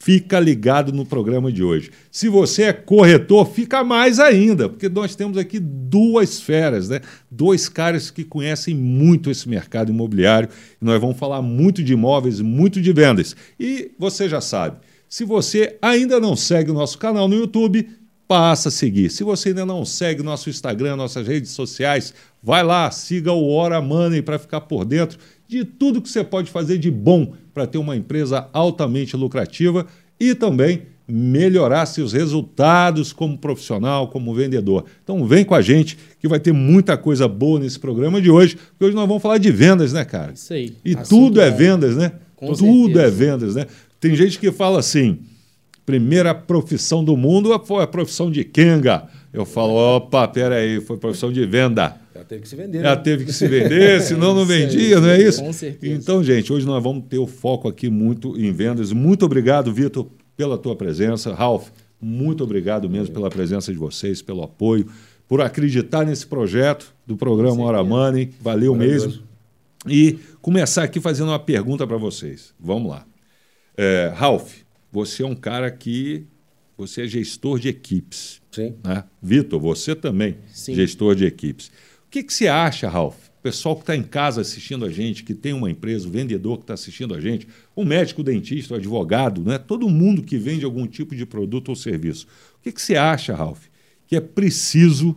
Fica 0.00 0.38
ligado 0.38 0.92
no 0.92 1.04
programa 1.04 1.50
de 1.50 1.62
hoje. 1.62 1.90
Se 2.10 2.28
você 2.28 2.64
é 2.64 2.72
corretor, 2.72 3.50
fica 3.50 3.82
mais 3.82 4.20
ainda, 4.20 4.68
porque 4.68 4.88
nós 4.88 5.16
temos 5.16 5.36
aqui 5.36 5.58
duas 5.58 6.40
feras, 6.40 6.88
né? 6.88 7.00
Dois 7.28 7.68
caras 7.68 8.08
que 8.10 8.22
conhecem 8.22 8.76
muito 8.76 9.28
esse 9.28 9.48
mercado 9.48 9.90
imobiliário. 9.90 10.48
E 10.80 10.84
nós 10.84 11.00
vamos 11.00 11.18
falar 11.18 11.42
muito 11.42 11.82
de 11.82 11.94
imóveis, 11.94 12.40
muito 12.40 12.80
de 12.80 12.92
vendas. 12.92 13.34
E 13.58 13.90
você 13.98 14.28
já 14.28 14.40
sabe, 14.40 14.76
se 15.08 15.24
você 15.24 15.76
ainda 15.82 16.20
não 16.20 16.36
segue 16.36 16.70
o 16.70 16.74
nosso 16.74 16.96
canal 16.96 17.26
no 17.26 17.34
YouTube, 17.34 17.88
passa 18.28 18.68
a 18.68 18.72
seguir. 18.72 19.10
Se 19.10 19.24
você 19.24 19.48
ainda 19.48 19.64
não 19.64 19.84
segue 19.86 20.22
nosso 20.22 20.50
Instagram, 20.50 20.96
nossas 20.96 21.26
redes 21.26 21.50
sociais, 21.52 22.12
vai 22.42 22.62
lá, 22.62 22.90
siga 22.90 23.32
o 23.32 23.48
Hora 23.48 23.80
Money 23.80 24.20
para 24.20 24.38
ficar 24.38 24.60
por 24.60 24.84
dentro 24.84 25.18
de 25.48 25.64
tudo 25.64 26.02
que 26.02 26.08
você 26.08 26.22
pode 26.22 26.50
fazer 26.50 26.76
de 26.76 26.90
bom 26.90 27.32
para 27.54 27.66
ter 27.66 27.78
uma 27.78 27.96
empresa 27.96 28.48
altamente 28.52 29.16
lucrativa 29.16 29.86
e 30.20 30.34
também 30.34 30.82
melhorar 31.10 31.86
seus 31.86 32.12
resultados 32.12 33.14
como 33.14 33.38
profissional, 33.38 34.08
como 34.08 34.34
vendedor. 34.34 34.84
Então 35.02 35.26
vem 35.26 35.42
com 35.42 35.54
a 35.54 35.62
gente 35.62 35.96
que 36.20 36.28
vai 36.28 36.38
ter 36.38 36.52
muita 36.52 36.98
coisa 36.98 37.26
boa 37.26 37.58
nesse 37.58 37.78
programa 37.78 38.20
de 38.20 38.30
hoje, 38.30 38.56
porque 38.56 38.84
hoje 38.84 38.94
nós 38.94 39.08
vamos 39.08 39.22
falar 39.22 39.38
de 39.38 39.50
vendas, 39.50 39.94
né, 39.94 40.04
cara? 40.04 40.32
Isso 40.32 40.52
aí. 40.52 40.76
E 40.84 40.92
Assunto 40.92 41.08
tudo 41.08 41.40
é 41.40 41.50
bom. 41.50 41.56
vendas, 41.56 41.96
né? 41.96 42.12
Com 42.36 42.52
tudo 42.52 42.92
certeza. 42.92 43.02
é 43.02 43.10
vendas, 43.10 43.54
né? 43.54 43.66
Tem 43.98 44.14
gente 44.14 44.38
que 44.38 44.52
fala 44.52 44.78
assim: 44.80 45.20
primeira 45.86 46.34
profissão 46.34 47.02
do 47.02 47.16
mundo 47.16 47.58
foi 47.64 47.82
a 47.82 47.86
profissão 47.86 48.30
de 48.30 48.44
Kenga. 48.44 49.08
Eu 49.32 49.46
falo, 49.46 49.74
opa, 49.96 50.28
peraí, 50.28 50.80
foi 50.80 50.98
profissão 50.98 51.32
de 51.32 51.44
venda. 51.46 51.96
Teve 52.28 52.42
que 52.42 52.48
se 52.48 52.56
vender. 52.56 52.82
Já 52.82 52.94
né? 52.94 53.02
teve 53.02 53.24
que 53.24 53.32
se 53.32 53.48
vender, 53.48 54.00
senão 54.02 54.34
não 54.34 54.44
vendia, 54.44 55.00
não 55.00 55.08
é 55.08 55.20
isso? 55.20 55.42
com 55.42 55.52
certeza. 55.52 55.94
Então, 55.94 56.22
gente, 56.22 56.52
hoje 56.52 56.66
nós 56.66 56.82
vamos 56.82 57.04
ter 57.08 57.18
o 57.18 57.26
foco 57.26 57.66
aqui 57.66 57.88
muito 57.88 58.38
em 58.38 58.52
vendas. 58.52 58.92
Muito 58.92 59.24
obrigado, 59.24 59.72
Vitor, 59.72 60.06
pela 60.36 60.58
tua 60.58 60.76
presença. 60.76 61.32
Ralph, 61.34 61.70
muito 61.98 62.44
obrigado 62.44 62.88
mesmo 62.88 63.14
pela 63.14 63.30
presença 63.30 63.72
de 63.72 63.78
vocês, 63.78 64.20
pelo 64.20 64.42
apoio, 64.42 64.86
por 65.26 65.40
acreditar 65.40 66.04
nesse 66.04 66.26
projeto 66.26 66.94
do 67.06 67.16
programa 67.16 67.64
Hora 67.64 67.82
Money. 67.82 68.30
Valeu 68.40 68.74
mesmo. 68.74 69.22
E 69.86 70.18
começar 70.42 70.82
aqui 70.82 71.00
fazendo 71.00 71.28
uma 71.28 71.38
pergunta 71.38 71.86
para 71.86 71.96
vocês. 71.96 72.52
Vamos 72.60 72.90
lá. 72.90 73.06
É, 73.74 74.12
Ralph, 74.14 74.52
você 74.92 75.22
é 75.22 75.26
um 75.26 75.34
cara 75.34 75.70
que 75.70 76.26
você 76.76 77.04
é 77.04 77.06
gestor 77.06 77.58
de 77.58 77.68
equipes. 77.68 78.40
Sim. 78.50 78.74
Né? 78.84 79.02
Vitor, 79.20 79.58
você 79.58 79.94
também, 79.94 80.36
Sim. 80.52 80.74
gestor 80.74 81.14
de 81.14 81.24
equipes. 81.24 81.70
O 82.08 82.10
que, 82.10 82.22
que 82.22 82.32
você 82.32 82.48
acha, 82.48 82.88
Ralph? 82.88 83.28
O 83.38 83.42
pessoal 83.42 83.76
que 83.76 83.82
está 83.82 83.94
em 83.94 84.02
casa 84.02 84.40
assistindo 84.40 84.86
a 84.86 84.88
gente, 84.88 85.22
que 85.22 85.34
tem 85.34 85.52
uma 85.52 85.70
empresa, 85.70 86.08
o 86.08 86.10
vendedor 86.10 86.56
que 86.56 86.62
está 86.62 86.72
assistindo 86.72 87.14
a 87.14 87.20
gente, 87.20 87.46
o 87.76 87.84
médico, 87.84 88.22
o 88.22 88.24
dentista, 88.24 88.72
o 88.72 88.76
advogado, 88.78 89.42
né? 89.42 89.58
todo 89.58 89.86
mundo 89.90 90.22
que 90.22 90.38
vende 90.38 90.64
algum 90.64 90.86
tipo 90.86 91.14
de 91.14 91.26
produto 91.26 91.68
ou 91.68 91.76
serviço. 91.76 92.26
O 92.58 92.62
que, 92.62 92.72
que 92.72 92.80
você 92.80 92.96
acha, 92.96 93.34
Ralph, 93.34 93.66
que 94.06 94.16
é 94.16 94.22
preciso 94.22 95.14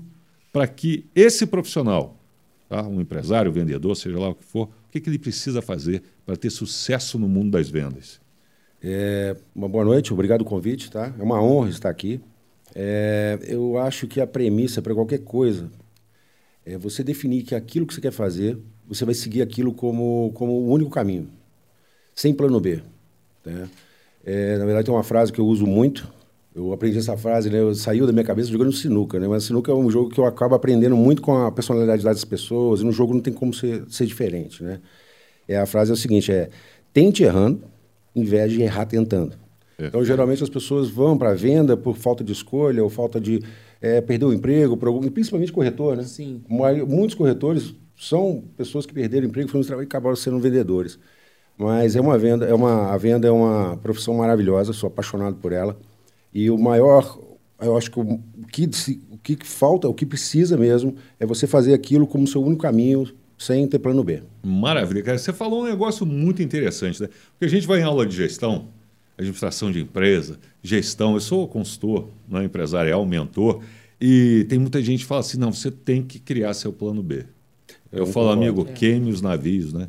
para 0.51 0.67
que 0.67 1.05
esse 1.15 1.45
profissional, 1.45 2.19
tá? 2.67 2.85
um 2.85 2.99
empresário, 2.99 3.53
vendedor, 3.53 3.95
seja 3.95 4.19
lá 4.19 4.27
o 4.27 4.35
que 4.35 4.43
for, 4.43 4.65
o 4.65 4.91
que, 4.91 4.99
que 4.99 5.09
ele 5.09 5.17
precisa 5.17 5.61
fazer 5.61 6.03
para 6.25 6.35
ter 6.35 6.49
sucesso 6.49 7.17
no 7.17 7.29
mundo 7.29 7.51
das 7.51 7.69
vendas? 7.69 8.19
É, 8.83 9.37
uma 9.55 9.69
boa 9.69 9.85
noite, 9.85 10.11
obrigado 10.11 10.39
pelo 10.39 10.49
convite, 10.49 10.91
tá? 10.91 11.15
É 11.17 11.23
uma 11.23 11.41
honra 11.41 11.69
estar 11.69 11.89
aqui. 11.89 12.19
É, 12.75 13.39
eu 13.43 13.77
acho 13.77 14.07
que 14.07 14.19
a 14.19 14.27
premissa 14.27 14.81
para 14.81 14.93
qualquer 14.93 15.19
coisa 15.19 15.71
é 16.65 16.77
você 16.77 17.03
definir 17.03 17.43
que 17.43 17.55
aquilo 17.55 17.85
que 17.85 17.93
você 17.93 18.01
quer 18.01 18.11
fazer, 18.11 18.57
você 18.87 19.05
vai 19.05 19.13
seguir 19.13 19.41
aquilo 19.41 19.73
como, 19.73 20.31
como 20.33 20.53
o 20.53 20.69
único 20.69 20.91
caminho, 20.91 21.29
sem 22.13 22.33
plano 22.33 22.59
B. 22.59 22.81
Né? 23.45 23.69
É, 24.23 24.57
na 24.57 24.65
verdade, 24.65 24.85
tem 24.85 24.93
uma 24.93 25.03
frase 25.03 25.31
que 25.31 25.39
eu 25.39 25.45
uso 25.45 25.65
muito. 25.65 26.07
Eu 26.53 26.73
aprendi 26.73 26.97
essa 26.97 27.15
frase, 27.15 27.49
né? 27.49 27.59
Eu 27.59 27.73
saiu 27.73 28.05
da 28.05 28.11
minha 28.11 28.25
cabeça 28.25 28.49
jogando 28.49 28.73
sinuca, 28.73 29.17
né? 29.19 29.27
Mas 29.27 29.45
sinuca 29.45 29.71
é 29.71 29.75
um 29.75 29.89
jogo 29.89 30.09
que 30.09 30.19
eu 30.19 30.25
acabo 30.25 30.53
aprendendo 30.53 30.97
muito 30.97 31.21
com 31.21 31.45
a 31.45 31.51
personalidade 31.51 32.03
das 32.03 32.25
pessoas 32.25 32.81
e 32.81 32.83
no 32.83 32.91
jogo 32.91 33.13
não 33.13 33.21
tem 33.21 33.33
como 33.33 33.53
ser, 33.53 33.85
ser 33.89 34.05
diferente, 34.05 34.61
né? 34.61 34.81
É, 35.47 35.57
a 35.57 35.65
frase 35.65 35.91
é 35.91 35.93
o 35.93 35.97
seguinte, 35.97 36.31
é 36.31 36.49
tente 36.93 37.23
errando, 37.23 37.63
em 38.13 38.23
vez 38.23 38.51
de 38.51 38.61
errar 38.61 38.85
tentando. 38.85 39.39
Então, 39.79 40.03
geralmente, 40.03 40.43
as 40.43 40.49
pessoas 40.49 40.89
vão 40.89 41.17
para 41.17 41.31
a 41.31 41.33
venda 41.33 41.75
por 41.75 41.97
falta 41.97 42.23
de 42.23 42.31
escolha 42.31 42.83
ou 42.83 42.89
falta 42.89 43.19
de 43.19 43.41
é, 43.81 43.99
perder 44.01 44.25
o 44.25 44.33
emprego, 44.33 44.77
por 44.77 44.87
algum, 44.87 45.01
principalmente 45.09 45.51
corretor, 45.51 45.97
né? 45.97 46.03
Sim. 46.03 46.41
Muitos 46.87 47.15
corretores 47.15 47.75
são 47.97 48.43
pessoas 48.55 48.85
que 48.85 48.93
perderam 48.93 49.25
o 49.25 49.29
emprego, 49.29 49.49
foram 49.49 49.63
trabalhar 49.63 49.85
e 49.85 49.87
acabaram 49.87 50.15
sendo 50.15 50.39
vendedores. 50.39 50.99
Mas 51.57 51.95
é 51.95 52.01
uma 52.01 52.17
venda, 52.17 52.45
é 52.45 52.53
uma, 52.53 52.91
a 52.91 52.97
venda 52.97 53.27
é 53.27 53.31
uma 53.31 53.77
profissão 53.77 54.15
maravilhosa, 54.15 54.73
sou 54.73 54.87
apaixonado 54.87 55.35
por 55.37 55.51
ela. 55.51 55.77
E 56.33 56.49
o 56.49 56.57
maior, 56.57 57.19
eu 57.61 57.77
acho 57.77 57.91
que 57.91 57.99
o 57.99 58.19
que, 58.51 58.69
se- 58.75 59.01
o 59.11 59.17
que 59.17 59.37
falta, 59.45 59.87
o 59.87 59.93
que 59.93 60.05
precisa 60.05 60.57
mesmo, 60.57 60.95
é 61.19 61.25
você 61.25 61.45
fazer 61.45 61.73
aquilo 61.73 62.07
como 62.07 62.25
seu 62.27 62.41
único 62.43 62.61
caminho, 62.61 63.07
sem 63.37 63.67
ter 63.67 63.79
plano 63.79 64.03
B. 64.03 64.21
Maravilha, 64.43 65.01
cara. 65.03 65.17
Você 65.17 65.33
falou 65.33 65.63
um 65.63 65.65
negócio 65.67 66.05
muito 66.05 66.41
interessante, 66.41 67.01
né? 67.01 67.09
Porque 67.31 67.45
a 67.45 67.47
gente 67.47 67.67
vai 67.67 67.79
em 67.79 67.83
aula 67.83 68.05
de 68.05 68.15
gestão, 68.15 68.67
administração 69.21 69.71
de 69.71 69.79
empresa, 69.79 70.39
gestão. 70.61 71.13
Eu 71.13 71.19
sou 71.19 71.47
consultor 71.47 72.09
né, 72.27 72.43
empresarial, 72.43 73.05
mentor, 73.05 73.61
e 73.99 74.45
tem 74.49 74.59
muita 74.59 74.81
gente 74.81 75.01
que 75.01 75.05
fala 75.05 75.21
assim: 75.21 75.37
não, 75.37 75.53
você 75.53 75.71
tem 75.71 76.01
que 76.01 76.19
criar 76.19 76.53
seu 76.53 76.73
plano 76.73 77.01
B. 77.01 77.25
Eu, 77.91 77.99
Eu 77.99 78.05
falo, 78.05 78.29
concordo. 78.29 78.43
amigo, 78.43 78.65
queime 78.65 79.11
os 79.11 79.21
navios, 79.21 79.73
né? 79.73 79.87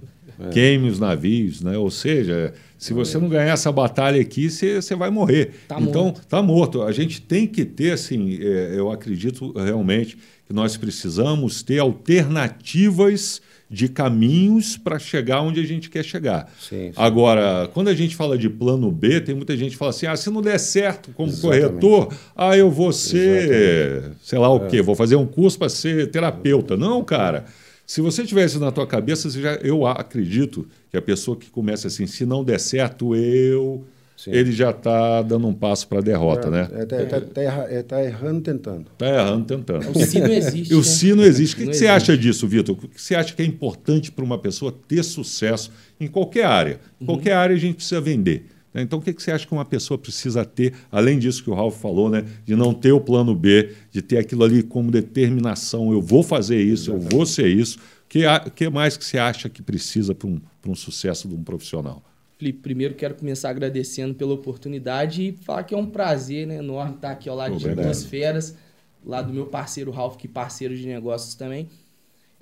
Queime 0.51 0.89
os 0.89 0.99
navios, 0.99 1.61
né? 1.61 1.79
Ou 1.79 1.91
seja, 1.91 2.53
se 2.77 2.93
você 2.93 3.17
não 3.17 3.29
ganhar 3.29 3.53
essa 3.53 3.71
batalha 3.71 4.21
aqui, 4.21 4.51
você, 4.51 4.83
você 4.83 4.97
vai 4.97 5.09
morrer. 5.09 5.53
Tá 5.69 5.81
então, 5.81 6.05
morto. 6.05 6.27
Tá 6.27 6.43
morto. 6.43 6.83
A 6.83 6.91
gente 6.91 7.23
tem 7.23 7.47
que 7.47 7.65
ter, 7.65 7.93
assim, 7.93 8.39
é, 8.41 8.75
eu 8.77 8.91
acredito 8.91 9.53
realmente 9.53 10.19
que 10.47 10.53
nós 10.53 10.77
precisamos 10.77 11.63
ter 11.63 11.79
alternativas 11.79 13.41
de 13.73 13.89
caminhos 13.89 14.77
para 14.77 14.99
chegar 14.99 15.41
onde 15.41 15.59
a 15.59 15.65
gente 15.65 15.89
quer 15.89 16.05
chegar. 16.05 16.53
Sim, 16.61 16.89
sim. 16.89 16.93
Agora, 16.95 17.71
quando 17.73 17.89
a 17.89 17.95
gente 17.95 18.15
fala 18.15 18.37
de 18.37 18.51
plano 18.51 18.93
B, 18.93 19.19
tem 19.23 19.35
muita 19.35 19.57
gente 19.57 19.71
que 19.71 19.79
fala 19.79 19.91
assim: 19.91 20.05
ah, 20.05 20.15
se 20.15 20.29
não 20.29 20.43
der 20.43 20.59
certo 20.59 21.11
como 21.13 21.31
Exatamente. 21.31 21.81
corretor, 21.81 22.15
ah, 22.37 22.55
eu 22.55 22.71
vou 22.71 22.93
ser, 22.93 24.13
sei 24.23 24.39
lá 24.39 24.51
o 24.51 24.69
quê, 24.69 24.83
vou 24.83 24.95
fazer 24.95 25.17
um 25.17 25.27
curso 25.27 25.59
para 25.59 25.71
ser 25.71 26.11
terapeuta. 26.11 26.77
Não, 26.77 27.03
cara. 27.03 27.47
Se 27.87 28.01
você 28.01 28.25
tivesse 28.25 28.59
na 28.59 28.71
tua 28.71 28.87
cabeça, 28.87 29.29
já, 29.29 29.55
eu 29.57 29.87
acredito 29.87 30.67
que 30.91 30.97
a 30.97 31.03
pessoa 31.03 31.37
que 31.37 31.51
começa 31.51 31.89
assim, 31.89 32.07
se 32.07 32.25
não 32.25 32.45
der 32.45 32.61
certo, 32.61 33.15
eu, 33.17 33.85
Sim. 34.23 34.31
ele 34.31 34.53
já 34.53 34.71
está 34.71 35.21
dando 35.23 35.49
um 35.49 35.53
passo 35.53 35.89
para 35.89 35.99
a 35.99 36.01
derrota, 36.01 36.49
né? 36.49 36.69
É, 36.75 36.87
tá, 36.87 37.05
tá- 37.07 37.21
tá 37.21 37.43
erra- 37.43 37.67
é, 37.69 37.83
tá 37.83 38.05
errando 38.05 38.41
tentando. 38.41 38.87
Está 38.93 39.09
errando, 39.09 39.45
tentando. 39.47 39.91
O 39.91 39.99
si 40.07 40.21
não 40.21 40.33
existe. 40.33 40.75
O 40.75 40.77
né? 40.77 40.83
si 40.85 41.15
não 41.15 41.25
existe. 41.25 41.55
O 41.55 41.59
que, 41.59 41.67
que 41.67 41.75
você 41.75 41.89
acha 41.89 42.17
disso, 42.17 42.47
Vitor? 42.47 42.77
O 42.81 42.89
que 42.89 43.03
você 43.03 43.17
acha 43.17 43.35
que 43.35 43.43
é 43.43 43.45
importante 43.45 44.13
para 44.13 44.25
uma 44.25 44.39
pessoa 44.39 44.71
ter 44.87 45.03
sucesso 45.03 45.73
em 45.99 46.07
qualquer 46.07 46.45
área? 46.45 46.79
Em 47.01 47.05
qualquer 47.05 47.33
área 47.33 47.57
a 47.57 47.59
gente 47.59 47.75
precisa 47.75 48.01
vender. 48.01 48.47
né? 48.73 48.83
Então, 48.83 49.01
o 49.01 49.03
que, 49.03 49.13
você 49.13 49.33
acha 49.33 49.45
que 49.45 49.53
uma 49.53 49.65
pessoa 49.65 49.99
precisa 49.99 50.45
ter, 50.45 50.73
além 50.93 51.19
disso 51.19 51.43
que 51.43 51.51
o 51.51 51.55
Ralf 51.55 51.81
falou, 51.81 52.09
né? 52.09 52.25
de 52.45 52.55
não 52.55 52.73
ter 52.73 52.93
o 52.93 53.01
plano 53.01 53.35
B, 53.35 53.73
de 53.91 54.01
ter 54.01 54.19
aquilo 54.19 54.45
ali 54.45 54.63
como 54.63 54.89
determinação, 54.89 55.93
eu 55.93 56.01
vou 56.01 56.23
fazer 56.23 56.63
isso, 56.63 56.93
eu 56.93 57.01
vou 57.01 57.27
ser 57.27 57.49
isso. 57.49 57.77
O 57.79 58.09
que, 58.09 58.21
que 58.55 58.69
mais 58.71 58.97
que 58.97 59.05
você 59.05 59.19
acha 59.19 59.49
que 59.49 59.63
precisa 59.63 60.15
para 60.15 60.29
um, 60.29 60.41
para 60.61 60.71
um 60.71 60.77
sucesso 60.77 61.27
de 61.27 61.35
um 61.35 61.43
profissional? 61.43 62.05
Felipe, 62.43 62.59
primeiro 62.59 62.95
quero 62.95 63.15
começar 63.15 63.51
agradecendo 63.51 64.17
pela 64.17 64.35
oportunidade 64.35 65.29
e 65.29 65.33
falar 65.33 65.63
que 65.63 65.73
é 65.73 65.79
um 65.79 65.87
prazer 65.87 66.45
né, 66.45 66.57
enorme 66.57 66.97
estar 66.97 67.13
aqui 67.13 67.29
ao 67.29 67.37
lado 67.37 67.57
de 67.57 67.65
Obrigado. 67.65 67.85
duas 67.85 68.05
feras, 68.05 68.57
lá 69.05 69.23
do 69.23 69.33
meu 69.33 69.47
parceiro 69.47 69.93
Ralph, 69.93 70.17
que 70.17 70.27
parceiro 70.27 70.77
de 70.77 70.85
negócios 70.85 71.37
também. 71.37 71.69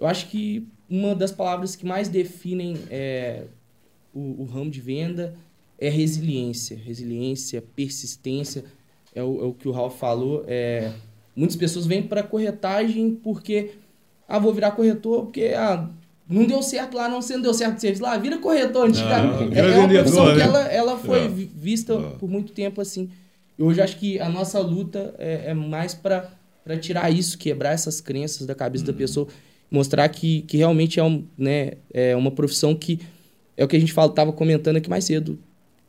Eu 0.01 0.07
acho 0.07 0.29
que 0.29 0.67
uma 0.89 1.15
das 1.15 1.31
palavras 1.31 1.77
que 1.77 1.85
mais 1.85 2.09
definem 2.09 2.79
é, 2.89 3.45
o, 4.15 4.41
o 4.41 4.45
ramo 4.47 4.71
de 4.71 4.81
venda 4.81 5.35
é 5.79 5.91
resiliência. 5.91 6.81
Resiliência, 6.83 7.61
persistência, 7.61 8.65
é 9.15 9.23
o, 9.23 9.43
é 9.43 9.45
o 9.45 9.53
que 9.53 9.69
o 9.69 9.71
Ralph 9.71 9.99
falou. 9.99 10.47
É, 10.49 10.95
muitas 11.37 11.57
pessoas 11.57 11.85
vêm 11.85 12.03
para 12.03 12.23
corretagem 12.23 13.15
porque, 13.17 13.73
ah, 14.27 14.39
vou 14.39 14.55
virar 14.55 14.71
corretor 14.71 15.25
porque 15.25 15.53
ah, 15.55 15.91
não 16.31 16.45
deu 16.45 16.63
certo 16.63 16.97
lá, 16.97 17.09
não, 17.09 17.21
não 17.21 17.41
deu 17.43 17.53
certo 17.53 17.77
o 17.77 17.81
serviço 17.81 18.03
lá, 18.03 18.17
vira 18.17 18.39
corretor 18.39 18.89
antigamente. 18.89 19.59
É, 19.59 19.61
é 19.61 19.79
uma 19.79 19.89
profissão 19.89 20.27
né? 20.27 20.35
que 20.35 20.41
ela, 20.41 20.61
ela 20.69 20.97
foi 20.97 21.27
ah. 21.27 21.29
vista 21.29 21.99
ah. 21.99 22.11
por 22.19 22.29
muito 22.31 22.53
tempo 22.53 22.81
assim. 22.81 23.11
E 23.59 23.63
hoje 23.63 23.81
acho 23.81 23.99
que 23.99 24.19
a 24.21 24.29
nossa 24.29 24.61
luta 24.61 25.15
é, 25.19 25.51
é 25.51 25.55
mais 25.55 25.95
para 25.95 26.31
tirar 26.81 27.11
isso, 27.11 27.37
quebrar 27.37 27.73
essas 27.73 28.01
crenças 28.01 28.47
da 28.47 28.55
cabeça 28.55 28.85
da 28.85 28.93
uhum. 28.93 28.99
pessoa, 28.99 29.29
mostrar 29.71 30.09
que, 30.09 30.43
que 30.43 30.57
realmente 30.57 30.99
é, 31.01 31.05
um, 31.05 31.25
né, 31.37 31.73
é 31.93 32.17
uma 32.17 32.31
profissão 32.31 32.75
que 32.75 33.01
é 33.57 33.65
o 33.65 33.69
que 33.69 33.77
a 33.77 33.81
gente 33.81 33.91
estava 33.91 34.33
comentando 34.33 34.77
aqui 34.77 34.89
mais 34.89 35.05
cedo 35.05 35.39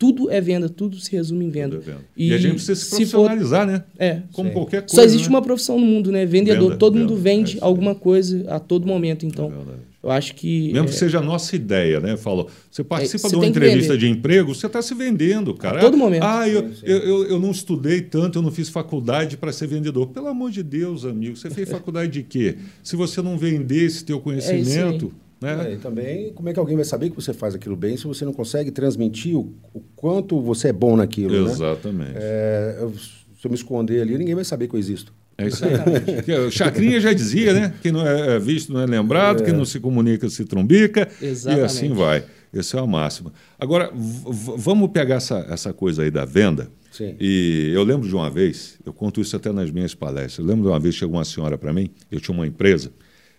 tudo 0.01 0.31
é 0.31 0.41
venda, 0.41 0.67
tudo 0.67 0.99
se 0.99 1.11
resume 1.11 1.45
em 1.45 1.51
venda. 1.51 1.75
É 1.75 1.79
venda. 1.79 1.99
E, 2.17 2.29
e, 2.29 2.33
a 2.33 2.37
gente 2.39 2.55
precisa 2.55 2.73
se 2.73 2.89
profissionalizar, 2.89 3.67
for... 3.67 3.71
né? 3.71 3.83
É. 3.99 4.21
Como 4.31 4.49
Sim. 4.49 4.55
qualquer 4.55 4.81
coisa. 4.81 4.95
Só 4.95 5.03
existe 5.03 5.25
né? 5.25 5.29
uma 5.29 5.43
profissão 5.43 5.79
no 5.79 5.85
mundo, 5.85 6.11
né? 6.11 6.25
Vendedor. 6.25 6.69
Venda, 6.69 6.77
todo 6.77 6.93
venda, 6.95 7.05
mundo 7.07 7.21
vende 7.21 7.57
é 7.57 7.59
alguma 7.61 7.93
coisa 7.93 8.43
a 8.49 8.59
todo 8.59 8.87
momento. 8.87 9.27
Então, 9.27 9.45
é 9.45 9.90
eu 10.03 10.09
acho 10.09 10.33
que. 10.33 10.73
Mesmo 10.73 10.87
é... 10.87 10.89
que 10.89 10.95
seja 10.95 11.19
a 11.19 11.21
nossa 11.21 11.55
ideia, 11.55 11.99
né? 11.99 12.17
Falou. 12.17 12.49
Você 12.69 12.83
participa 12.83 13.29
de 13.29 13.35
uma 13.35 13.45
entrevista 13.45 13.97
de 13.97 14.09
emprego, 14.09 14.53
você 14.53 14.65
está 14.65 14.81
se 14.81 14.95
vendendo, 14.95 15.53
cara. 15.53 15.77
A 15.77 15.81
todo 15.81 15.95
momento. 15.95 16.23
Ah, 16.23 16.47
eu, 16.49 16.71
eu, 16.81 16.97
eu, 16.97 17.23
eu, 17.25 17.39
não 17.39 17.51
estudei 17.51 18.01
tanto, 18.01 18.39
eu 18.39 18.41
não 18.41 18.51
fiz 18.51 18.69
faculdade 18.69 19.37
para 19.37 19.51
ser 19.51 19.67
vendedor. 19.67 20.07
Pelo 20.07 20.27
amor 20.27 20.49
de 20.49 20.63
Deus, 20.63 21.05
amigo, 21.05 21.37
você 21.37 21.49
fez 21.49 21.69
faculdade 21.69 22.11
de 22.11 22.23
quê? 22.23 22.57
Se 22.81 22.95
você 22.95 23.21
não 23.21 23.37
vender 23.37 23.85
esse 23.85 24.03
teu 24.03 24.19
conhecimento. 24.19 25.13
Né? 25.39 25.69
É, 25.69 25.73
e 25.73 25.77
também, 25.77 26.31
como 26.33 26.49
é 26.49 26.53
que 26.53 26.59
alguém 26.59 26.75
vai 26.75 26.85
saber 26.85 27.09
que 27.09 27.15
você 27.15 27.33
faz 27.33 27.55
aquilo 27.55 27.75
bem 27.75 27.97
se 27.97 28.05
você 28.05 28.23
não 28.23 28.33
consegue 28.33 28.69
transmitir 28.69 29.35
o, 29.35 29.51
o 29.73 29.81
quanto 29.95 30.39
você 30.39 30.67
é 30.67 30.73
bom 30.73 30.95
naquilo? 30.95 31.45
Né? 31.45 31.51
Exatamente. 31.51 32.13
Né? 32.13 32.19
É, 32.21 32.77
eu, 32.79 32.93
se 32.93 33.45
eu 33.47 33.49
me 33.49 33.55
esconder 33.55 34.01
ali, 34.01 34.17
ninguém 34.19 34.35
vai 34.35 34.43
saber 34.43 34.67
que 34.67 34.75
eu 34.75 34.79
existo. 34.79 35.11
É 35.41 35.47
isso 35.47 35.63
aí. 35.65 36.35
o 36.47 36.51
Chacrinha 36.51 36.99
já 36.99 37.13
dizia, 37.13 37.53
né? 37.53 37.73
Que 37.81 37.91
não 37.91 38.05
é, 38.05 38.35
é 38.35 38.39
visto 38.39 38.71
não 38.71 38.81
é 38.81 38.85
lembrado, 38.85 39.41
é. 39.41 39.45
que 39.45 39.51
não 39.51 39.65
se 39.65 39.79
comunica 39.79 40.29
se 40.29 40.45
trombica. 40.45 41.07
Exatamente. 41.21 41.61
E 41.61 41.65
assim 41.65 41.93
vai. 41.93 42.23
Essa 42.53 42.77
é 42.77 42.79
a 42.81 42.85
máxima. 42.85 43.31
Agora, 43.57 43.91
vamos 43.93 44.89
pegar 44.91 45.15
essa, 45.15 45.45
essa 45.49 45.73
coisa 45.73 46.03
aí 46.03 46.11
da 46.11 46.25
venda. 46.25 46.69
Sim. 46.91 47.15
E 47.19 47.71
eu 47.73 47.83
lembro 47.83 48.07
de 48.07 48.13
uma 48.13 48.29
vez, 48.29 48.77
eu 48.85 48.91
conto 48.91 49.21
isso 49.21 49.35
até 49.35 49.51
nas 49.51 49.71
minhas 49.71 49.95
palestras. 49.95 50.39
Eu 50.39 50.45
lembro 50.45 50.63
de 50.63 50.67
uma 50.67 50.79
vez 50.79 50.95
chegou 50.95 51.15
uma 51.15 51.23
senhora 51.23 51.57
para 51.57 51.71
mim, 51.71 51.89
eu 52.11 52.19
tinha 52.19 52.35
uma 52.35 52.45
empresa 52.45 52.91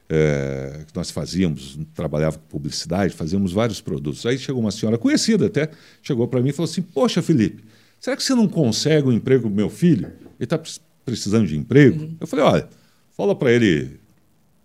é, 0.08 0.84
que 0.86 0.96
nós 0.96 1.10
fazíamos, 1.10 1.78
trabalhava 1.94 2.38
com 2.38 2.46
publicidade, 2.46 3.14
fazíamos 3.14 3.52
vários 3.52 3.80
produtos. 3.80 4.24
Aí 4.26 4.38
chegou 4.38 4.60
uma 4.60 4.70
senhora 4.70 4.98
conhecida 4.98 5.46
até, 5.46 5.70
chegou 6.02 6.26
para 6.28 6.40
mim 6.40 6.48
e 6.48 6.52
falou 6.52 6.70
assim: 6.70 6.82
Poxa, 6.82 7.22
Felipe, 7.22 7.62
será 8.00 8.16
que 8.16 8.22
você 8.22 8.34
não 8.34 8.48
consegue 8.48 9.08
um 9.08 9.12
emprego 9.12 9.42
para 9.42 9.50
meu 9.50 9.70
filho? 9.70 10.06
Ele 10.06 10.44
está 10.44 10.60
precisando 11.04 11.46
de 11.46 11.56
emprego? 11.56 12.02
Uhum. 12.02 12.16
Eu 12.20 12.26
falei: 12.26 12.44
Olha, 12.44 12.68
fala 13.16 13.34
para 13.34 13.52
ele 13.52 14.02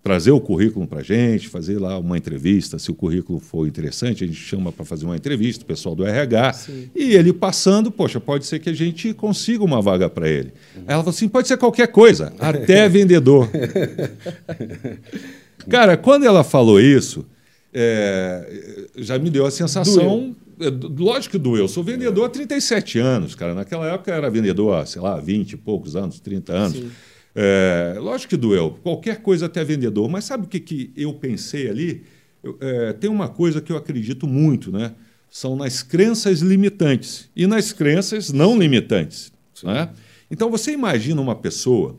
trazer 0.07 0.31
o 0.31 0.39
currículo 0.39 0.87
para 0.87 1.01
a 1.01 1.03
gente, 1.03 1.49
fazer 1.49 1.79
lá 1.79 1.99
uma 1.99 2.17
entrevista. 2.17 2.79
Se 2.79 2.89
o 2.89 2.95
currículo 2.95 3.39
for 3.39 3.67
interessante, 3.67 4.23
a 4.23 4.27
gente 4.27 4.39
chama 4.39 4.71
para 4.71 4.85
fazer 4.85 5.05
uma 5.05 5.17
entrevista, 5.17 5.65
o 5.65 5.67
pessoal 5.67 5.93
do 5.93 6.05
RH. 6.05 6.53
Sim. 6.53 6.89
E 6.95 7.13
ele 7.13 7.33
passando, 7.33 7.91
poxa, 7.91 8.17
pode 8.17 8.45
ser 8.45 8.59
que 8.59 8.69
a 8.69 8.73
gente 8.73 9.13
consiga 9.13 9.65
uma 9.65 9.81
vaga 9.81 10.09
para 10.09 10.29
ele. 10.29 10.53
Uhum. 10.75 10.83
Ela 10.87 10.99
falou 10.99 11.09
assim: 11.09 11.27
pode 11.27 11.47
ser 11.47 11.57
qualquer 11.57 11.87
coisa, 11.87 12.31
até 12.39 12.87
vendedor. 12.87 13.49
Cara, 15.69 15.97
quando 15.97 16.25
ela 16.25 16.43
falou 16.43 16.79
isso, 16.79 17.25
é, 17.73 18.87
já 18.95 19.19
me 19.19 19.29
deu 19.29 19.45
a 19.45 19.51
sensação. 19.51 20.19
Doeu. 20.19 20.35
É, 20.59 20.69
lógico 20.97 21.33
que 21.33 21.37
doeu. 21.37 21.63
Eu 21.63 21.67
sou 21.67 21.83
vendedor 21.83 22.25
há 22.25 22.29
37 22.29 22.99
anos, 22.99 23.35
cara. 23.35 23.53
Naquela 23.53 23.87
época 23.87 24.11
eu 24.11 24.15
era 24.15 24.29
vendedor 24.29 24.75
há, 24.75 24.85
sei 24.85 25.01
lá, 25.01 25.19
20 25.19 25.53
e 25.53 25.57
poucos 25.57 25.95
anos, 25.95 26.19
30 26.19 26.53
anos. 26.53 26.77
Sim. 26.77 26.91
É, 27.39 27.95
lógico 27.99 28.31
que 28.31 28.37
doeu, 28.37 28.71
qualquer 28.81 29.21
coisa 29.21 29.45
até 29.45 29.63
vendedor, 29.63 30.09
mas 30.09 30.25
sabe 30.25 30.45
o 30.45 30.47
que, 30.47 30.59
que 30.59 30.91
eu 30.97 31.13
pensei 31.13 31.69
ali? 31.69 32.03
Eu, 32.43 32.57
é, 32.59 32.93
tem 32.93 33.09
uma 33.09 33.29
coisa 33.29 33.61
que 33.61 33.71
eu 33.71 33.77
acredito 33.77 34.25
muito, 34.25 34.71
né? 34.71 34.95
São 35.29 35.55
nas 35.55 35.83
crenças 35.83 36.39
limitantes 36.39 37.29
e 37.35 37.45
nas 37.45 37.71
crenças 37.71 38.31
não 38.31 38.57
limitantes. 38.57 39.31
Né? 39.63 39.89
Então 40.31 40.49
você 40.49 40.71
imagina 40.71 41.21
uma 41.21 41.35
pessoa 41.35 41.95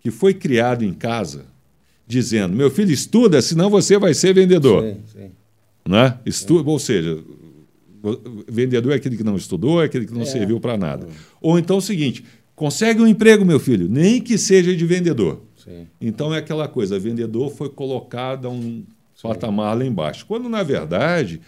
que 0.00 0.10
foi 0.10 0.34
criada 0.34 0.84
em 0.84 0.92
casa 0.92 1.46
dizendo: 2.04 2.56
meu 2.56 2.70
filho, 2.70 2.90
estuda, 2.90 3.40
senão 3.40 3.70
você 3.70 3.96
vai 3.96 4.12
ser 4.12 4.34
vendedor. 4.34 4.82
Sim, 4.82 5.00
sim. 5.06 5.30
Né? 5.86 6.18
Estuda, 6.26 6.68
Ou 6.68 6.78
seja, 6.78 7.22
vendedor 8.48 8.92
é 8.92 8.96
aquele 8.96 9.16
que 9.16 9.24
não 9.24 9.36
estudou, 9.36 9.82
é 9.82 9.86
aquele 9.86 10.06
que 10.06 10.14
não 10.14 10.22
é. 10.22 10.26
serviu 10.26 10.60
para 10.60 10.76
nada. 10.76 11.06
Ou 11.40 11.58
então 11.58 11.76
é 11.76 11.78
o 11.78 11.82
seguinte: 11.82 12.24
Consegue 12.54 13.02
um 13.02 13.06
emprego, 13.06 13.44
meu 13.44 13.58
filho, 13.58 13.88
nem 13.88 14.20
que 14.20 14.38
seja 14.38 14.74
de 14.74 14.86
vendedor. 14.86 15.42
Sim. 15.56 15.88
Então 16.00 16.32
é 16.32 16.38
aquela 16.38 16.68
coisa, 16.68 16.98
vendedor 16.98 17.50
foi 17.50 17.68
colocado 17.68 18.46
a 18.46 18.50
um 18.50 18.84
Sim. 19.14 19.22
patamar 19.22 19.76
lá 19.76 19.84
embaixo. 19.84 20.24
Quando, 20.24 20.48
na 20.48 20.62
verdade, 20.62 21.40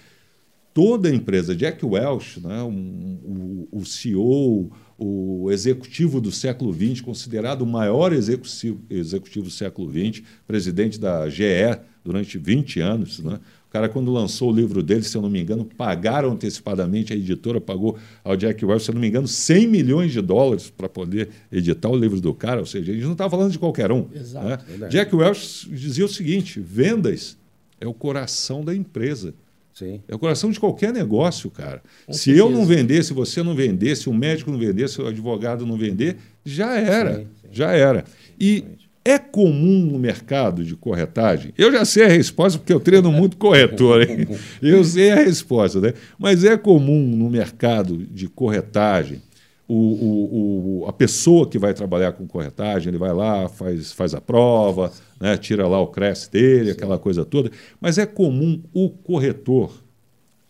toda 0.75 1.08
a 1.08 1.14
empresa, 1.14 1.55
Jack 1.55 1.85
Welch, 1.85 2.41
né, 2.41 2.61
um, 2.62 3.67
o, 3.70 3.79
o 3.81 3.87
CEO, 3.87 4.73
o 4.99 5.49
executivo 5.53 6.20
do 6.20 6.32
século 6.32 6.73
XX, 6.73 7.03
considerado 7.03 7.62
o 7.62 7.67
maior 7.67 8.12
executivo, 8.12 8.81
executivo 8.91 9.44
do 9.44 9.50
século 9.50 9.88
XX, 9.88 10.25
presidente 10.44 10.99
da 10.99 11.29
GE 11.29 11.79
durante 12.03 12.37
20 12.37 12.81
anos, 12.81 13.20
né, 13.20 13.38
cara, 13.76 13.90
quando 13.90 14.11
lançou 14.11 14.50
o 14.50 14.55
livro 14.55 14.82
dele, 14.82 15.02
se 15.02 15.14
eu 15.14 15.20
não 15.20 15.28
me 15.28 15.38
engano, 15.38 15.62
pagaram 15.76 16.32
antecipadamente, 16.32 17.12
a 17.12 17.17
editora 17.17 17.61
pagou 17.61 17.99
ao 18.25 18.34
Jack 18.34 18.64
Welch, 18.64 18.84
se 18.84 18.90
eu 18.90 18.94
não 18.94 19.02
me 19.02 19.08
engano, 19.08 19.28
100 19.28 19.67
milhões 19.67 20.12
de 20.12 20.23
dólares 20.23 20.70
para 20.70 20.88
poder 20.88 21.28
editar 21.52 21.90
o 21.90 21.96
livro 21.96 22.19
do 22.19 22.32
cara. 22.32 22.61
Ou 22.61 22.67
seja, 22.67 22.90
a 22.90 22.94
gente 22.94 23.05
não 23.05 23.12
está 23.12 23.28
falando 23.28 23.52
de 23.52 23.58
qualquer 23.58 23.93
um. 23.93 24.06
Exato. 24.14 24.64
Né? 24.78 24.88
Jack 24.88 25.14
Welch 25.14 25.69
dizia 25.69 26.06
o 26.06 26.08
seguinte: 26.08 26.58
vendas 26.58 27.37
é 27.78 27.87
o 27.87 27.93
coração 27.93 28.64
da 28.64 28.75
empresa. 28.75 29.34
Sim. 29.75 30.00
É 30.08 30.14
o 30.14 30.19
coração 30.19 30.50
de 30.50 30.58
qualquer 30.58 30.90
negócio, 30.90 31.50
cara. 31.50 31.82
Com 32.06 32.14
se 32.14 32.20
certeza. 32.20 32.46
eu 32.46 32.50
não 32.50 32.64
vender, 32.64 33.05
se 33.05 33.12
você 33.12 33.43
não 33.43 33.55
vender, 33.55 33.94
se 33.94 34.08
o 34.08 34.14
médico 34.14 34.50
não 34.50 34.58
vender, 34.58 34.88
se 34.88 35.02
o 35.02 35.06
advogado 35.06 35.67
não 35.67 35.76
vender, 35.76 36.17
já 36.43 36.79
era. 36.79 37.17
Sim, 37.17 37.26
sim. 37.43 37.48
Já 37.53 37.72
era. 37.72 38.05
E 38.41 38.65
é 39.10 39.19
comum 39.19 39.86
no 39.86 39.98
mercado 39.98 40.65
de 40.65 40.75
corretagem? 40.75 41.53
Eu 41.56 41.70
já 41.70 41.84
sei 41.84 42.05
a 42.05 42.08
resposta, 42.08 42.58
porque 42.58 42.72
eu 42.72 42.81
treino 42.81 43.13
muito 43.13 43.36
corretor, 43.36 44.03
hein? 44.03 44.27
Eu 44.60 44.82
sei 44.82 45.13
a 45.13 45.17
resposta, 45.17 45.81
né? 45.81 45.94
Mas 46.19 46.44
é 46.44 46.56
comum 46.56 47.03
no 47.17 47.31
mercado 47.31 47.96
de 47.96 48.29
corretagem 48.29 49.22
o, 49.69 49.75
o, 49.75 50.82
o, 50.82 50.86
a 50.86 50.93
pessoa 50.93 51.48
que 51.48 51.58
vai 51.58 51.75
trabalhar 51.75 52.13
com 52.13 52.27
corretagem, 52.27 52.89
ele 52.89 52.98
vai 52.98 53.13
lá, 53.13 53.48
faz, 53.48 53.93
faz 53.93 54.15
a 54.15 54.20
prova, 54.20 54.93
né, 55.20 55.36
tira 55.36 55.67
lá 55.67 55.81
o 55.81 55.89
CRES 55.89 56.29
dele, 56.29 56.70
aquela 56.70 56.98
coisa 56.98 57.25
toda. 57.25 57.51
Mas 57.81 57.98
é 57.98 58.06
comum 58.06 58.63
o 58.72 58.91
corretor 58.91 59.82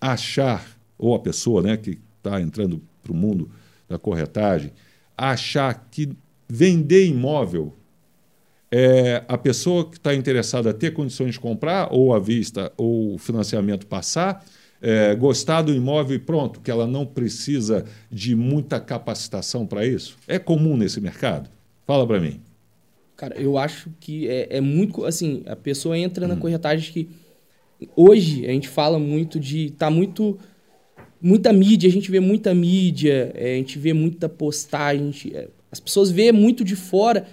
achar, 0.00 0.66
ou 0.98 1.14
a 1.14 1.18
pessoa 1.18 1.62
né, 1.62 1.76
que 1.76 1.98
está 2.18 2.40
entrando 2.40 2.82
para 3.02 3.12
o 3.12 3.16
mundo 3.16 3.50
da 3.88 3.98
corretagem, 3.98 4.72
achar 5.16 5.88
que 5.90 6.10
vender 6.48 7.06
imóvel 7.06 7.72
é, 8.70 9.24
a 9.28 9.38
pessoa 9.38 9.88
que 9.88 9.96
está 9.96 10.14
interessada 10.14 10.70
a 10.70 10.74
ter 10.74 10.92
condições 10.92 11.32
de 11.32 11.40
comprar, 11.40 11.88
ou 11.92 12.14
à 12.14 12.18
vista, 12.18 12.72
ou 12.76 13.14
o 13.14 13.18
financiamento 13.18 13.86
passar, 13.86 14.44
é, 14.80 15.14
gostar 15.14 15.62
do 15.62 15.72
imóvel 15.72 16.16
e 16.16 16.18
pronto, 16.18 16.60
que 16.60 16.70
ela 16.70 16.86
não 16.86 17.06
precisa 17.06 17.84
de 18.10 18.34
muita 18.34 18.80
capacitação 18.80 19.66
para 19.66 19.86
isso? 19.86 20.18
É 20.26 20.38
comum 20.38 20.76
nesse 20.76 21.00
mercado? 21.00 21.48
Fala 21.86 22.06
para 22.06 22.20
mim. 22.20 22.40
Cara, 23.16 23.34
eu 23.40 23.56
acho 23.56 23.90
que 23.98 24.28
é, 24.28 24.58
é, 24.58 24.60
muito. 24.60 25.04
Assim, 25.04 25.42
a 25.46 25.56
pessoa 25.56 25.96
entra 25.96 26.28
na 26.28 26.34
hum. 26.34 26.38
corretagem 26.38 26.92
que. 26.92 27.08
Hoje 27.94 28.46
a 28.46 28.50
gente 28.50 28.68
fala 28.68 28.98
muito 28.98 29.40
de. 29.40 29.70
Tá 29.70 29.90
muito. 29.90 30.38
Muita 31.18 31.50
mídia, 31.50 31.88
a 31.88 31.92
gente 31.92 32.10
vê 32.10 32.20
muita 32.20 32.54
mídia, 32.54 33.32
é, 33.34 33.54
a 33.54 33.56
gente 33.56 33.78
vê 33.78 33.94
muita 33.94 34.28
postagem, 34.28 35.06
gente, 35.10 35.34
é, 35.34 35.48
as 35.72 35.80
pessoas 35.80 36.10
vê 36.10 36.30
muito 36.30 36.62
de 36.62 36.76
fora 36.76 37.26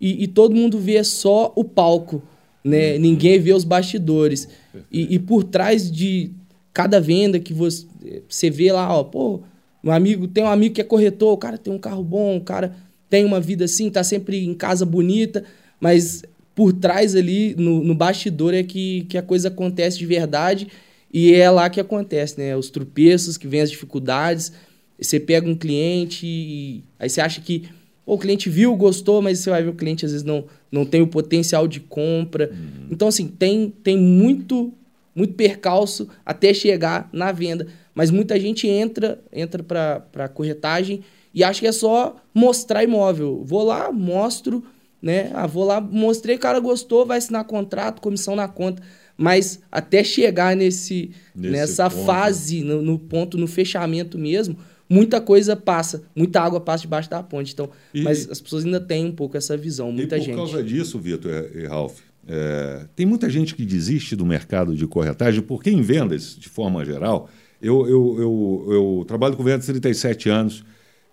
e, 0.00 0.24
e 0.24 0.26
todo 0.26 0.54
mundo 0.54 0.78
vê 0.78 1.02
só 1.02 1.52
o 1.56 1.64
palco, 1.64 2.22
né? 2.62 2.94
Uhum. 2.94 3.00
Ninguém 3.00 3.38
vê 3.38 3.52
os 3.52 3.64
bastidores. 3.64 4.48
E, 4.90 5.14
e, 5.14 5.18
por 5.18 5.44
trás 5.44 5.90
de 5.90 6.30
cada 6.72 7.00
venda 7.00 7.38
que 7.38 7.54
você, 7.54 7.86
você 8.28 8.50
vê 8.50 8.70
lá, 8.72 8.94
ó, 8.94 9.04
pô, 9.04 9.40
um 9.82 9.90
amigo, 9.90 10.28
tem 10.28 10.44
um 10.44 10.48
amigo 10.48 10.74
que 10.74 10.80
é 10.80 10.84
corretor, 10.84 11.32
o 11.32 11.38
cara 11.38 11.56
tem 11.56 11.72
um 11.72 11.78
carro 11.78 12.02
bom, 12.02 12.36
o 12.36 12.40
cara 12.40 12.76
tem 13.08 13.24
uma 13.24 13.40
vida 13.40 13.64
assim, 13.64 13.88
tá 13.88 14.02
sempre 14.02 14.44
em 14.44 14.52
casa 14.52 14.84
bonita, 14.84 15.44
mas 15.80 16.22
por 16.54 16.72
trás 16.72 17.14
ali, 17.14 17.54
no, 17.56 17.84
no 17.84 17.94
bastidor, 17.94 18.52
é 18.52 18.62
que, 18.62 19.06
que 19.08 19.16
a 19.16 19.22
coisa 19.22 19.48
acontece 19.48 19.98
de 19.98 20.06
verdade 20.06 20.68
e 21.12 21.32
é 21.32 21.48
lá 21.50 21.70
que 21.70 21.80
acontece, 21.80 22.38
né? 22.38 22.56
Os 22.56 22.68
tropeços, 22.68 23.36
que 23.36 23.46
vem 23.46 23.60
as 23.60 23.70
dificuldades, 23.70 24.52
você 25.00 25.20
pega 25.20 25.48
um 25.48 25.54
cliente 25.54 26.26
e 26.26 26.84
aí 26.98 27.08
você 27.08 27.20
acha 27.20 27.40
que 27.40 27.68
o 28.06 28.16
cliente 28.16 28.48
viu, 28.48 28.74
gostou, 28.76 29.20
mas 29.20 29.40
você 29.40 29.50
vai 29.50 29.64
ver 29.64 29.70
o 29.70 29.74
cliente 29.74 30.06
às 30.06 30.12
vezes 30.12 30.24
não, 30.24 30.44
não 30.70 30.86
tem 30.86 31.02
o 31.02 31.08
potencial 31.08 31.66
de 31.66 31.80
compra. 31.80 32.50
Uhum. 32.52 32.86
Então, 32.88 33.08
assim, 33.08 33.26
tem, 33.26 33.68
tem 33.82 33.98
muito, 33.98 34.72
muito 35.12 35.34
percalço 35.34 36.08
até 36.24 36.54
chegar 36.54 37.10
na 37.12 37.32
venda. 37.32 37.66
Mas 37.92 38.10
muita 38.10 38.38
gente 38.38 38.68
entra 38.68 39.20
entra 39.32 39.62
para 39.62 40.28
corretagem 40.28 41.02
e 41.34 41.42
acha 41.42 41.60
que 41.60 41.66
é 41.66 41.72
só 41.72 42.14
mostrar 42.32 42.84
imóvel. 42.84 43.42
Vou 43.44 43.64
lá, 43.64 43.90
mostro, 43.90 44.62
né? 45.02 45.30
Ah, 45.34 45.46
vou 45.46 45.64
lá, 45.64 45.80
mostrei, 45.80 46.36
o 46.36 46.38
cara 46.38 46.60
gostou, 46.60 47.04
vai 47.04 47.18
assinar 47.18 47.44
contrato, 47.44 48.00
comissão 48.00 48.36
na 48.36 48.46
conta. 48.46 48.82
Mas 49.16 49.60
até 49.72 50.04
chegar 50.04 50.54
nesse, 50.54 51.10
nesse 51.34 51.52
nessa 51.52 51.90
ponto. 51.90 52.04
fase, 52.04 52.62
no, 52.62 52.82
no, 52.82 52.98
ponto, 52.98 53.36
no 53.36 53.46
fechamento 53.46 54.18
mesmo, 54.18 54.56
muita 54.88 55.20
coisa 55.20 55.56
passa, 55.56 56.02
muita 56.14 56.40
água 56.40 56.60
passa 56.60 56.82
debaixo 56.82 57.10
da 57.10 57.22
ponte. 57.22 57.52
Então, 57.52 57.70
e, 57.92 58.02
mas 58.02 58.30
as 58.30 58.40
pessoas 58.40 58.64
ainda 58.64 58.80
têm 58.80 59.06
um 59.06 59.12
pouco 59.12 59.36
essa 59.36 59.56
visão, 59.56 59.92
muita 59.92 60.16
e 60.16 60.20
por 60.20 60.24
gente. 60.24 60.34
Por 60.36 60.50
causa 60.50 60.62
disso, 60.62 60.98
Vitor 60.98 61.50
e 61.54 61.66
Ralph, 61.66 61.98
é, 62.28 62.86
tem 62.94 63.06
muita 63.06 63.30
gente 63.30 63.54
que 63.54 63.64
desiste 63.64 64.16
do 64.16 64.26
mercado 64.26 64.74
de 64.74 64.86
corretagem, 64.86 65.42
porque 65.42 65.70
em 65.70 65.82
vendas, 65.82 66.36
de 66.38 66.48
forma 66.48 66.84
geral, 66.84 67.30
eu, 67.60 67.86
eu, 67.88 68.16
eu, 68.18 68.66
eu 68.72 69.04
trabalho 69.06 69.36
com 69.36 69.44
vendas 69.44 69.68
há 69.68 69.72
37 69.72 70.28
anos. 70.28 70.64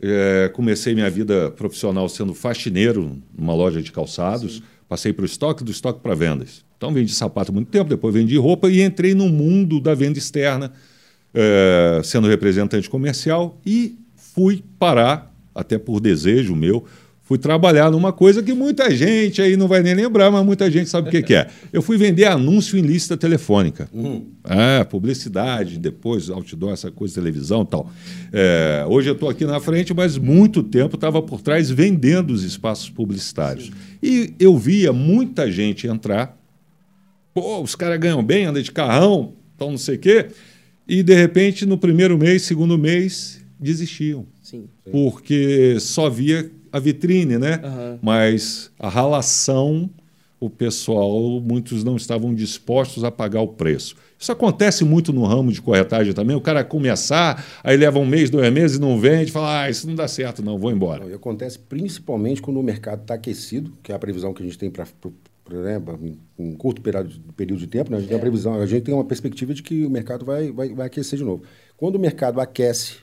É, 0.01 0.49
comecei 0.53 0.93
minha 0.93 1.09
vida 1.09 1.49
profissional 1.51 2.09
sendo 2.09 2.33
faxineiro 2.33 3.21
numa 3.37 3.53
loja 3.53 3.81
de 3.81 3.91
calçados. 3.91 4.55
Sim. 4.57 4.63
Passei 4.89 5.13
para 5.13 5.23
o 5.23 5.25
estoque, 5.25 5.63
do 5.63 5.71
estoque 5.71 6.01
para 6.01 6.13
vendas. 6.13 6.65
Então 6.77 6.93
vendi 6.93 7.13
sapato 7.13 7.51
há 7.51 7.53
muito 7.53 7.69
tempo, 7.69 7.89
depois 7.89 8.13
vendi 8.13 8.37
roupa 8.37 8.69
e 8.69 8.81
entrei 8.81 9.15
no 9.15 9.29
mundo 9.29 9.79
da 9.79 9.95
venda 9.95 10.19
externa, 10.19 10.73
é, 11.33 12.01
sendo 12.03 12.27
representante 12.27 12.89
comercial 12.89 13.59
e 13.65 13.97
fui 14.15 14.63
parar, 14.77 15.33
até 15.53 15.77
por 15.77 15.99
desejo 15.99 16.55
meu, 16.55 16.85
fui 17.23 17.37
trabalhar 17.37 17.89
numa 17.89 18.11
coisa 18.11 18.43
que 18.43 18.53
muita 18.53 18.93
gente 18.93 19.41
aí 19.41 19.55
não 19.55 19.67
vai 19.67 19.81
nem 19.81 19.93
lembrar, 19.93 20.29
mas 20.29 20.45
muita 20.45 20.69
gente 20.69 20.89
sabe 20.89 21.07
o 21.07 21.11
que, 21.11 21.23
que 21.23 21.33
é. 21.33 21.47
Eu 21.71 21.81
fui 21.81 21.97
vender 21.97 22.25
anúncio 22.25 22.77
em 22.77 22.81
lista 22.81 23.15
telefônica. 23.15 23.89
Uhum. 23.93 24.27
É, 24.43 24.83
publicidade, 24.83 25.79
depois 25.79 26.29
outdoor, 26.29 26.73
essa 26.73 26.91
coisa, 26.91 27.15
televisão 27.15 27.61
e 27.61 27.65
tal. 27.65 27.89
É, 28.31 28.85
hoje 28.87 29.09
eu 29.09 29.13
estou 29.13 29.29
aqui 29.29 29.45
na 29.45 29.59
frente, 29.59 29.93
mas 29.93 30.17
muito 30.17 30.61
tempo 30.61 30.95
estava 30.95 31.21
por 31.21 31.41
trás 31.41 31.69
vendendo 31.69 32.31
os 32.31 32.43
espaços 32.43 32.89
publicitários. 32.89 33.65
Sim. 33.65 33.71
E 34.03 34.33
eu 34.37 34.57
via 34.57 34.91
muita 34.91 35.49
gente 35.49 35.87
entrar, 35.87 36.37
pô, 37.33 37.61
os 37.61 37.73
caras 37.73 37.99
ganham 37.99 38.21
bem, 38.21 38.45
andam 38.45 38.61
de 38.61 38.71
carrão, 38.71 39.33
então 39.55 39.71
não 39.71 39.77
sei 39.77 39.95
o 39.95 39.99
quê, 39.99 40.27
e 40.87 41.03
de 41.03 41.13
repente 41.13 41.65
no 41.65 41.77
primeiro 41.77 42.17
mês, 42.17 42.43
segundo 42.43 42.77
mês, 42.77 43.41
desistiam. 43.59 44.25
Sim. 44.41 44.67
Porque 44.91 45.77
só 45.79 46.09
via 46.09 46.51
a 46.71 46.79
vitrine, 46.79 47.37
né? 47.37 47.61
Uhum. 47.63 47.99
Mas 48.01 48.71
a 48.79 48.89
ralação, 48.89 49.89
o 50.39 50.49
pessoal, 50.49 51.39
muitos 51.39 51.83
não 51.83 51.95
estavam 51.95 52.33
dispostos 52.33 53.03
a 53.03 53.11
pagar 53.11 53.41
o 53.41 53.47
preço. 53.47 53.95
Isso 54.19 54.31
acontece 54.31 54.83
muito 54.83 55.11
no 55.11 55.25
ramo 55.25 55.51
de 55.51 55.61
corretagem 55.61 56.13
também. 56.13 56.35
O 56.35 56.41
cara 56.41 56.63
começar, 56.63 57.45
aí 57.63 57.75
leva 57.75 57.99
um 57.99 58.05
mês, 58.05 58.29
dois 58.29 58.51
meses, 58.51 58.79
não 58.79 58.99
vende, 58.99 59.31
fala, 59.31 59.63
ah, 59.63 59.69
isso 59.69 59.85
não 59.85 59.95
dá 59.95 60.07
certo, 60.07 60.41
não, 60.41 60.57
vou 60.57 60.71
embora. 60.71 61.05
E 61.09 61.13
acontece 61.13 61.59
principalmente 61.59 62.41
quando 62.41 62.59
o 62.59 62.63
mercado 62.63 63.01
está 63.01 63.15
aquecido, 63.15 63.73
que 63.83 63.91
é 63.91 63.95
a 63.95 63.99
previsão 63.99 64.33
que 64.33 64.41
a 64.41 64.45
gente 64.45 64.57
tem 64.57 64.71
para 64.71 64.85
né, 65.51 65.81
um 66.37 66.55
curto 66.55 66.81
período, 66.81 67.59
de 67.59 67.67
tempo, 67.67 67.91
né? 67.91 67.97
a 67.97 67.99
gente 67.99 68.09
é. 68.09 68.11
tem 68.11 68.19
previsão, 68.19 68.55
a 68.55 68.65
gente 68.65 68.83
tem 68.83 68.93
uma 68.93 69.03
perspectiva 69.03 69.53
de 69.53 69.61
que 69.61 69.85
o 69.85 69.89
mercado 69.89 70.25
vai, 70.25 70.51
vai, 70.51 70.69
vai 70.69 70.87
aquecer 70.87 71.17
de 71.17 71.25
novo. 71.25 71.43
Quando 71.77 71.95
o 71.95 71.99
mercado 71.99 72.39
aquece, 72.39 72.97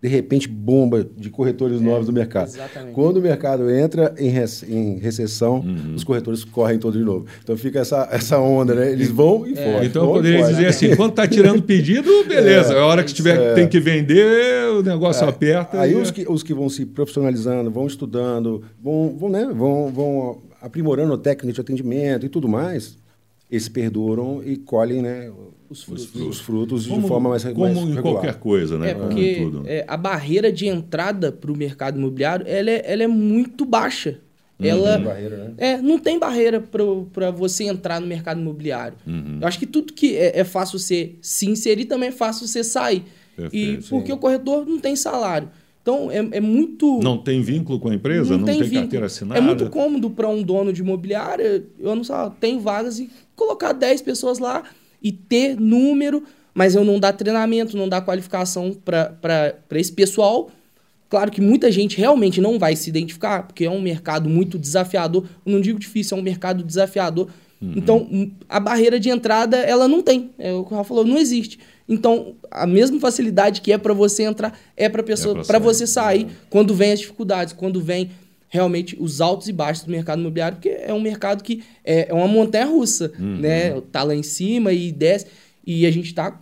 de 0.00 0.08
repente, 0.08 0.46
bomba 0.46 1.04
de 1.16 1.28
corretores 1.28 1.80
é, 1.80 1.84
novos 1.84 2.06
do 2.06 2.12
mercado. 2.12 2.48
Exatamente. 2.48 2.94
Quando 2.94 3.16
o 3.16 3.20
mercado 3.20 3.68
entra 3.68 4.14
em, 4.16 4.32
em 4.68 4.98
recessão, 4.98 5.56
uhum. 5.56 5.94
os 5.96 6.04
corretores 6.04 6.44
correm 6.44 6.78
todos 6.78 6.96
de 6.96 7.04
novo. 7.04 7.26
Então 7.42 7.56
fica 7.56 7.80
essa, 7.80 8.08
essa 8.12 8.38
onda, 8.38 8.74
né? 8.74 8.92
Eles 8.92 9.10
vão 9.10 9.44
e 9.44 9.58
é. 9.58 9.84
Então 9.84 10.04
eu 10.04 10.12
poderia 10.12 10.46
dizer 10.46 10.66
assim, 10.66 10.94
quando 10.94 11.10
está 11.10 11.26
tirando 11.26 11.62
pedido, 11.62 12.08
beleza. 12.28 12.74
É, 12.74 12.78
a 12.78 12.86
hora 12.86 13.02
que 13.02 13.12
tiver, 13.12 13.40
é. 13.40 13.54
tem 13.54 13.66
que 13.66 13.80
vender, 13.80 14.70
o 14.70 14.82
negócio 14.84 15.24
é. 15.24 15.28
aperta. 15.28 15.80
Aí 15.80 15.92
e... 15.92 15.96
os, 15.96 16.12
que, 16.12 16.24
os 16.28 16.44
que 16.44 16.54
vão 16.54 16.68
se 16.68 16.86
profissionalizando, 16.86 17.68
vão 17.68 17.86
estudando, 17.86 18.62
vão, 18.80 19.16
vão, 19.18 19.28
né? 19.28 19.50
vão, 19.52 19.88
vão 19.92 20.47
aprimorando 20.60 21.14
a 21.14 21.18
técnica 21.18 21.54
de 21.54 21.60
atendimento 21.60 22.26
e 22.26 22.28
tudo 22.28 22.48
mais, 22.48 22.98
eles 23.50 23.68
perduram 23.68 24.42
e 24.44 24.56
colhem 24.56 25.02
né, 25.02 25.32
os 25.70 25.82
frutos, 25.82 26.04
os 26.04 26.10
frutos, 26.10 26.28
os 26.28 26.40
frutos 26.40 26.86
como, 26.86 27.02
de 27.02 27.08
forma 27.08 27.30
mais 27.30 27.44
Como 27.44 27.60
mais 27.60 27.78
em 27.78 28.02
qualquer 28.02 28.34
coisa, 28.34 28.78
né? 28.78 28.90
É, 28.90 28.94
porque 28.94 29.50
é, 29.66 29.84
a 29.88 29.96
barreira 29.96 30.52
de 30.52 30.66
entrada 30.66 31.32
para 31.32 31.50
o 31.50 31.56
mercado 31.56 31.98
imobiliário 31.98 32.46
ela 32.46 32.70
é, 32.70 32.82
ela 32.84 33.02
é 33.02 33.06
muito 33.06 33.64
baixa. 33.64 34.20
Uhum. 34.58 34.66
Ela 34.66 34.98
barreira, 34.98 35.36
né? 35.36 35.54
é, 35.56 35.76
não 35.78 35.98
tem 35.98 36.18
barreira 36.18 36.60
para 36.60 37.30
você 37.30 37.64
entrar 37.64 38.00
no 38.00 38.06
mercado 38.06 38.40
imobiliário. 38.40 38.98
Uhum. 39.06 39.38
Eu 39.40 39.46
acho 39.46 39.58
que 39.58 39.66
tudo 39.66 39.92
que 39.92 40.16
é, 40.16 40.40
é, 40.40 40.44
fácil 40.44 40.78
você 40.78 41.14
se 41.22 41.48
inserir 41.48 41.84
também 41.84 42.08
é 42.08 42.12
fácil 42.12 42.46
você 42.46 42.64
sair. 42.64 43.04
Perfeito, 43.36 43.86
e 43.86 43.88
porque 43.88 44.08
sim. 44.08 44.12
o 44.12 44.18
corretor 44.18 44.66
não 44.66 44.80
tem 44.80 44.96
salário. 44.96 45.48
Então 45.82 46.10
é, 46.10 46.18
é, 46.32 46.40
muito. 46.40 47.00
Não 47.02 47.18
tem 47.18 47.40
vínculo 47.42 47.80
com 47.80 47.88
a 47.88 47.94
empresa? 47.94 48.32
Não, 48.32 48.38
não 48.38 48.44
tem, 48.44 48.60
tem 48.60 48.70
carteira 48.70 49.06
assinada? 49.06 49.40
É 49.40 49.42
muito 49.42 49.70
cômodo 49.70 50.10
para 50.10 50.28
um 50.28 50.42
dono 50.42 50.72
de 50.72 50.82
imobiliária. 50.82 51.64
Eu 51.78 51.94
não 51.94 52.04
sei, 52.04 52.14
tem 52.40 52.58
vagas 52.58 52.98
e 52.98 53.10
colocar 53.34 53.72
10 53.72 54.02
pessoas 54.02 54.38
lá 54.38 54.64
e 55.02 55.12
ter 55.12 55.58
número, 55.58 56.24
mas 56.52 56.74
eu 56.74 56.84
não 56.84 56.98
dar 56.98 57.12
treinamento, 57.12 57.76
não 57.76 57.88
dar 57.88 58.02
qualificação 58.02 58.76
para 58.84 59.54
esse 59.72 59.92
pessoal. 59.92 60.50
Claro 61.08 61.30
que 61.30 61.40
muita 61.40 61.72
gente 61.72 61.96
realmente 61.96 62.40
não 62.40 62.58
vai 62.58 62.76
se 62.76 62.90
identificar, 62.90 63.44
porque 63.44 63.64
é 63.64 63.70
um 63.70 63.80
mercado 63.80 64.28
muito 64.28 64.58
desafiador. 64.58 65.24
Eu 65.46 65.52
não 65.52 65.60
digo 65.60 65.78
difícil, 65.78 66.16
é 66.16 66.20
um 66.20 66.22
mercado 66.22 66.62
desafiador. 66.62 67.28
Uhum. 67.62 67.72
Então, 67.76 68.30
a 68.48 68.60
barreira 68.60 69.00
de 69.00 69.08
entrada, 69.08 69.56
ela 69.56 69.88
não 69.88 70.02
tem. 70.02 70.30
É 70.38 70.52
o 70.52 70.64
que 70.64 70.72
o 70.72 70.76
Rafa 70.76 70.88
falou, 70.88 71.04
não 71.04 71.16
existe. 71.16 71.58
Então, 71.88 72.34
a 72.50 72.66
mesma 72.66 73.00
facilidade 73.00 73.60
que 73.60 73.72
é 73.72 73.78
para 73.78 73.94
você 73.94 74.24
entrar, 74.24 74.58
é 74.76 74.88
para 74.88 75.02
pessoa, 75.02 75.40
é 75.40 75.44
para 75.44 75.58
você 75.58 75.86
sair 75.86 76.26
é. 76.26 76.28
quando 76.50 76.74
vem 76.74 76.92
as 76.92 77.00
dificuldades, 77.00 77.54
quando 77.54 77.80
vem 77.80 78.10
realmente 78.48 78.96
os 78.98 79.20
altos 79.20 79.48
e 79.48 79.52
baixos 79.52 79.84
do 79.84 79.90
mercado 79.90 80.20
imobiliário, 80.20 80.56
porque 80.56 80.68
é 80.68 80.92
um 80.92 81.00
mercado 81.00 81.42
que 81.42 81.62
é, 81.84 82.10
é 82.10 82.14
uma 82.14 82.28
montanha 82.28 82.66
russa, 82.66 83.12
uhum. 83.18 83.38
né? 83.38 83.80
Tá 83.92 84.02
lá 84.02 84.14
em 84.14 84.22
cima 84.22 84.72
e 84.72 84.90
desce. 84.92 85.26
E 85.66 85.86
a 85.86 85.90
gente 85.90 86.06
está, 86.06 86.38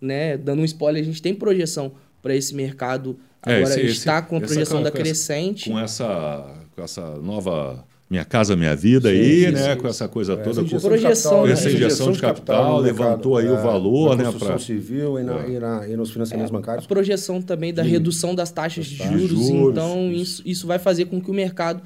né, 0.00 0.36
dando 0.36 0.62
um 0.62 0.64
spoiler, 0.64 1.02
a 1.02 1.04
gente 1.04 1.20
tem 1.20 1.34
projeção 1.34 1.92
para 2.22 2.34
esse 2.34 2.54
mercado. 2.54 3.18
É, 3.44 3.56
Agora 3.56 3.70
esse, 3.70 3.80
a 3.80 3.82
gente 3.82 3.96
está 3.96 4.22
com 4.22 4.36
a 4.36 4.40
projeção 4.40 4.80
essa, 4.80 4.84
da 4.84 4.90
crescente. 4.90 5.70
Com 5.70 5.78
essa, 5.78 6.66
com 6.74 6.82
essa 6.82 7.16
nova 7.16 7.84
minha 8.10 8.24
Casa 8.24 8.56
Minha 8.56 8.74
Vida 8.74 9.08
sim, 9.08 9.14
aí, 9.14 9.44
sim, 9.44 9.50
né? 9.52 9.74
Sim. 9.74 9.80
Com 9.80 9.86
essa 9.86 10.08
coisa 10.08 10.32
é, 10.32 10.36
toda. 10.36 10.62
Essa 10.62 10.80
projeção, 10.80 11.46
né? 11.46 11.52
essa 11.52 11.70
injeção 11.70 12.10
de 12.10 12.20
capital, 12.20 12.80
levantou 12.80 13.36
aí 13.36 13.46
é, 13.46 13.52
o 13.52 13.56
valor, 13.56 14.16
na 14.16 14.24
né? 14.24 14.36
Para 14.36 14.58
civil 14.58 15.16
e, 15.16 15.22
na, 15.22 15.44
é. 15.44 15.50
e, 15.50 15.58
na, 15.60 15.88
e, 15.88 15.96
nos 15.96 16.10
financiamentos 16.10 16.50
é, 16.50 16.52
bancários. 16.52 16.84
A 16.84 16.88
projeção 16.88 17.40
também 17.40 17.72
da 17.72 17.84
redução 17.84 18.34
das 18.34 18.50
taxas 18.50 18.86
de 18.86 18.96
juros, 18.96 19.28
juros, 19.28 19.70
então 19.70 20.10
isso, 20.10 20.42
isso 20.44 20.66
vai 20.66 20.80
fazer 20.80 21.04
com 21.04 21.20
que 21.20 21.30
o 21.30 21.34
mercado 21.34 21.82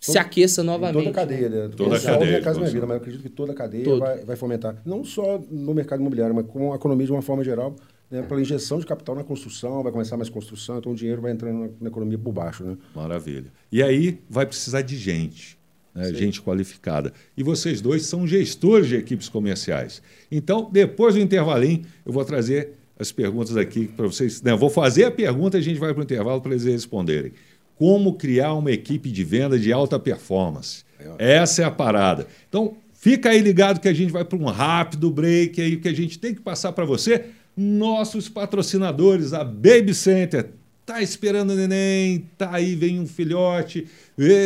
se 0.00 0.18
aqueça 0.18 0.62
novamente. 0.62 1.04
Toda 1.04 1.10
a 1.10 1.12
cadeia, 1.12 1.48
né? 1.50 1.70
Toda 1.76 1.96
a 1.96 2.00
cadeia. 2.00 2.30
Minha 2.30 2.42
Casa 2.42 2.58
Minha 2.58 2.70
Vida, 2.70 2.86
mas 2.86 2.96
eu 2.96 3.02
acredito 3.02 3.22
que 3.22 3.28
toda 3.28 3.52
a 3.52 3.54
cadeia 3.54 3.96
vai, 3.98 4.24
vai 4.24 4.36
fomentar. 4.36 4.76
Não 4.86 5.04
só 5.04 5.38
no 5.50 5.74
mercado 5.74 6.00
imobiliário, 6.00 6.34
mas 6.34 6.46
com 6.46 6.72
a 6.72 6.76
economia 6.76 7.04
de 7.04 7.12
uma 7.12 7.22
forma 7.22 7.44
geral, 7.44 7.76
né, 8.10 8.22
pela 8.22 8.40
injeção 8.40 8.78
de 8.78 8.86
capital 8.86 9.14
na 9.14 9.24
construção, 9.24 9.82
vai 9.82 9.92
começar 9.92 10.16
mais 10.16 10.28
construção, 10.28 10.78
então 10.78 10.92
o 10.92 10.94
dinheiro 10.94 11.22
vai 11.22 11.32
entrando 11.32 11.60
na, 11.60 11.68
na 11.80 11.88
economia 11.88 12.18
por 12.18 12.32
baixo. 12.32 12.64
Né? 12.64 12.76
Maravilha. 12.94 13.52
E 13.70 13.82
aí 13.82 14.18
vai 14.28 14.46
precisar 14.46 14.82
de 14.82 14.96
gente 14.96 15.60
né, 15.94 16.12
gente 16.14 16.40
qualificada. 16.40 17.12
E 17.36 17.42
vocês 17.42 17.80
dois 17.80 18.06
são 18.06 18.26
gestores 18.26 18.88
de 18.88 18.96
equipes 18.96 19.28
comerciais. 19.28 20.02
Então, 20.30 20.68
depois 20.70 21.14
do 21.14 21.20
intervalinho, 21.20 21.84
eu 22.04 22.12
vou 22.12 22.24
trazer 22.24 22.74
as 22.98 23.10
perguntas 23.10 23.56
aqui 23.56 23.88
para 23.88 24.06
vocês. 24.06 24.42
Não, 24.42 24.56
vou 24.56 24.70
fazer 24.70 25.04
a 25.04 25.10
pergunta 25.10 25.56
e 25.56 25.60
a 25.60 25.62
gente 25.62 25.78
vai 25.78 25.92
para 25.92 26.00
o 26.00 26.04
intervalo 26.04 26.40
para 26.40 26.52
eles 26.52 26.64
responderem. 26.64 27.32
Como 27.76 28.14
criar 28.14 28.54
uma 28.54 28.70
equipe 28.70 29.10
de 29.10 29.24
venda 29.24 29.58
de 29.58 29.72
alta 29.72 29.98
performance? 29.98 30.84
Essa 31.18 31.62
é 31.62 31.64
a 31.64 31.70
parada. 31.70 32.26
Então, 32.48 32.76
fica 32.92 33.30
aí 33.30 33.40
ligado 33.40 33.80
que 33.80 33.88
a 33.88 33.92
gente 33.92 34.12
vai 34.12 34.22
para 34.22 34.38
um 34.38 34.44
rápido 34.44 35.10
break 35.10 35.60
aí 35.60 35.76
que 35.78 35.88
a 35.88 35.94
gente 35.94 36.18
tem 36.18 36.34
que 36.34 36.42
passar 36.42 36.72
para 36.72 36.84
você. 36.84 37.24
Nossos 37.62 38.26
patrocinadores, 38.26 39.34
a 39.34 39.44
Baby 39.44 39.92
Center, 39.92 40.48
tá 40.86 41.02
esperando 41.02 41.50
o 41.50 41.54
neném, 41.54 42.24
tá 42.38 42.48
aí, 42.54 42.74
vem 42.74 42.98
um 42.98 43.06
filhote, 43.06 43.86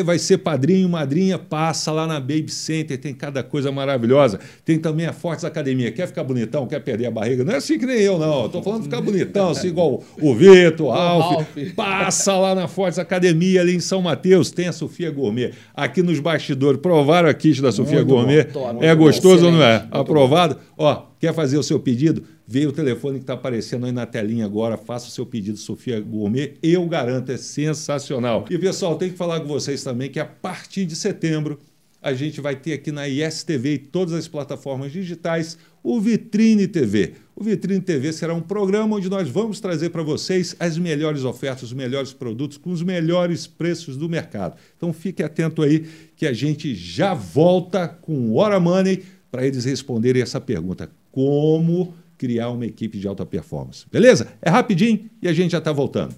vai 0.05 0.19
ser 0.19 0.39
padrinho, 0.39 0.89
madrinha, 0.89 1.39
passa 1.39 1.93
lá 1.93 2.09
na 2.09 2.19
Baby 2.19 2.51
Center, 2.51 2.99
tem 2.99 3.15
cada 3.15 3.43
coisa 3.45 3.71
maravilhosa. 3.71 4.41
Tem 4.65 4.79
também 4.79 5.07
a 5.07 5.13
Fortes 5.13 5.45
Academia. 5.45 5.93
Quer 5.93 6.09
ficar 6.09 6.25
bonitão, 6.25 6.67
quer 6.67 6.81
perder 6.81 7.07
a 7.07 7.11
barriga? 7.11 7.45
Não 7.45 7.53
é 7.53 7.57
assim 7.57 7.79
que 7.79 7.87
nem 7.87 8.01
eu, 8.01 8.19
não. 8.19 8.47
Estou 8.47 8.63
falando 8.63 8.81
de 8.81 8.89
ficar 8.89 9.01
bonitão, 9.01 9.51
assim 9.51 9.69
igual 9.69 10.03
o 10.21 10.35
Vitor, 10.35 10.89
o 10.89 10.91
Ralf. 10.91 11.47
Passa 11.75 12.37
lá 12.37 12.53
na 12.55 12.67
Fortes 12.67 12.99
Academia, 12.99 13.61
ali 13.61 13.77
em 13.77 13.81
São 13.81 14.03
Mateus, 14.03 14.51
tem 14.51 14.67
a 14.67 14.73
Sofia 14.73 15.11
Gourmet. 15.11 15.53
Aqui 15.73 16.03
nos 16.03 16.19
bastidores, 16.19 16.81
provaram 16.81 17.29
a 17.29 17.35
kit 17.35 17.63
da 17.63 17.71
Sofia 17.71 17.99
muito 17.99 18.09
Gourmet. 18.09 18.45
Bom, 18.53 18.81
é 18.83 18.95
gostoso 18.95 19.47
ou 19.47 19.53
não 19.53 19.63
é? 19.63 19.87
Aprovado? 19.91 20.57
Bom. 20.77 20.85
Ó, 20.85 21.07
quer 21.21 21.33
fazer 21.33 21.57
o 21.57 21.63
seu 21.63 21.79
pedido? 21.81 22.25
Vê 22.47 22.67
o 22.67 22.73
telefone 22.73 23.19
que 23.19 23.25
está 23.25 23.35
aparecendo 23.35 23.87
aí 23.87 23.93
na 23.93 24.07
telinha 24.07 24.45
agora, 24.45 24.77
faça 24.77 25.09
o 25.09 25.11
seu 25.11 25.25
pedido 25.25 25.57
Sofia 25.59 26.01
Gourmet, 26.01 26.55
eu 26.63 26.87
garanto, 26.87 27.33
é 27.33 27.37
sensacional. 27.37 28.45
E 28.51 28.59
pessoal, 28.59 28.97
tem 28.97 29.11
que 29.11 29.17
falar 29.17 29.41
com 29.41 29.47
vocês 29.47 29.83
também 29.83 30.11
que 30.11 30.21
a 30.21 30.27
partir 30.27 30.85
de 30.85 30.95
setembro 30.95 31.59
a 32.05 32.13
gente 32.13 32.39
vai 32.39 32.55
ter 32.55 32.75
aqui 32.75 32.93
na 32.93 33.09
ISTV 33.09 33.75
e 33.75 33.79
todas 33.79 34.13
as 34.13 34.29
plataformas 34.29 34.93
digitais 34.93 35.57
o 35.83 35.99
Vitrine 35.99 36.69
TV. 36.69 37.15
O 37.35 37.43
Vitrine 37.43 37.81
TV 37.81 38.13
será 38.13 38.35
um 38.35 38.43
programa 38.43 38.97
onde 38.97 39.09
nós 39.09 39.27
vamos 39.27 39.59
trazer 39.59 39.89
para 39.89 40.03
vocês 40.03 40.55
as 40.61 40.77
melhores 40.77 41.25
ofertas, 41.25 41.65
os 41.65 41.73
melhores 41.73 42.13
produtos 42.13 42.59
com 42.59 42.71
os 42.71 42.83
melhores 42.83 43.47
preços 43.47 43.97
do 43.97 44.07
mercado. 44.07 44.57
Então 44.77 44.93
fique 44.93 45.23
atento 45.23 45.63
aí 45.63 45.87
que 46.15 46.27
a 46.27 46.33
gente 46.35 46.75
já 46.75 47.15
volta 47.15 47.89
com 47.89 48.35
Hora 48.35 48.61
Money 48.61 49.03
para 49.31 49.47
eles 49.47 49.65
responderem 49.65 50.21
essa 50.21 50.41
pergunta: 50.41 50.91
como 51.11 51.95
criar 52.17 52.51
uma 52.51 52.67
equipe 52.67 52.99
de 52.99 53.07
alta 53.07 53.25
performance? 53.25 53.87
Beleza? 53.91 54.33
É 54.41 54.51
rapidinho 54.51 55.11
e 55.21 55.29
a 55.29 55.33
gente 55.33 55.53
já 55.53 55.59
está 55.59 55.73
voltando. 55.73 56.15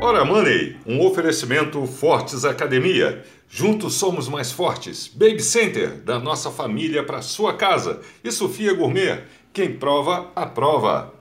Hora 0.00 0.24
Money, 0.24 0.76
um 0.86 1.04
oferecimento 1.04 1.84
Fortes 1.86 2.44
Academia. 2.44 3.22
Juntos 3.48 3.94
somos 3.94 4.28
mais 4.28 4.50
fortes. 4.50 5.06
Baby 5.08 5.42
Center, 5.42 5.96
da 6.02 6.18
nossa 6.18 6.50
família 6.50 7.04
para 7.04 7.20
sua 7.20 7.54
casa. 7.54 8.00
E 8.24 8.32
Sofia 8.32 8.72
Gourmet, 8.72 9.22
quem 9.52 9.74
prova, 9.74 10.30
aprova. 10.34 11.17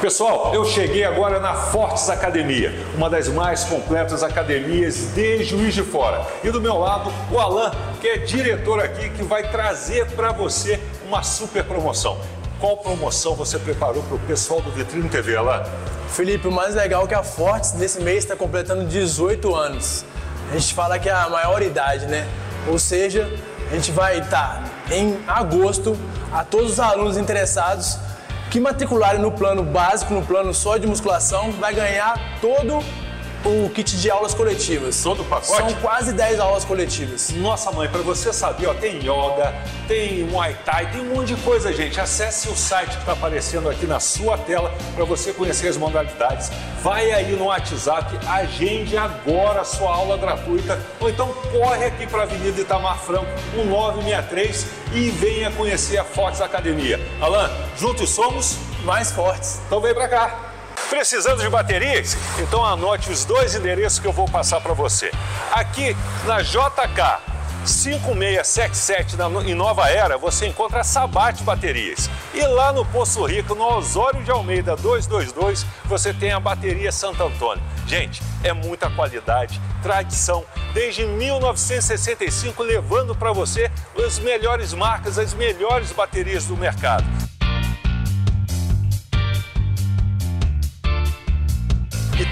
Pessoal, 0.00 0.52
eu 0.54 0.64
cheguei 0.66 1.02
agora 1.04 1.40
na 1.40 1.54
Fortes 1.54 2.10
Academia, 2.10 2.74
uma 2.94 3.08
das 3.08 3.28
mais 3.28 3.64
completas 3.64 4.22
academias 4.22 5.14
de 5.14 5.42
Juiz 5.44 5.72
de 5.72 5.82
Fora. 5.82 6.26
E 6.42 6.50
do 6.50 6.60
meu 6.60 6.78
lado, 6.78 7.10
o 7.30 7.38
Alan, 7.38 7.70
que 8.00 8.08
é 8.08 8.18
diretor 8.18 8.80
aqui, 8.80 9.08
que 9.10 9.22
vai 9.22 9.48
trazer 9.50 10.06
para 10.10 10.30
você 10.30 10.78
uma 11.06 11.22
super 11.22 11.64
promoção. 11.64 12.18
Qual 12.60 12.76
promoção 12.76 13.34
você 13.34 13.58
preparou 13.58 14.02
para 14.02 14.16
o 14.16 14.18
pessoal 14.20 14.60
do 14.60 14.70
Vitrine 14.70 15.08
TV, 15.08 15.36
Alan? 15.36 15.62
Felipe, 16.08 16.48
o 16.48 16.52
mais 16.52 16.74
legal 16.74 17.04
é 17.04 17.06
que 17.06 17.14
a 17.14 17.22
Fortes 17.22 17.72
nesse 17.72 18.02
mês 18.02 18.18
está 18.18 18.36
completando 18.36 18.84
18 18.84 19.54
anos. 19.54 20.04
A 20.50 20.54
gente 20.58 20.74
fala 20.74 20.98
que 20.98 21.08
é 21.08 21.12
a 21.12 21.30
maior 21.30 21.62
idade, 21.62 22.06
né? 22.06 22.28
Ou 22.68 22.78
seja, 22.78 23.30
a 23.70 23.74
gente 23.74 23.90
vai 23.90 24.18
estar 24.18 24.62
tá 24.62 24.94
em 24.94 25.18
agosto 25.26 25.96
a 26.32 26.44
todos 26.44 26.72
os 26.72 26.80
alunos 26.80 27.16
interessados 27.16 27.98
que 28.54 28.60
matricularem 28.60 29.20
no 29.20 29.32
plano 29.32 29.64
básico, 29.64 30.14
no 30.14 30.22
plano 30.24 30.54
só 30.54 30.76
de 30.76 30.86
musculação, 30.86 31.50
vai 31.50 31.74
ganhar 31.74 32.14
todo 32.40 32.78
o 33.44 33.68
kit 33.70 33.96
de 34.00 34.10
aulas 34.10 34.32
coletivas. 34.34 35.02
Todo 35.02 35.22
o 35.22 35.24
pacote? 35.24 35.56
São 35.56 35.74
quase 35.74 36.12
10 36.12 36.40
aulas 36.40 36.64
coletivas. 36.64 37.30
Nossa 37.30 37.70
mãe, 37.70 37.88
para 37.88 38.00
você 38.00 38.32
saber, 38.32 38.66
ó, 38.66 38.74
tem 38.74 38.98
yoga, 38.98 39.54
tem 39.86 40.24
Muay 40.24 40.56
Thai, 40.64 40.90
tem 40.90 41.00
um 41.02 41.14
monte 41.14 41.34
de 41.34 41.42
coisa, 41.42 41.72
gente. 41.72 42.00
Acesse 42.00 42.48
o 42.48 42.56
site 42.56 42.90
que 42.90 42.98
está 43.00 43.12
aparecendo 43.12 43.68
aqui 43.68 43.86
na 43.86 44.00
sua 44.00 44.38
tela 44.38 44.72
para 44.94 45.04
você 45.04 45.32
conhecer 45.32 45.68
as 45.68 45.76
modalidades. 45.76 46.50
Vai 46.82 47.12
aí 47.12 47.36
no 47.36 47.44
WhatsApp, 47.44 48.18
agende 48.26 48.96
agora 48.96 49.60
a 49.60 49.64
sua 49.64 49.94
aula 49.94 50.16
gratuita 50.16 50.80
ou 51.00 51.08
então 51.08 51.28
corre 51.52 51.86
aqui 51.86 52.06
para 52.06 52.20
a 52.20 52.22
Avenida 52.22 52.60
Itamar 52.60 52.98
Franco, 52.98 53.26
1963 53.54 54.66
e 54.92 55.10
venha 55.10 55.50
conhecer 55.50 55.98
a 55.98 56.04
Fortes 56.04 56.40
Academia. 56.40 57.00
Alan, 57.20 57.50
juntos 57.76 58.10
somos 58.10 58.56
mais 58.84 59.10
fortes. 59.10 59.60
Então 59.66 59.80
vem 59.80 59.94
para 59.94 60.08
cá. 60.08 60.53
Precisando 60.88 61.40
de 61.40 61.48
baterias? 61.48 62.16
Então 62.38 62.64
anote 62.64 63.10
os 63.10 63.24
dois 63.24 63.54
endereços 63.54 63.98
que 63.98 64.06
eu 64.06 64.12
vou 64.12 64.28
passar 64.28 64.60
para 64.60 64.72
você. 64.72 65.10
Aqui 65.52 65.96
na 66.24 66.42
JK 66.42 67.34
5677 67.66 69.16
em 69.46 69.54
Nova 69.54 69.88
Era, 69.88 70.18
você 70.18 70.46
encontra 70.46 70.80
a 70.80 70.84
Sabate 70.84 71.42
Baterias. 71.42 72.10
E 72.32 72.40
lá 72.42 72.72
no 72.72 72.84
Poço 72.84 73.24
Rico, 73.24 73.54
no 73.54 73.64
Osório 73.64 74.22
de 74.22 74.30
Almeida 74.30 74.76
222, 74.76 75.64
você 75.86 76.12
tem 76.12 76.32
a 76.32 76.40
bateria 76.40 76.92
Santo 76.92 77.22
Antônio. 77.22 77.62
Gente, 77.86 78.22
é 78.42 78.52
muita 78.52 78.90
qualidade, 78.90 79.60
tradição, 79.82 80.44
desde 80.72 81.06
1965 81.06 82.62
levando 82.62 83.14
para 83.14 83.32
você 83.32 83.70
as 84.04 84.18
melhores 84.18 84.74
marcas, 84.74 85.18
as 85.18 85.32
melhores 85.32 85.92
baterias 85.92 86.44
do 86.44 86.56
mercado. 86.56 87.04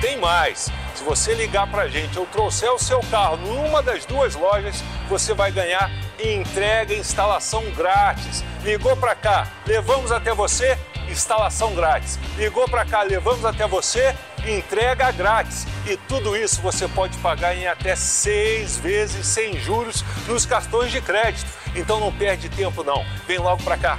Tem 0.02 0.18
mais. 0.18 0.68
Se 0.96 1.04
você 1.04 1.32
ligar 1.32 1.70
para 1.70 1.82
a 1.82 1.88
gente 1.88 2.18
ou 2.18 2.26
trouxer 2.26 2.70
o 2.72 2.78
seu 2.78 2.98
carro 3.08 3.36
numa 3.36 3.80
das 3.80 4.04
duas 4.04 4.34
lojas, 4.34 4.82
você 5.08 5.32
vai 5.32 5.52
ganhar 5.52 5.88
entrega 6.22 6.92
e 6.92 6.98
instalação 6.98 7.64
grátis. 7.70 8.44
Ligou 8.64 8.96
para 8.96 9.14
cá, 9.14 9.46
levamos 9.64 10.10
até 10.10 10.34
você, 10.34 10.76
instalação 11.08 11.72
grátis. 11.74 12.18
Ligou 12.36 12.68
para 12.68 12.84
cá, 12.84 13.02
levamos 13.02 13.44
até 13.44 13.66
você, 13.66 14.14
entrega 14.44 15.12
grátis. 15.12 15.68
E 15.86 15.96
tudo 16.08 16.36
isso 16.36 16.60
você 16.60 16.88
pode 16.88 17.16
pagar 17.18 17.56
em 17.56 17.68
até 17.68 17.94
seis 17.94 18.76
vezes 18.76 19.24
sem 19.24 19.56
juros 19.60 20.04
nos 20.26 20.44
cartões 20.44 20.90
de 20.90 21.00
crédito. 21.00 21.48
Então 21.76 22.00
não 22.00 22.12
perde 22.12 22.48
tempo 22.48 22.82
não. 22.82 23.06
Vem 23.28 23.38
logo 23.38 23.62
para 23.62 23.76
cá. 23.76 23.98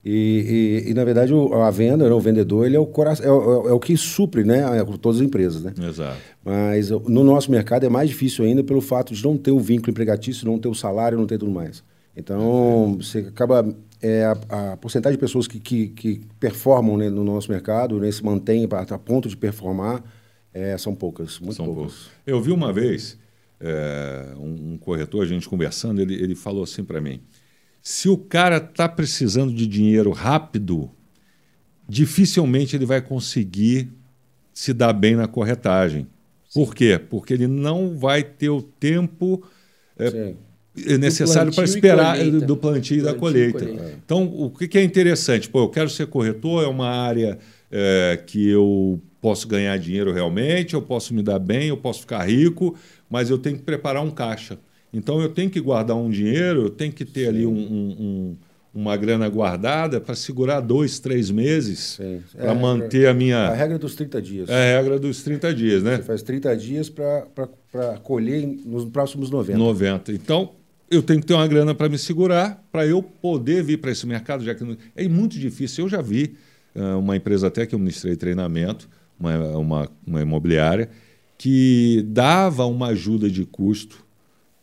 E, 0.09 0.83
e, 0.85 0.91
e, 0.91 0.93
na 0.93 1.03
verdade, 1.03 1.33
a 1.33 1.69
venda, 1.69 2.07
né, 2.07 2.13
o 2.13 2.19
vendedor, 2.19 2.65
ele 2.65 2.77
é 2.77 2.79
o, 2.79 2.85
coração, 2.85 3.25
é, 3.25 3.29
o, 3.29 3.69
é 3.69 3.73
o 3.73 3.79
que 3.79 3.97
supre 3.97 4.43
né, 4.45 4.63
todas 5.01 5.19
as 5.19 5.27
empresas. 5.27 5.63
Né? 5.63 5.73
Exato. 5.85 6.17
Mas 6.45 6.89
no 6.89 7.25
nosso 7.25 7.51
mercado 7.51 7.85
é 7.85 7.89
mais 7.89 8.09
difícil 8.09 8.45
ainda 8.45 8.63
pelo 8.63 8.79
fato 8.79 9.13
de 9.13 9.21
não 9.21 9.35
ter 9.35 9.51
o 9.51 9.59
vínculo 9.59 9.91
empregatício, 9.91 10.47
não 10.47 10.57
ter 10.57 10.69
o 10.69 10.73
salário, 10.73 11.17
não 11.17 11.25
ter 11.25 11.37
tudo 11.37 11.51
mais. 11.51 11.83
Então, 12.15 12.95
você 12.99 13.19
acaba. 13.19 13.67
É, 13.99 14.25
a, 14.25 14.73
a 14.73 14.77
porcentagem 14.77 15.17
de 15.17 15.19
pessoas 15.19 15.47
que, 15.47 15.59
que, 15.59 15.87
que 15.87 16.21
performam 16.39 16.97
né, 16.97 17.09
no 17.09 17.23
nosso 17.23 17.51
mercado, 17.51 17.99
né, 17.99 18.11
se 18.11 18.23
mantém 18.23 18.67
a, 18.71 18.93
a 18.93 18.99
ponto 18.99 19.27
de 19.27 19.35
performar, 19.35 20.03
é, 20.57 20.77
são 20.77 20.95
poucas, 20.95 21.39
muito 21.39 21.55
são 21.55 21.65
poucas. 21.65 21.93
Poucos. 21.93 22.09
Eu 22.25 22.41
vi 22.41 22.51
uma 22.51 22.73
vez 22.73 23.17
é, 23.59 24.33
um, 24.37 24.73
um, 24.73 24.77
corretor, 24.77 25.23
a 25.23 25.27
gente 25.27 25.47
conversando, 25.47 26.01
ele, 26.01 26.15
ele 26.15 26.35
falou 26.35 26.63
assim 26.63 26.83
para 26.83 26.99
mim: 26.99 27.21
se 27.81 28.09
o 28.09 28.17
cara 28.17 28.57
está 28.57 28.89
precisando 28.89 29.53
de 29.53 29.67
dinheiro 29.67 30.11
rápido, 30.11 30.89
dificilmente 31.87 32.75
ele 32.75 32.85
vai 32.85 33.01
conseguir 33.01 33.89
se 34.53 34.73
dar 34.73 34.93
bem 34.93 35.15
na 35.15 35.27
corretagem. 35.27 36.07
Sim. 36.49 36.65
Por 36.65 36.73
quê? 36.73 36.99
Porque 36.99 37.33
ele 37.33 37.47
não 37.47 37.97
vai 37.97 38.23
ter 38.23 38.49
o 38.49 38.61
tempo 38.61 39.43
é, 39.99 40.33
é 40.85 40.97
necessário 40.97 41.53
para 41.53 41.63
esperar 41.63 42.17
do 42.41 42.57
plantio 42.57 42.99
e 42.99 43.01
da 43.01 43.13
colheita. 43.13 43.59
colheita. 43.59 43.99
Então, 44.03 44.23
o 44.23 44.49
que 44.49 44.77
é 44.77 44.83
interessante? 44.83 45.49
Pô, 45.49 45.63
eu 45.63 45.69
quero 45.69 45.89
ser 45.89 46.07
corretor, 46.07 46.63
é 46.63 46.67
uma 46.67 46.89
área 46.89 47.37
é, 47.71 48.21
que 48.25 48.49
eu 48.49 49.01
posso 49.21 49.47
ganhar 49.47 49.77
dinheiro 49.77 50.13
realmente, 50.13 50.73
eu 50.73 50.81
posso 50.81 51.13
me 51.13 51.21
dar 51.21 51.39
bem, 51.39 51.67
eu 51.67 51.77
posso 51.77 52.01
ficar 52.01 52.27
rico, 52.27 52.75
mas 53.09 53.29
eu 53.29 53.37
tenho 53.37 53.57
que 53.57 53.63
preparar 53.63 54.03
um 54.03 54.11
caixa. 54.11 54.57
Então 54.93 55.21
eu 55.21 55.29
tenho 55.29 55.49
que 55.49 55.59
guardar 55.59 55.97
um 55.97 56.09
dinheiro, 56.09 56.63
eu 56.63 56.69
tenho 56.69 56.93
que 56.93 57.03
ter 57.03 57.23
Sim. 57.23 57.27
ali 57.27 57.45
um, 57.45 57.57
um, 57.57 58.37
uma 58.73 58.95
grana 58.95 59.27
guardada 59.27 59.99
para 59.99 60.15
segurar 60.15 60.59
dois, 60.61 60.99
três 60.99 61.29
meses 61.29 61.99
para 62.31 62.51
é 62.51 62.53
manter 62.53 63.07
a 63.07 63.13
minha. 63.13 63.37
A 63.37 63.53
regra 63.53 63.77
dos 63.77 63.95
30 63.95 64.21
dias. 64.21 64.49
É 64.49 64.75
a 64.75 64.81
regra 64.81 64.99
dos 64.99 65.23
30 65.23 65.53
dias, 65.53 65.83
né? 65.83 65.97
Você 65.97 66.03
faz 66.03 66.21
30 66.21 66.55
dias 66.55 66.89
para 66.89 67.97
colher 68.03 68.47
nos 68.65 68.85
próximos 68.85 69.29
90. 69.29 69.57
90. 69.57 70.11
Então, 70.13 70.51
eu 70.89 71.01
tenho 71.01 71.19
que 71.19 71.25
ter 71.25 71.33
uma 71.33 71.47
grana 71.47 71.75
para 71.75 71.89
me 71.89 71.97
segurar, 71.97 72.63
para 72.71 72.85
eu 72.85 73.01
poder 73.01 73.63
vir 73.63 73.77
para 73.77 73.91
esse 73.91 74.05
mercado, 74.05 74.43
já 74.43 74.55
que 74.55 74.63
não... 74.63 74.77
é 74.95 75.07
muito 75.07 75.37
difícil. 75.37 75.85
Eu 75.85 75.89
já 75.89 76.01
vi 76.01 76.35
uma 76.99 77.15
empresa 77.15 77.47
até 77.47 77.65
que 77.65 77.73
eu 77.73 77.79
ministrei 77.79 78.15
treinamento 78.15 78.89
uma, 79.19 79.57
uma, 79.57 79.89
uma 80.05 80.21
imobiliária, 80.21 80.89
que 81.37 82.03
dava 82.07 82.65
uma 82.65 82.87
ajuda 82.87 83.29
de 83.29 83.45
custo 83.45 84.05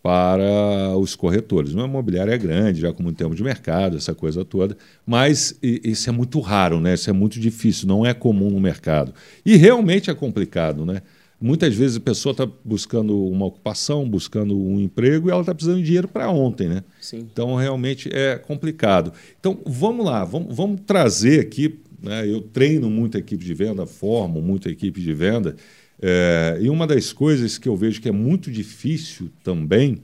para 0.03 0.97
os 0.99 1.17
corretores. 1.17 1.73
Uma 1.73 1.87
imobiliária 1.87 2.33
é 2.33 2.39
grande, 2.39 2.81
já 2.81 2.93
com 2.93 3.03
muito 3.03 3.17
tempo 3.17 3.35
de 3.35 3.43
mercado, 3.43 3.97
essa 3.97 4.15
coisa 4.15 4.45
toda, 4.45 4.77
mas 5.07 5.59
isso 5.63 6.11
é 6.11 6.13
muito 6.13 6.41
raro, 6.41 6.81
né? 6.81 6.95
isso 6.95 7.09
é 7.09 7.13
muito 7.13 7.41
difícil, 7.41 7.89
não 7.89 8.05
é 8.05 8.13
comum 8.13 8.51
no 8.51 8.61
mercado. 8.61 9.15
E 9.47 9.57
realmente 9.57 10.11
é 10.11 10.15
complicado. 10.15 10.85
Né? 10.85 11.01
Muitas 11.41 11.75
vezes 11.75 11.97
a 11.97 12.01
pessoa 12.01 12.33
está 12.33 12.47
buscando 12.65 13.25
uma 13.27 13.47
ocupação, 13.47 14.09
buscando 14.09 14.59
um 14.59 14.81
emprego 14.81 15.29
e 15.29 15.31
ela 15.31 15.41
está 15.41 15.55
precisando 15.55 15.79
de 15.79 15.85
dinheiro 15.85 16.09
para 16.09 16.31
ontem. 16.31 16.69
Né? 16.69 16.85
Sim. 17.01 17.19
Então 17.19 17.55
realmente 17.55 18.11
é 18.13 18.37
complicado. 18.37 19.13
Então 19.41 19.59
vamos 19.65 20.05
lá, 20.05 20.25
vamos, 20.25 20.55
vamos 20.55 20.81
trazer 20.87 21.41
aqui. 21.41 21.81
Né? 22.05 22.29
Eu 22.29 22.43
treino 22.43 22.91
muito 22.91 23.17
a 23.17 23.21
equipe 23.21 23.45
de 23.45 23.55
venda, 23.55 23.87
formo 23.87 24.43
muito 24.43 24.69
a 24.69 24.71
equipe 24.71 25.01
de 25.01 25.15
venda. 25.15 25.57
É, 26.01 26.59
e 26.61 26.69
uma 26.69 26.87
das 26.87 27.13
coisas 27.13 27.57
que 27.57 27.69
eu 27.69 27.77
vejo 27.77 28.01
que 28.01 28.09
é 28.09 28.13
muito 28.13 28.51
difícil 28.51 29.31
também 29.43 30.03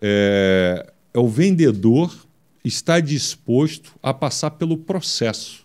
é, 0.00 0.92
é 1.14 1.18
o 1.18 1.28
vendedor 1.28 2.14
estar 2.64 3.00
disposto 3.00 3.94
a 4.02 4.12
passar 4.12 4.50
pelo 4.52 4.76
processo. 4.76 5.64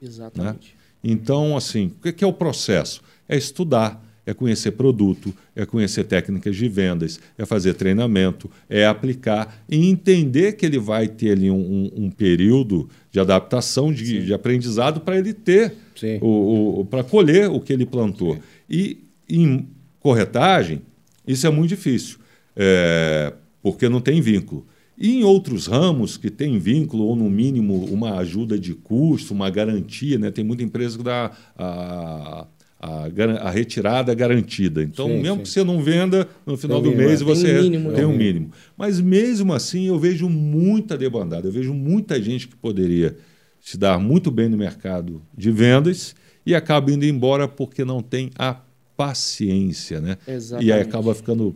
Exatamente. 0.00 0.68
Né? 0.68 1.12
Então, 1.12 1.56
assim, 1.56 1.92
o 2.04 2.12
que 2.12 2.24
é 2.24 2.26
o 2.26 2.32
processo? 2.32 3.02
É 3.28 3.36
estudar, 3.36 4.02
é 4.26 4.34
conhecer 4.34 4.72
produto, 4.72 5.34
é 5.54 5.64
conhecer 5.64 6.04
técnicas 6.04 6.56
de 6.56 6.68
vendas, 6.68 7.20
é 7.36 7.44
fazer 7.44 7.74
treinamento, 7.74 8.50
é 8.68 8.86
aplicar 8.86 9.62
e 9.68 9.88
entender 9.88 10.52
que 10.52 10.64
ele 10.64 10.78
vai 10.78 11.08
ter 11.08 11.32
ali 11.32 11.50
um, 11.50 11.56
um, 11.56 12.04
um 12.04 12.10
período 12.10 12.88
de 13.10 13.18
adaptação, 13.18 13.92
de, 13.92 14.24
de 14.24 14.32
aprendizado 14.32 15.00
para 15.00 15.18
ele 15.18 15.32
ter, 15.32 15.74
o, 16.20 16.80
o 16.80 16.84
para 16.84 17.02
colher 17.02 17.50
o 17.50 17.60
que 17.60 17.72
ele 17.72 17.86
plantou. 17.86 18.34
Sim. 18.34 18.40
E 18.68 18.98
em 19.28 19.68
corretagem, 19.98 20.82
isso 21.26 21.46
é 21.46 21.50
muito 21.50 21.70
difícil, 21.70 22.18
é, 22.56 23.32
porque 23.62 23.88
não 23.88 24.00
tem 24.00 24.20
vínculo. 24.20 24.66
E 25.00 25.16
em 25.16 25.24
outros 25.24 25.66
ramos 25.66 26.18
que 26.18 26.28
tem 26.28 26.58
vínculo, 26.58 27.04
ou 27.04 27.16
no 27.16 27.30
mínimo 27.30 27.86
uma 27.86 28.18
ajuda 28.18 28.58
de 28.58 28.74
custo, 28.74 29.32
uma 29.32 29.48
garantia, 29.48 30.18
né? 30.18 30.30
tem 30.30 30.44
muita 30.44 30.62
empresa 30.62 30.98
que 30.98 31.04
dá 31.04 31.30
a, 31.56 32.46
a, 32.80 33.08
a 33.42 33.50
retirada 33.50 34.14
garantida. 34.14 34.82
Então, 34.82 35.06
sim, 35.06 35.20
mesmo 35.20 35.36
sim. 35.36 35.42
que 35.42 35.48
você 35.50 35.62
não 35.62 35.82
venda, 35.82 36.26
no 36.46 36.56
final 36.56 36.80
do 36.80 36.90
mês 36.90 37.20
você 37.20 37.46
tem 37.46 37.62
mínimo, 37.62 37.92
tem 37.92 38.04
um 38.06 38.16
mínimo. 38.16 38.50
Mas 38.76 38.98
mesmo 39.00 39.52
assim, 39.52 39.86
eu 39.86 39.98
vejo 39.98 40.28
muita 40.28 40.96
debandada, 40.96 41.46
eu 41.46 41.52
vejo 41.52 41.74
muita 41.74 42.20
gente 42.20 42.48
que 42.48 42.56
poderia 42.56 43.16
se 43.60 43.76
dar 43.76 43.98
muito 44.00 44.30
bem 44.30 44.48
no 44.48 44.56
mercado 44.56 45.20
de 45.36 45.50
vendas 45.50 46.14
e 46.46 46.54
acaba 46.54 46.90
indo 46.90 47.04
embora 47.04 47.46
porque 47.46 47.84
não 47.84 48.02
tem 48.02 48.30
a 48.38 48.56
paciência, 48.96 50.00
né? 50.00 50.16
Exatamente. 50.26 50.68
E 50.68 50.72
aí 50.72 50.80
acaba 50.80 51.14
ficando 51.14 51.54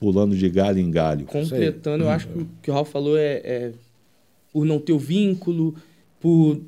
pulando 0.00 0.34
de 0.34 0.48
galho 0.48 0.78
em 0.78 0.90
galho. 0.90 1.26
Completando, 1.26 2.04
eu 2.04 2.08
acho 2.08 2.26
que 2.28 2.38
o 2.38 2.48
que 2.62 2.70
o 2.70 2.74
Ralf 2.74 2.90
falou 2.90 3.18
é, 3.18 3.40
é 3.44 3.72
por 4.50 4.64
não 4.64 4.78
ter 4.78 4.92
o 4.92 4.98
vínculo, 4.98 5.74
por 6.20 6.60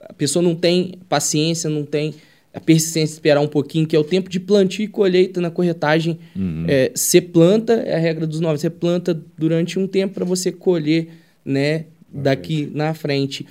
a 0.00 0.12
pessoa 0.12 0.42
não 0.42 0.54
tem 0.54 0.94
paciência, 1.08 1.68
não 1.68 1.84
tem 1.84 2.14
a 2.54 2.60
persistência 2.60 3.08
de 3.08 3.12
esperar 3.14 3.40
um 3.40 3.48
pouquinho, 3.48 3.84
que 3.84 3.96
é 3.96 3.98
o 3.98 4.04
tempo 4.04 4.30
de 4.30 4.38
plantio 4.38 4.84
e 4.84 4.88
colheita 4.88 5.40
na 5.40 5.50
corretagem. 5.50 6.20
Uhum. 6.36 6.64
É, 6.68 6.92
você 6.94 7.20
planta, 7.20 7.72
é 7.72 7.96
a 7.96 7.98
regra 7.98 8.26
dos 8.28 8.38
nove, 8.38 8.58
você 8.58 8.70
planta 8.70 9.20
durante 9.36 9.76
um 9.76 9.88
tempo 9.88 10.14
para 10.14 10.24
você 10.24 10.52
colher 10.52 11.08
né, 11.44 11.86
daqui 12.08 12.70
na 12.72 12.94
frente. 12.94 13.44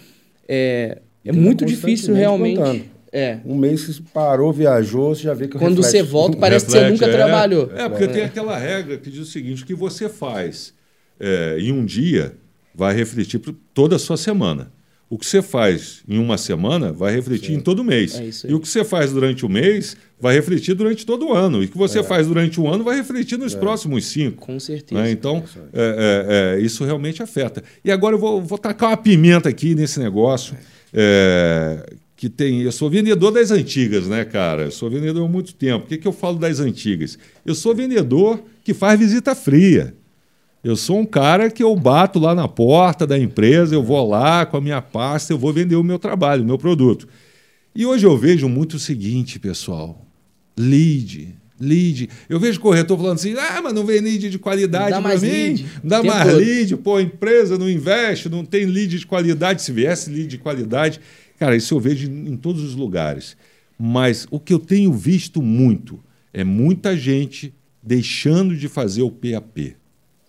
É, 0.47 0.99
é 1.25 1.31
muito 1.33 1.65
difícil 1.65 2.13
realmente. 2.13 2.57
Plantando. 2.57 2.93
É. 3.11 3.37
Um 3.45 3.55
mês 3.55 3.85
que 3.85 4.01
parou, 4.01 4.51
viajou, 4.51 5.13
você 5.13 5.23
já 5.23 5.35
vê 5.35 5.47
que 5.47 5.57
Quando 5.57 5.75
reflete. 5.83 5.91
você 5.91 6.01
volta, 6.01 6.37
parece 6.37 6.65
reflete, 6.65 6.93
que 6.93 6.97
você 6.97 7.05
nunca 7.05 7.13
é, 7.13 7.15
trabalhou. 7.15 7.71
É, 7.75 7.87
porque 7.87 8.05
é. 8.05 8.07
tem 8.07 8.23
aquela 8.23 8.57
regra 8.57 8.97
que 8.97 9.11
diz 9.11 9.19
o 9.19 9.25
seguinte: 9.25 9.61
o 9.63 9.65
que 9.67 9.75
você 9.75 10.09
faz 10.09 10.73
é, 11.19 11.57
em 11.59 11.71
um 11.71 11.85
dia 11.85 12.33
vai 12.73 12.95
refletir 12.95 13.39
toda 13.73 13.97
a 13.97 13.99
sua 13.99 14.17
semana. 14.17 14.71
O 15.13 15.17
que 15.19 15.27
você 15.27 15.43
faz 15.43 16.01
em 16.09 16.17
uma 16.17 16.39
semana 16.39 16.91
vai 16.91 17.13
refletir 17.13 17.49
Sim. 17.49 17.57
em 17.57 17.59
todo 17.59 17.83
mês. 17.83 18.19
É 18.43 18.49
e 18.49 18.55
o 18.55 18.59
que 18.59 18.67
você 18.67 18.83
faz 18.83 19.11
durante 19.11 19.45
o 19.45 19.49
mês 19.49 19.95
vai 20.19 20.33
refletir 20.33 20.73
durante 20.73 21.05
todo 21.05 21.27
o 21.27 21.33
ano. 21.33 21.61
E 21.61 21.67
o 21.67 21.69
que 21.69 21.77
você 21.77 21.99
é. 21.99 22.03
faz 22.03 22.25
durante 22.25 22.59
um 22.59 22.67
ano 22.67 22.83
vai 22.83 22.95
refletir 22.95 23.37
nos 23.37 23.53
é. 23.53 23.59
próximos 23.59 24.07
cinco. 24.07 24.43
Com 24.43 24.59
certeza. 24.59 24.99
Né? 24.99 25.11
Então, 25.11 25.43
é, 25.71 26.57
isso 26.59 26.83
realmente 26.83 27.21
afeta. 27.21 27.63
E 27.85 27.91
agora 27.91 28.15
eu 28.15 28.19
vou, 28.19 28.41
vou 28.41 28.57
tacar 28.57 28.89
uma 28.89 28.97
pimenta 28.97 29.49
aqui 29.49 29.75
nesse 29.75 29.99
negócio 29.99 30.57
que 32.17 32.27
tem. 32.27 32.63
Eu 32.63 32.71
sou 32.71 32.89
vendedor 32.89 33.29
das 33.31 33.51
antigas, 33.51 34.07
né, 34.07 34.25
cara? 34.25 34.63
Eu 34.63 34.71
sou 34.71 34.89
vendedor 34.89 35.23
há 35.23 35.29
muito 35.31 35.53
tempo. 35.53 35.85
O 35.85 35.87
que, 35.87 35.99
que 35.99 36.07
eu 36.07 36.11
falo 36.11 36.39
das 36.39 36.59
antigas? 36.59 37.19
Eu 37.45 37.53
sou 37.53 37.75
vendedor 37.75 38.43
que 38.63 38.73
faz 38.73 38.99
visita 38.99 39.35
fria. 39.35 39.93
Eu 40.63 40.75
sou 40.75 40.99
um 40.99 41.05
cara 41.05 41.49
que 41.49 41.61
eu 41.61 41.75
bato 41.75 42.19
lá 42.19 42.33
na 42.33 42.47
porta 42.47 43.05
da 43.05 43.19
empresa, 43.19 43.75
eu 43.75 43.83
vou 43.83 44.07
lá 44.07 44.45
com 44.45 44.57
a 44.57 44.61
minha 44.61 44.81
pasta, 44.81 45.33
eu 45.33 45.37
vou 45.37 45.51
vender 45.51 45.75
o 45.75 45.83
meu 45.83 45.99
trabalho, 45.99 46.43
o 46.43 46.45
meu 46.45 46.57
produto. 46.57 47.07
E 47.75 47.85
hoje 47.85 48.05
eu 48.05 48.17
vejo 48.17 48.47
muito 48.47 48.75
o 48.75 48.79
seguinte, 48.79 49.39
pessoal: 49.39 50.05
lead. 50.57 51.35
Lead. 51.59 52.09
Eu 52.27 52.39
vejo 52.39 52.59
corretor 52.59 52.97
falando 52.97 53.15
assim: 53.15 53.35
ah, 53.37 53.61
mas 53.61 53.73
não 53.73 53.85
vem 53.85 53.99
lead 53.99 54.29
de 54.29 54.39
qualidade 54.39 55.01
para 55.01 55.17
mim. 55.17 55.27
Lead. 55.27 55.65
Dá 55.83 56.03
mais 56.03 56.29
todo. 56.29 56.37
lead, 56.37 56.77
pô, 56.77 56.95
a 56.97 57.01
empresa 57.01 57.57
não 57.57 57.69
investe, 57.69 58.29
não 58.29 58.43
tem 58.43 58.65
lead 58.65 58.99
de 58.99 59.05
qualidade. 59.05 59.61
Se 59.61 59.71
viesse 59.71 60.09
lead 60.09 60.27
de 60.27 60.37
qualidade, 60.37 60.99
Cara, 61.43 61.57
isso 61.57 61.73
eu 61.75 61.79
vejo 61.81 62.09
em 62.09 62.37
todos 62.37 62.63
os 62.63 62.73
lugares. 62.73 63.35
Mas 63.77 64.25
o 64.31 64.39
que 64.39 64.53
eu 64.53 64.59
tenho 64.59 64.93
visto 64.93 65.41
muito 65.41 65.99
é 66.31 66.41
muita 66.41 66.95
gente 66.95 67.53
deixando 67.81 68.55
de 68.55 68.69
fazer 68.69 69.01
o 69.01 69.11
PAP. 69.11 69.75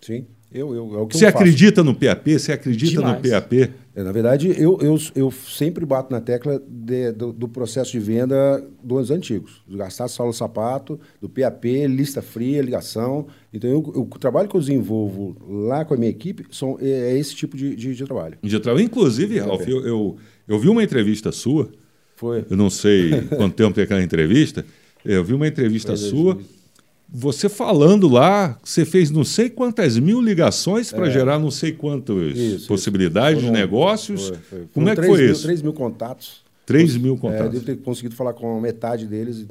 Sim. 0.05 0.25
Eu, 0.51 0.73
eu, 0.73 0.95
é 0.95 1.01
o 1.01 1.07
que 1.07 1.17
você 1.17 1.25
acredita 1.25 1.83
no 1.83 1.93
PAP? 1.93 2.27
Você 2.29 2.53
acredita 2.53 3.01
Demais. 3.01 3.21
no 3.21 3.29
PAP? 3.29 3.53
É, 3.93 4.03
na 4.03 4.11
verdade, 4.11 4.53
eu, 4.57 4.77
eu, 4.81 4.97
eu 5.13 5.31
sempre 5.31 5.85
bato 5.85 6.13
na 6.13 6.21
tecla 6.21 6.61
de, 6.65 7.11
do, 7.11 7.33
do, 7.33 7.47
processo 7.47 7.91
de 7.91 7.99
venda 7.99 8.65
dos 8.81 9.11
antigos. 9.11 9.63
Do 9.67 9.77
gastar 9.77 10.07
solo 10.07 10.31
sapato, 10.31 10.97
do 11.19 11.27
PAP, 11.27 11.65
lista 11.87 12.21
fria, 12.21 12.61
ligação. 12.61 13.27
Então, 13.53 13.69
eu, 13.69 13.91
eu, 13.95 14.01
o 14.03 14.19
trabalho 14.19 14.47
que 14.47 14.55
eu 14.55 14.61
desenvolvo 14.61 15.35
lá 15.65 15.83
com 15.83 15.93
a 15.93 15.97
minha 15.97 16.09
equipe 16.09 16.45
são, 16.51 16.77
é, 16.79 17.13
é 17.13 17.17
esse 17.17 17.35
tipo 17.35 17.57
de, 17.57 17.75
de, 17.75 17.93
de 17.93 18.05
trabalho. 18.05 18.37
De 18.41 18.59
trabalho. 18.59 18.85
Inclusive, 18.85 19.39
Ralf, 19.39 19.67
eu, 19.67 19.85
eu 19.85 20.17
eu 20.47 20.59
vi 20.59 20.69
uma 20.69 20.83
entrevista 20.83 21.31
sua. 21.31 21.69
Foi. 22.15 22.45
Eu 22.49 22.55
não 22.55 22.69
sei 22.69 23.21
quanto 23.35 23.55
tempo 23.55 23.73
tem 23.73 23.83
aquela 23.83 24.03
entrevista. 24.03 24.65
Eu 25.03 25.23
vi 25.23 25.33
uma 25.33 25.47
entrevista 25.47 25.95
Foi 25.97 26.09
sua. 26.09 26.39
Você 27.07 27.47
falando 27.47 28.07
lá, 28.07 28.57
você 28.63 28.83
fez 28.83 29.11
não 29.11 29.23
sei 29.23 29.49
quantas 29.49 29.97
mil 29.97 30.21
ligações 30.21 30.91
para 30.91 31.07
é. 31.07 31.11
gerar 31.11 31.39
não 31.39 31.51
sei 31.51 31.71
quantas 31.71 32.35
isso, 32.35 32.67
possibilidades 32.67 33.41
isso. 33.41 33.51
de 33.51 33.51
negócios. 33.51 34.27
Foi, 34.29 34.37
foi. 34.37 34.67
Como 34.73 34.89
é 34.89 34.95
que 34.95 35.03
foi 35.03 35.21
mil, 35.21 35.31
isso? 35.31 35.43
3 35.43 35.61
mil 35.61 35.73
contatos. 35.73 36.43
3 36.65 36.97
mil 36.97 37.15
contatos. 37.15 37.45
É, 37.45 37.49
devo 37.49 37.65
ter 37.65 37.77
conseguido 37.77 38.15
falar 38.15 38.33
com 38.33 38.59
metade 38.59 39.05
deles. 39.05 39.45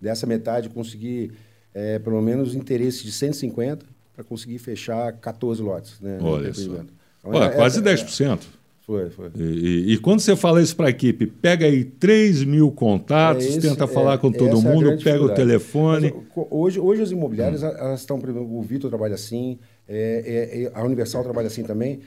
Dessa 0.00 0.26
metade, 0.26 0.68
consegui 0.68 1.30
é, 1.72 1.98
pelo 1.98 2.20
menos 2.20 2.54
interesse 2.54 3.04
de 3.04 3.12
150 3.12 3.86
para 4.14 4.24
conseguir 4.24 4.58
fechar 4.58 5.12
14 5.12 5.62
lotes. 5.62 6.00
Né, 6.00 6.18
Olha 6.20 6.52
só. 6.54 6.62
Então, 6.62 6.86
Olha, 7.24 7.50
quase 7.50 7.82
10%. 7.82 8.40
Foi, 8.86 9.08
foi. 9.08 9.30
E, 9.34 9.94
e, 9.94 9.98
quando 9.98 10.20
você 10.20 10.36
fala 10.36 10.60
isso 10.60 10.76
para 10.76 10.88
a 10.88 10.90
equipe, 10.90 11.26
pega 11.26 11.64
aí 11.64 11.84
3 11.84 12.44
mil 12.44 12.70
contatos, 12.70 13.42
é 13.42 13.48
esse, 13.48 13.60
tenta 13.60 13.86
falar 13.86 14.14
é, 14.14 14.18
com 14.18 14.30
todo 14.30 14.58
é 14.58 14.60
mundo, 14.60 15.02
pega 15.02 15.24
o 15.24 15.30
telefone. 15.30 16.12
Mas, 16.14 16.46
hoje, 16.50 16.78
hoje 16.78 17.00
as 17.00 17.10
imobiliárias, 17.10 17.62
hum. 17.62 17.66
elas 17.66 18.00
estão, 18.00 18.18
por 18.18 18.28
exemplo, 18.28 18.54
o 18.54 18.60
Vitor 18.60 18.90
trabalha 18.90 19.14
assim, 19.14 19.58
é, 19.88 20.22
é, 20.26 20.62
é, 20.64 20.70
a 20.74 20.84
Universal 20.84 21.22
trabalha 21.24 21.46
assim 21.46 21.62
também. 21.62 22.00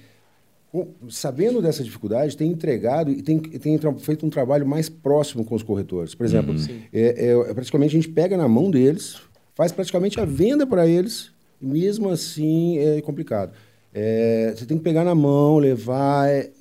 Sabendo 1.09 1.63
dessa 1.63 1.83
dificuldade, 1.83 2.37
tem 2.37 2.51
entregado 2.51 3.09
e 3.09 3.23
tem, 3.23 3.39
tem 3.39 3.79
feito 3.97 4.23
um 4.23 4.29
trabalho 4.29 4.67
mais 4.67 4.87
próximo 4.87 5.43
com 5.43 5.55
os 5.55 5.63
corretores. 5.63 6.13
Por 6.13 6.27
exemplo, 6.27 6.53
uhum. 6.53 7.53
praticamente 7.55 7.97
a 7.97 7.99
gente 7.99 8.09
pega 8.09 8.37
na 8.37 8.47
mão 8.47 8.69
deles, 8.69 9.19
faz 9.55 9.71
praticamente 9.71 10.19
a 10.19 10.25
venda 10.25 10.67
para 10.67 10.85
eles, 10.85 11.31
e 11.59 11.65
mesmo 11.65 12.09
assim 12.09 12.77
é 12.77 13.01
complicado. 13.01 13.53
É, 13.99 14.53
você 14.55 14.63
tem 14.67 14.77
que 14.77 14.83
pegar 14.83 15.03
na 15.03 15.15
mão, 15.15 15.57
levar. 15.57 16.29
É, 16.29 16.51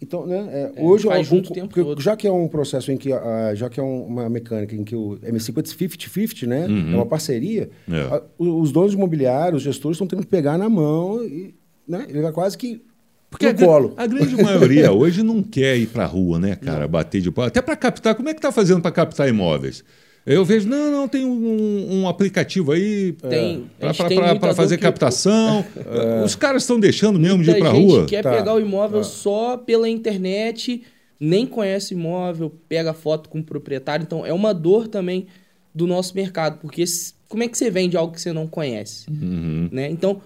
então, 0.00 0.26
né? 0.26 0.48
É, 0.50 0.80
é 0.80 0.82
hoje 0.82 1.06
faz 1.06 1.30
algum, 1.30 1.42
tempo 1.42 1.74
todo. 1.74 2.00
já 2.00 2.16
que 2.16 2.26
é 2.26 2.32
um 2.32 2.48
processo 2.48 2.90
em 2.90 2.96
que 2.96 3.12
uh, 3.12 3.54
já 3.54 3.68
que 3.68 3.78
é 3.78 3.82
um, 3.82 4.06
uma 4.06 4.30
mecânica 4.30 4.74
em 4.74 4.82
que 4.82 4.96
o 4.96 5.18
MC50 5.18 5.76
50-50, 5.76 6.46
né? 6.46 6.66
Uhum. 6.66 6.92
É 6.92 6.94
uma 6.94 7.04
parceria. 7.04 7.68
É. 7.86 8.22
os 8.38 8.72
donos 8.72 8.94
imobiliários, 8.94 9.58
os 9.58 9.64
gestores 9.64 9.96
estão 9.96 10.06
tendo 10.06 10.22
que 10.22 10.28
pegar 10.28 10.56
na 10.56 10.70
mão 10.70 11.22
e 11.22 11.54
né? 11.86 12.06
ele 12.08 12.22
vai 12.22 12.32
quase 12.32 12.56
que 12.56 12.80
porque 13.28 13.44
a, 13.44 13.54
colo. 13.54 13.92
a, 13.98 14.06
grande 14.06 14.34
maioria 14.42 14.90
hoje 14.90 15.22
não 15.22 15.42
quer 15.42 15.76
ir 15.76 15.88
para 15.88 16.04
a 16.04 16.06
rua, 16.06 16.38
né, 16.38 16.56
cara, 16.56 16.82
não. 16.82 16.88
bater 16.88 17.20
de 17.20 17.30
pau. 17.30 17.44
Até 17.44 17.60
para 17.60 17.76
captar, 17.76 18.14
como 18.14 18.30
é 18.30 18.32
que 18.32 18.38
está 18.38 18.50
fazendo 18.50 18.80
para 18.80 18.90
captar 18.90 19.28
imóveis? 19.28 19.84
Eu 20.26 20.44
vejo, 20.44 20.68
não, 20.68 20.90
não, 20.90 21.06
tem 21.06 21.24
um, 21.24 22.00
um 22.00 22.08
aplicativo 22.08 22.72
aí 22.72 23.12
para 23.12 24.54
fazer 24.54 24.76
captação. 24.78 25.64
É. 25.86 26.24
Os 26.24 26.34
caras 26.34 26.62
estão 26.64 26.80
deixando 26.80 27.18
mesmo 27.18 27.36
Muita 27.36 27.52
de 27.52 27.58
ir 27.58 27.60
para 27.60 27.70
a 27.70 27.72
rua. 27.72 28.06
quer 28.06 28.22
tá. 28.22 28.32
pegar 28.32 28.54
o 28.54 28.60
imóvel 28.60 28.98
tá. 28.98 29.04
só 29.04 29.56
pela 29.56 29.88
internet, 29.88 30.82
nem 31.20 31.46
conhece 31.46 31.94
o 31.94 31.96
imóvel, 31.96 32.52
pega 32.68 32.92
foto 32.92 33.28
com 33.28 33.38
o 33.38 33.44
proprietário. 33.44 34.02
Então, 34.02 34.26
é 34.26 34.32
uma 34.32 34.52
dor 34.52 34.88
também 34.88 35.26
do 35.72 35.86
nosso 35.86 36.14
mercado, 36.14 36.58
porque 36.60 36.84
como 37.28 37.44
é 37.44 37.48
que 37.48 37.56
você 37.56 37.70
vende 37.70 37.96
algo 37.96 38.12
que 38.12 38.20
você 38.20 38.32
não 38.32 38.48
conhece? 38.48 39.08
Uhum. 39.08 39.68
Né? 39.70 39.88
Então, 39.90 40.20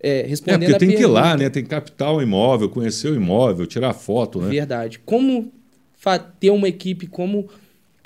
é, 0.00 0.20
É, 0.20 0.26
respondendo 0.26 0.60
porque 0.60 0.74
a 0.74 0.78
tem 0.78 0.88
que 0.88 0.94
ir 0.94 0.98
pergunta, 0.98 1.20
lá, 1.20 1.36
né? 1.36 1.48
Tem 1.48 1.62
que 1.62 1.70
captar 1.70 2.12
o 2.12 2.20
imóvel, 2.20 2.68
conhecer 2.68 3.08
o 3.08 3.14
imóvel, 3.14 3.66
tirar 3.66 3.94
foto, 3.94 4.40
né? 4.40 4.48
Verdade. 4.48 5.00
Como 5.04 5.50
ter 6.38 6.50
uma 6.50 6.68
equipe, 6.68 7.06
como 7.06 7.48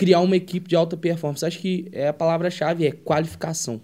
criar 0.01 0.21
uma 0.21 0.35
equipe 0.35 0.67
de 0.67 0.75
alta 0.75 0.97
performance? 0.97 1.45
Acho 1.45 1.59
que 1.59 1.87
é 1.93 2.09
a 2.09 2.13
palavra-chave 2.15 2.87
é 2.87 2.91
qualificação. 2.91 3.83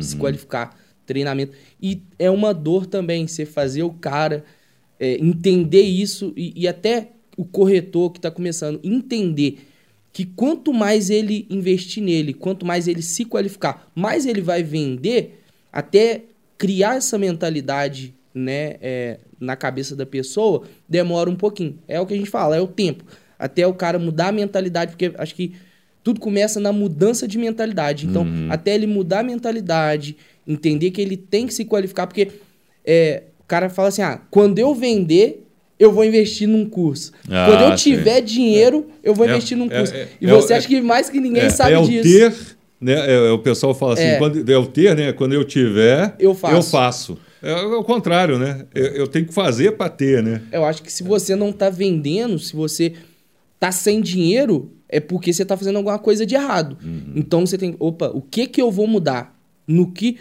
Se 0.00 0.14
qualificar, 0.16 0.78
treinamento. 1.04 1.54
E 1.82 2.02
é 2.20 2.30
uma 2.30 2.54
dor 2.54 2.86
também 2.86 3.26
você 3.26 3.44
fazer 3.44 3.82
o 3.82 3.90
cara 3.90 4.44
é, 5.00 5.14
entender 5.14 5.82
isso 5.82 6.32
e, 6.36 6.52
e 6.54 6.68
até 6.68 7.08
o 7.36 7.44
corretor 7.44 8.12
que 8.12 8.18
está 8.20 8.30
começando 8.30 8.78
entender 8.84 9.58
que 10.12 10.24
quanto 10.24 10.72
mais 10.72 11.10
ele 11.10 11.48
investir 11.50 12.00
nele, 12.00 12.32
quanto 12.32 12.64
mais 12.64 12.86
ele 12.86 13.02
se 13.02 13.24
qualificar, 13.24 13.90
mais 13.92 14.24
ele 14.24 14.40
vai 14.40 14.62
vender, 14.62 15.42
até 15.72 16.26
criar 16.56 16.94
essa 16.94 17.18
mentalidade 17.18 18.14
né, 18.32 18.76
é, 18.80 19.18
na 19.40 19.56
cabeça 19.56 19.96
da 19.96 20.06
pessoa, 20.06 20.62
demora 20.88 21.28
um 21.28 21.34
pouquinho. 21.36 21.76
É 21.88 22.00
o 22.00 22.06
que 22.06 22.14
a 22.14 22.16
gente 22.16 22.30
fala, 22.30 22.56
é 22.56 22.60
o 22.60 22.68
tempo. 22.68 23.04
Até 23.38 23.66
o 23.66 23.74
cara 23.74 23.98
mudar 23.98 24.28
a 24.28 24.32
mentalidade, 24.32 24.92
porque 24.92 25.12
acho 25.18 25.34
que 25.34 25.52
tudo 26.02 26.20
começa 26.20 26.60
na 26.60 26.72
mudança 26.72 27.26
de 27.26 27.36
mentalidade. 27.36 28.06
Então, 28.06 28.24
até 28.48 28.74
ele 28.74 28.86
mudar 28.86 29.20
a 29.20 29.22
mentalidade, 29.22 30.16
entender 30.46 30.90
que 30.90 31.00
ele 31.00 31.16
tem 31.16 31.46
que 31.46 31.52
se 31.54 31.64
qualificar, 31.64 32.06
porque 32.06 32.28
é, 32.84 33.24
o 33.40 33.44
cara 33.46 33.68
fala 33.68 33.88
assim: 33.88 34.02
ah, 34.02 34.20
quando 34.30 34.58
eu 34.58 34.74
vender, 34.74 35.44
eu 35.78 35.92
vou 35.92 36.04
investir 36.04 36.48
num 36.48 36.64
curso. 36.64 37.12
Ah, 37.28 37.46
quando 37.50 37.70
eu 37.72 37.76
sim. 37.76 37.90
tiver 37.90 38.20
dinheiro, 38.20 38.86
eu 39.02 39.14
vou 39.14 39.26
É, 39.26 39.30
investir 39.30 39.56
num 39.56 39.66
é, 39.70 39.78
curso. 39.78 39.94
é, 39.94 40.08
e 40.20 40.26
é, 40.26 40.30
você 40.30 40.52
é, 40.52 40.56
acha 40.56 40.68
que 40.68 40.80
mais 40.80 41.10
que 41.10 41.20
ninguém 41.20 41.42
é, 41.42 41.50
sabe 41.50 41.72
é 41.72 41.78
o 41.78 41.86
disso. 41.86 42.02
ter, 42.04 42.34
né? 42.80 42.94
É, 43.12 43.30
o 43.32 43.38
pessoal 43.40 43.74
fala 43.74 43.94
assim, 43.94 44.02
É. 44.04 44.16
quando, 44.18 44.48
é 44.50 44.56
o 44.58 44.66
ter, 44.66 44.96
né? 44.96 45.12
Quando 45.12 45.32
eu 45.34 45.44
tiver, 45.44 46.14
Eu 46.18 46.34
faço. 46.34 46.54
Eu 46.54 46.62
faço. 46.62 47.18
É, 47.42 47.52
o 47.54 47.84
contrário, 47.84 48.38
né? 48.38 48.64
Eu, 48.74 48.86
eu 48.86 49.06
tenho 49.06 49.26
que 49.26 49.34
fazer 49.34 49.72
para 49.72 49.90
ter, 49.90 50.22
né? 50.22 50.40
Eu 50.50 50.64
acho 50.64 50.82
que 50.82 50.90
se 50.90 51.02
você 51.02 51.36
não 51.36 51.52
tá 51.52 51.68
vendendo, 51.68 52.38
se 52.38 52.54
você 52.56 52.94
tá 53.58 53.72
sem 53.72 54.00
dinheiro, 54.00 54.70
é 54.88 55.00
porque 55.00 55.32
você 55.32 55.44
tá 55.44 55.56
fazendo 55.56 55.76
alguma 55.76 55.98
coisa 55.98 56.24
de 56.26 56.34
errado. 56.34 56.76
Uhum. 56.84 57.12
Então 57.16 57.44
você 57.46 57.56
tem, 57.58 57.74
opa, 57.78 58.08
o 58.14 58.20
que 58.22 58.46
que 58.46 58.60
eu 58.60 58.70
vou 58.70 58.86
mudar? 58.86 59.36
No 59.66 59.90
que 59.92 60.18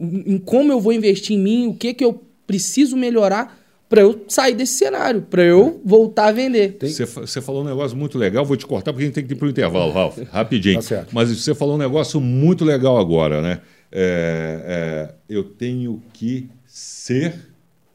em 0.00 0.38
como 0.38 0.72
eu 0.72 0.80
vou 0.80 0.92
investir 0.92 1.36
em 1.36 1.40
mim, 1.40 1.66
o 1.68 1.74
que 1.74 1.94
que 1.94 2.04
eu 2.04 2.20
preciso 2.46 2.96
melhorar 2.96 3.60
para 3.88 4.00
eu 4.02 4.24
sair 4.28 4.54
desse 4.54 4.72
cenário, 4.74 5.22
para 5.22 5.42
eu 5.44 5.80
voltar 5.84 6.26
a 6.28 6.32
vender. 6.32 6.76
Você, 6.80 7.06
fa- 7.06 7.20
você 7.20 7.40
falou 7.40 7.62
um 7.62 7.64
negócio 7.66 7.96
muito 7.96 8.18
legal, 8.18 8.44
vou 8.44 8.56
te 8.56 8.66
cortar 8.66 8.92
porque 8.92 9.04
a 9.04 9.06
gente 9.06 9.14
tem 9.14 9.24
que 9.26 9.34
ir 9.34 9.36
para 9.36 9.46
o 9.46 9.50
intervalo, 9.50 9.92
Ralf, 9.92 10.18
rapidinho. 10.32 10.76
Tá 10.76 10.82
certo. 10.82 11.14
Mas 11.14 11.30
você 11.30 11.54
falou 11.54 11.76
um 11.76 11.78
negócio 11.78 12.20
muito 12.20 12.64
legal 12.64 12.98
agora, 12.98 13.40
né? 13.40 13.60
É, 13.92 15.10
é, 15.10 15.14
eu 15.28 15.44
tenho 15.44 16.02
que 16.12 16.48
ser 16.66 17.34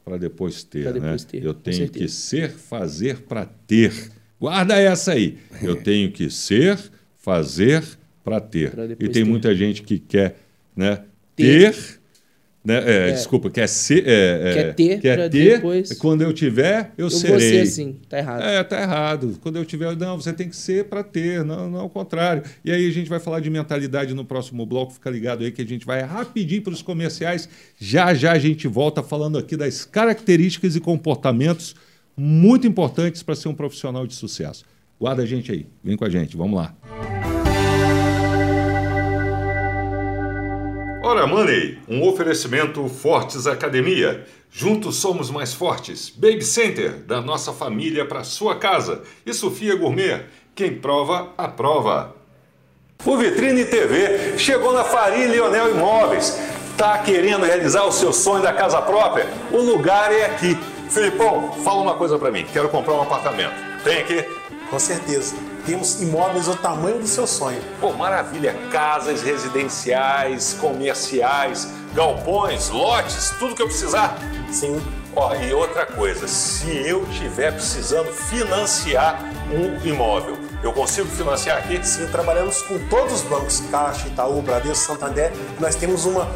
para 0.02 0.16
depois 0.16 0.64
ter, 0.64 0.84
Pra 0.84 0.92
depois 0.92 1.22
né? 1.24 1.28
ter, 1.30 1.44
eu 1.44 1.52
tenho 1.52 1.88
que 1.90 2.08
ser, 2.08 2.50
fazer 2.50 3.18
para 3.22 3.44
ter. 3.44 3.92
Guarda 4.40 4.74
essa 4.78 5.12
aí. 5.12 5.36
Eu 5.62 5.76
tenho 5.76 6.10
que 6.10 6.30
ser, 6.30 6.78
fazer 7.18 7.84
para 8.24 8.40
ter. 8.40 8.70
Pra 8.70 8.84
E 8.86 8.96
tem 8.96 9.08
ter. 9.10 9.24
muita 9.24 9.54
gente 9.54 9.82
que 9.82 9.98
quer, 9.98 10.36
né? 10.74 11.00
Ter. 11.36 11.72
Ter. 11.74 12.00
né? 12.64 13.08
É, 13.08 13.10
Desculpa, 13.12 13.50
quer 13.50 13.66
ser. 13.66 14.06
é, 14.06 14.50
é, 14.50 14.54
Quer 14.54 14.74
ter 14.74 15.00
quer 15.00 15.16
pra 15.16 15.28
ter. 15.30 15.54
depois- 15.56 15.92
Quando 15.94 16.22
eu 16.22 16.32
tiver, 16.32 16.92
eu, 16.98 17.06
Eu 17.06 17.10
serei. 17.10 17.30
vou 17.30 17.40
ser 17.40 17.60
assim, 17.62 17.96
tá 18.08 18.18
errado. 18.18 18.42
É, 18.42 18.62
tá 18.64 18.80
errado. 18.82 19.38
Quando 19.42 19.56
eu 19.56 19.64
tiver, 19.64 19.96
não, 19.96 20.16
você 20.20 20.32
tem 20.32 20.48
que 20.48 20.56
ser 20.56 20.84
para 20.84 21.02
ter, 21.02 21.42
não, 21.44 21.70
não 21.70 21.80
ao 21.80 21.88
contrário. 21.90 22.42
E 22.64 22.70
aí 22.70 22.86
a 22.86 22.92
gente 22.92 23.08
vai 23.08 23.18
falar 23.18 23.40
de 23.40 23.48
mentalidade 23.50 24.12
no 24.14 24.24
próximo 24.26 24.64
bloco, 24.66 24.92
fica 24.92 25.08
ligado 25.10 25.42
aí 25.42 25.50
que 25.50 25.62
a 25.62 25.66
gente 25.66 25.86
vai 25.86 26.02
rapidinho 26.02 26.60
para 26.62 26.72
os 26.74 26.82
comerciais. 26.82 27.48
Já 27.78 28.12
já 28.14 28.32
a 28.32 28.38
gente 28.38 28.68
volta 28.68 29.02
falando 29.02 29.38
aqui 29.38 29.56
das 29.56 29.84
características 29.86 30.76
e 30.76 30.80
comportamentos 30.80 31.74
muito 32.22 32.66
importantes 32.66 33.22
para 33.22 33.34
ser 33.34 33.48
um 33.48 33.54
profissional 33.54 34.06
de 34.06 34.14
sucesso. 34.14 34.66
Guarda 35.00 35.22
a 35.22 35.26
gente 35.26 35.50
aí, 35.50 35.66
vem 35.82 35.96
com 35.96 36.04
a 36.04 36.10
gente, 36.10 36.36
vamos 36.36 36.60
lá. 36.60 36.74
Ora 41.02 41.26
Money, 41.26 41.78
um 41.88 42.06
oferecimento 42.06 42.86
Fortes 42.88 43.46
Academia. 43.46 44.26
Juntos 44.50 44.96
somos 44.96 45.30
mais 45.30 45.54
fortes. 45.54 46.10
Baby 46.10 46.44
Center, 46.44 46.98
da 46.98 47.22
nossa 47.22 47.54
família 47.54 48.04
para 48.04 48.22
sua 48.22 48.56
casa. 48.56 49.02
E 49.24 49.32
Sofia 49.32 49.74
Gourmet, 49.74 50.24
quem 50.54 50.76
prova, 50.76 51.32
aprova. 51.38 52.14
O 53.02 53.16
Vitrine 53.16 53.64
TV 53.64 54.36
chegou 54.36 54.74
na 54.74 54.84
Faria 54.84 55.26
Leonel 55.26 55.70
Imóveis. 55.70 56.38
Tá 56.76 56.98
querendo 56.98 57.46
realizar 57.46 57.84
o 57.84 57.92
seu 57.92 58.12
sonho 58.12 58.42
da 58.42 58.52
casa 58.52 58.82
própria? 58.82 59.26
O 59.50 59.56
lugar 59.56 60.12
é 60.12 60.26
aqui. 60.26 60.58
Filipão, 60.90 61.52
fala 61.62 61.82
uma 61.82 61.94
coisa 61.94 62.18
para 62.18 62.32
mim. 62.32 62.44
Quero 62.52 62.68
comprar 62.68 62.94
um 62.94 63.02
apartamento. 63.02 63.54
Tem 63.84 64.00
aqui? 64.00 64.22
Com 64.68 64.78
certeza. 64.78 65.36
Temos 65.64 66.02
imóveis 66.02 66.46
do 66.46 66.56
tamanho 66.56 66.98
do 66.98 67.06
seu 67.06 67.28
sonho. 67.28 67.62
Pô, 67.80 67.92
maravilha! 67.92 68.56
Casas 68.72 69.22
residenciais, 69.22 70.54
comerciais, 70.60 71.68
galpões, 71.94 72.70
lotes, 72.70 73.32
tudo 73.38 73.54
que 73.54 73.62
eu 73.62 73.66
precisar. 73.66 74.18
Sim. 74.50 74.82
Ó, 75.14 75.32
e 75.34 75.52
outra 75.52 75.86
coisa, 75.86 76.26
se 76.26 76.68
eu 76.88 77.04
tiver 77.06 77.52
precisando 77.52 78.12
financiar 78.12 79.20
um 79.52 79.86
imóvel, 79.86 80.36
eu 80.62 80.72
consigo 80.72 81.08
financiar 81.08 81.58
aqui? 81.58 81.84
Sim, 81.86 82.06
trabalhamos 82.08 82.62
com 82.62 82.78
todos 82.88 83.12
os 83.12 83.22
bancos, 83.22 83.60
Caixa, 83.70 84.08
Itaú, 84.08 84.42
Bradesco, 84.42 84.92
Santander. 84.92 85.32
Nós 85.58 85.76
temos 85.76 86.04
uma 86.04 86.28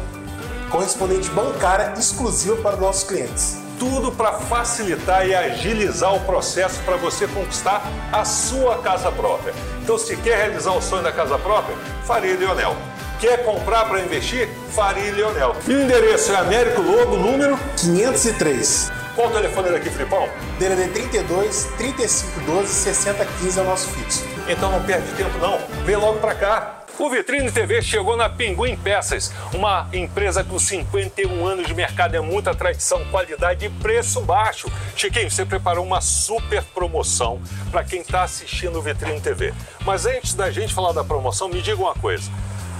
correspondente 0.69 1.29
bancária 1.29 1.93
exclusiva 1.97 2.55
para 2.57 2.75
os 2.75 2.81
nossos 2.81 3.03
clientes. 3.03 3.64
Tudo 3.77 4.11
para 4.11 4.33
facilitar 4.33 5.27
e 5.27 5.35
agilizar 5.35 6.13
o 6.15 6.19
processo 6.21 6.79
para 6.83 6.95
você 6.95 7.27
conquistar 7.27 7.81
a 8.11 8.23
sua 8.23 8.77
casa 8.79 9.11
própria. 9.11 9.53
Então, 9.81 9.97
se 9.97 10.15
quer 10.17 10.37
realizar 10.37 10.71
o 10.71 10.81
sonho 10.81 11.03
da 11.03 11.11
casa 11.11 11.37
própria, 11.37 11.75
Faria 12.05 12.35
Leonel. 12.37 12.75
Quer 13.19 13.43
comprar 13.45 13.85
para 13.85 14.01
investir? 14.01 14.49
Faria 14.71 15.11
Leonel. 15.13 15.55
E 15.67 15.73
o 15.73 15.81
endereço 15.81 16.31
é 16.31 16.35
Américo 16.35 16.81
Lobo, 16.81 17.17
número. 17.17 17.57
503. 17.77 18.91
Qual 19.15 19.29
o 19.29 19.31
telefone 19.31 19.69
daqui, 19.69 19.89
Filipão? 19.89 20.27
DDD 20.59 20.89
32 20.89 21.69
3512 21.77 22.67
6015 22.67 23.59
é 23.59 23.61
o 23.61 23.65
nosso 23.65 23.87
fixo. 23.91 24.25
Então 24.47 24.71
não 24.71 24.83
perde 24.83 25.07
tempo 25.13 25.37
não, 25.39 25.57
vem 25.85 25.95
logo 25.95 26.19
pra 26.19 26.35
cá. 26.35 26.74
O 26.97 27.09
Vitrine 27.09 27.51
TV 27.51 27.81
chegou 27.81 28.15
na 28.15 28.29
Pinguim 28.29 28.77
Peças, 28.77 29.29
uma 29.53 29.89
empresa 29.91 30.45
com 30.45 30.57
51 30.57 31.45
anos 31.45 31.67
de 31.67 31.73
mercado, 31.73 32.15
é 32.15 32.21
muita 32.21 32.55
tradição, 32.55 33.03
qualidade 33.11 33.65
e 33.65 33.69
preço 33.69 34.21
baixo. 34.21 34.71
Chiquinho, 34.95 35.29
você 35.29 35.45
preparou 35.45 35.85
uma 35.85 35.99
super 35.99 36.63
promoção 36.63 37.41
para 37.69 37.83
quem 37.83 37.99
está 37.99 38.23
assistindo 38.23 38.79
o 38.79 38.81
Vitrine 38.81 39.19
TV. 39.19 39.53
Mas 39.83 40.05
antes 40.05 40.33
da 40.33 40.49
gente 40.49 40.73
falar 40.73 40.93
da 40.93 41.03
promoção, 41.03 41.49
me 41.49 41.61
diga 41.61 41.81
uma 41.81 41.95
coisa. 41.95 42.31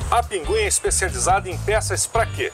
A 0.10 0.23
Pinguim 0.23 0.60
é 0.60 0.67
especializada 0.67 1.49
em 1.49 1.58
peças 1.58 2.08
para 2.08 2.25
quê? 2.25 2.54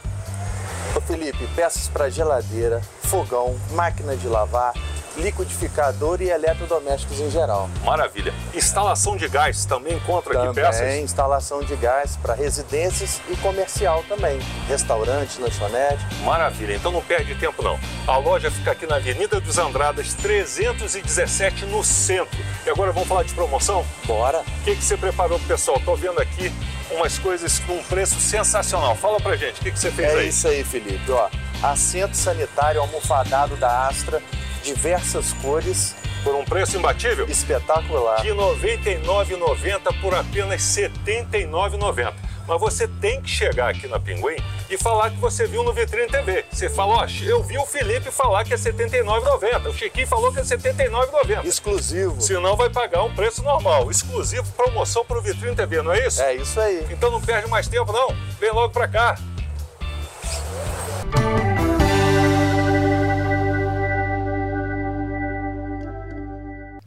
Ô 0.96 1.02
Felipe, 1.02 1.48
peças 1.56 1.88
para 1.88 2.10
geladeira, 2.10 2.82
fogão, 3.04 3.56
máquina 3.74 4.16
de 4.18 4.28
lavar, 4.28 4.74
liquidificador 5.18 6.22
e 6.22 6.30
eletrodomésticos 6.30 7.20
em 7.20 7.30
geral. 7.30 7.70
Maravilha. 7.84 8.34
Instalação 8.54 9.16
de 9.18 9.28
gás, 9.28 9.66
também 9.66 9.94
encontra 9.94 10.34
aqui 10.34 10.48
Também 10.48 10.64
peças? 10.64 10.96
instalação 10.96 11.64
de 11.64 11.76
gás 11.76 12.16
para 12.18 12.34
residências 12.34 13.22
e 13.30 13.36
comercial 13.38 14.04
também. 14.08 14.40
Restaurante, 14.68 15.40
lanchonete. 15.42 16.06
Maravilha, 16.24 16.76
então 16.76 16.92
não 16.92 17.02
perde 17.02 17.36
tempo 17.36 17.62
não. 17.64 17.80
A 18.08 18.18
loja 18.18 18.50
fica 18.52 18.72
aqui 18.72 18.86
na 18.86 18.96
Avenida 18.98 19.40
dos 19.40 19.58
Andradas 19.58 20.14
317 20.14 21.66
no 21.66 21.84
centro. 21.84 22.40
E 22.66 22.70
agora 22.70 22.92
vamos 22.92 23.08
falar 23.08 23.24
de 23.24 23.34
promoção? 23.34 23.86
Bora! 24.06 24.40
O 24.40 24.64
que, 24.64 24.76
que 24.76 24.84
você 24.84 24.98
preparou 24.98 25.38
pro 25.40 25.48
pessoal? 25.48 25.80
Tô 25.84 25.96
vendo 25.96 26.20
aqui 26.20 26.52
umas 26.92 27.18
coisas 27.20 27.60
com 27.60 27.74
um 27.74 27.84
preço 27.84 28.20
sensacional. 28.20 28.96
Fala 28.96 29.20
pra 29.20 29.36
gente, 29.36 29.60
o 29.62 29.64
que, 29.64 29.72
que 29.72 29.80
você 29.80 29.92
fez 29.92 30.10
É 30.14 30.18
aí? 30.20 30.28
isso 30.30 30.48
aí, 30.48 30.64
Felipe. 30.64 31.12
Ó, 31.12 31.30
assento 31.64 32.16
sanitário 32.18 32.82
almofadado 32.82 33.56
da 33.56 33.88
Astra, 33.88 34.22
diversas 34.64 35.34
cores, 35.34 35.96
Por 36.24 36.36
um 36.36 36.46
preço 36.46 36.78
imbatível? 36.78 37.26
espetacular. 37.28 38.22
De 38.22 38.30
R$ 38.30 38.36
99,90 38.36 40.02
por 40.02 40.14
apenas 40.14 40.76
R$ 40.78 40.90
79,90. 40.90 42.14
Mas 42.48 42.60
você 42.60 42.88
tem 42.88 43.22
que 43.22 43.30
chegar 43.30 43.70
aqui 43.70 43.88
na 43.88 44.00
Pinguim 44.00 44.36
e 44.70 44.78
falar 44.78 45.10
que 45.12 45.18
você 45.18 45.46
viu 45.48 45.64
no 45.64 45.72
Vitrine 45.72 46.08
TV. 46.08 46.44
Você 46.52 46.70
fala, 46.70 46.96
ó, 46.96 47.08
eu 47.22 47.42
vi 47.44 47.58
o 47.58 47.66
Felipe 47.66 48.12
falar 48.12 48.44
que 48.44 48.54
é 48.54 48.58
R$ 48.58 48.64
79,90. 48.64 49.68
O 49.70 49.74
Chiquinho 49.74 50.08
falou 50.08 50.32
que 50.34 50.40
é 50.40 50.44
R$ 50.44 50.48
79,90. 50.48 51.46
Exclusivo. 51.46 52.20
Senão 52.20 52.56
vai 52.58 52.70
pagar 52.70 53.04
um 53.04 53.14
preço 53.14 53.42
normal, 53.44 53.90
exclusivo 53.92 54.52
promoção 54.54 55.06
para 55.06 55.18
o 55.18 55.22
Vitrine 55.22 55.56
TV, 55.56 55.82
não 55.82 55.94
é 55.94 56.06
isso? 56.08 56.22
É 56.22 56.36
isso 56.36 56.60
aí. 56.60 56.86
Então 56.90 57.12
não 57.12 57.22
perde 57.22 57.48
mais 57.50 57.68
tempo 57.68 57.92
não, 57.94 58.16
vem 58.40 58.52
logo 58.52 58.74
para 58.74 58.88
cá. 58.88 59.18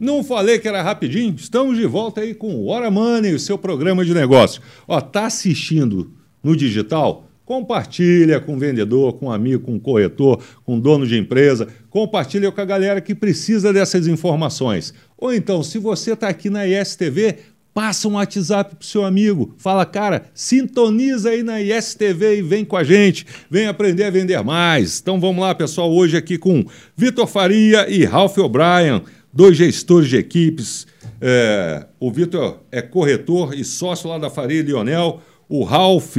Não 0.05 0.23
falei 0.23 0.59
que 0.59 0.67
era 0.67 0.83
rapidinho? 0.83 1.33
Estamos 1.35 1.75
de 1.79 1.85
volta 1.87 2.21
aí 2.21 2.35
com 2.35 2.53
o 2.53 2.67
Hora 2.67 2.91
Money, 2.91 3.33
o 3.33 3.39
seu 3.39 3.57
programa 3.57 4.05
de 4.05 4.13
negócio. 4.13 4.61
Ó, 4.87 5.01
tá 5.01 5.25
assistindo 5.25 6.11
no 6.43 6.55
digital? 6.55 7.25
Compartilha 7.43 8.39
com 8.39 8.53
o 8.53 8.59
vendedor, 8.59 9.13
com 9.13 9.25
um 9.25 9.31
amigo, 9.31 9.63
com 9.63 9.73
um 9.73 9.79
corretor, 9.79 10.43
com 10.63 10.75
um 10.75 10.79
dono 10.79 11.07
de 11.07 11.17
empresa. 11.17 11.67
Compartilha 11.89 12.51
com 12.51 12.61
a 12.61 12.65
galera 12.65 13.01
que 13.01 13.15
precisa 13.15 13.73
dessas 13.73 14.05
informações. 14.05 14.93
Ou 15.17 15.33
então, 15.33 15.63
se 15.63 15.79
você 15.79 16.13
está 16.13 16.27
aqui 16.27 16.51
na 16.51 16.67
ISTV, 16.67 17.37
passa 17.73 18.07
um 18.07 18.13
WhatsApp 18.13 18.75
para 18.75 18.83
o 18.83 18.85
seu 18.85 19.03
amigo. 19.03 19.55
Fala, 19.57 19.87
cara, 19.87 20.25
sintoniza 20.35 21.31
aí 21.31 21.41
na 21.41 21.59
ISTV 21.59 22.37
e 22.37 22.41
vem 22.43 22.63
com 22.63 22.77
a 22.77 22.83
gente. 22.83 23.25
Vem 23.49 23.65
aprender 23.65 24.03
a 24.03 24.11
vender 24.11 24.43
mais. 24.43 24.99
Então 25.01 25.19
vamos 25.19 25.41
lá, 25.41 25.55
pessoal. 25.55 25.91
Hoje 25.91 26.15
aqui 26.15 26.37
com 26.37 26.63
Vitor 26.95 27.25
Faria 27.25 27.89
e 27.89 28.05
Ralph 28.05 28.37
O'Brien, 28.37 29.01
dois 29.35 29.57
gestores 29.57 30.07
de 30.07 30.15
equipes. 30.15 30.87
É, 31.19 31.85
o 31.99 32.09
Vitor 32.09 32.61
é 32.71 32.81
corretor 32.81 33.53
e 33.53 33.65
sócio 33.65 34.09
lá 34.09 34.17
da 34.17 34.29
Faria 34.29 34.63
Lionel. 34.63 35.21
O 35.49 35.65
Ralph 35.65 36.15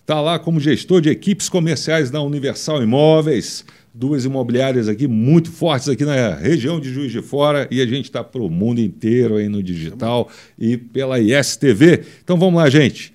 está 0.00 0.20
lá 0.20 0.38
como 0.38 0.60
gestor 0.60 1.00
de 1.00 1.10
equipes 1.10 1.48
comerciais 1.48 2.10
da 2.10 2.22
Universal 2.22 2.82
Imóveis, 2.82 3.64
duas 3.92 4.24
imobiliárias 4.24 4.88
aqui 4.88 5.08
muito 5.08 5.50
fortes 5.50 5.88
aqui 5.88 6.04
na 6.04 6.34
região 6.34 6.80
de 6.80 6.92
Juiz 6.92 7.10
de 7.10 7.20
Fora 7.20 7.66
e 7.70 7.80
a 7.80 7.86
gente 7.86 8.04
está 8.04 8.22
para 8.22 8.40
o 8.40 8.48
mundo 8.48 8.80
inteiro 8.80 9.36
aí 9.36 9.48
no 9.48 9.62
digital 9.62 10.28
e 10.58 10.76
pela 10.76 11.18
ISTV. 11.18 12.04
Então 12.22 12.38
vamos 12.38 12.54
lá, 12.54 12.70
gente. 12.70 13.12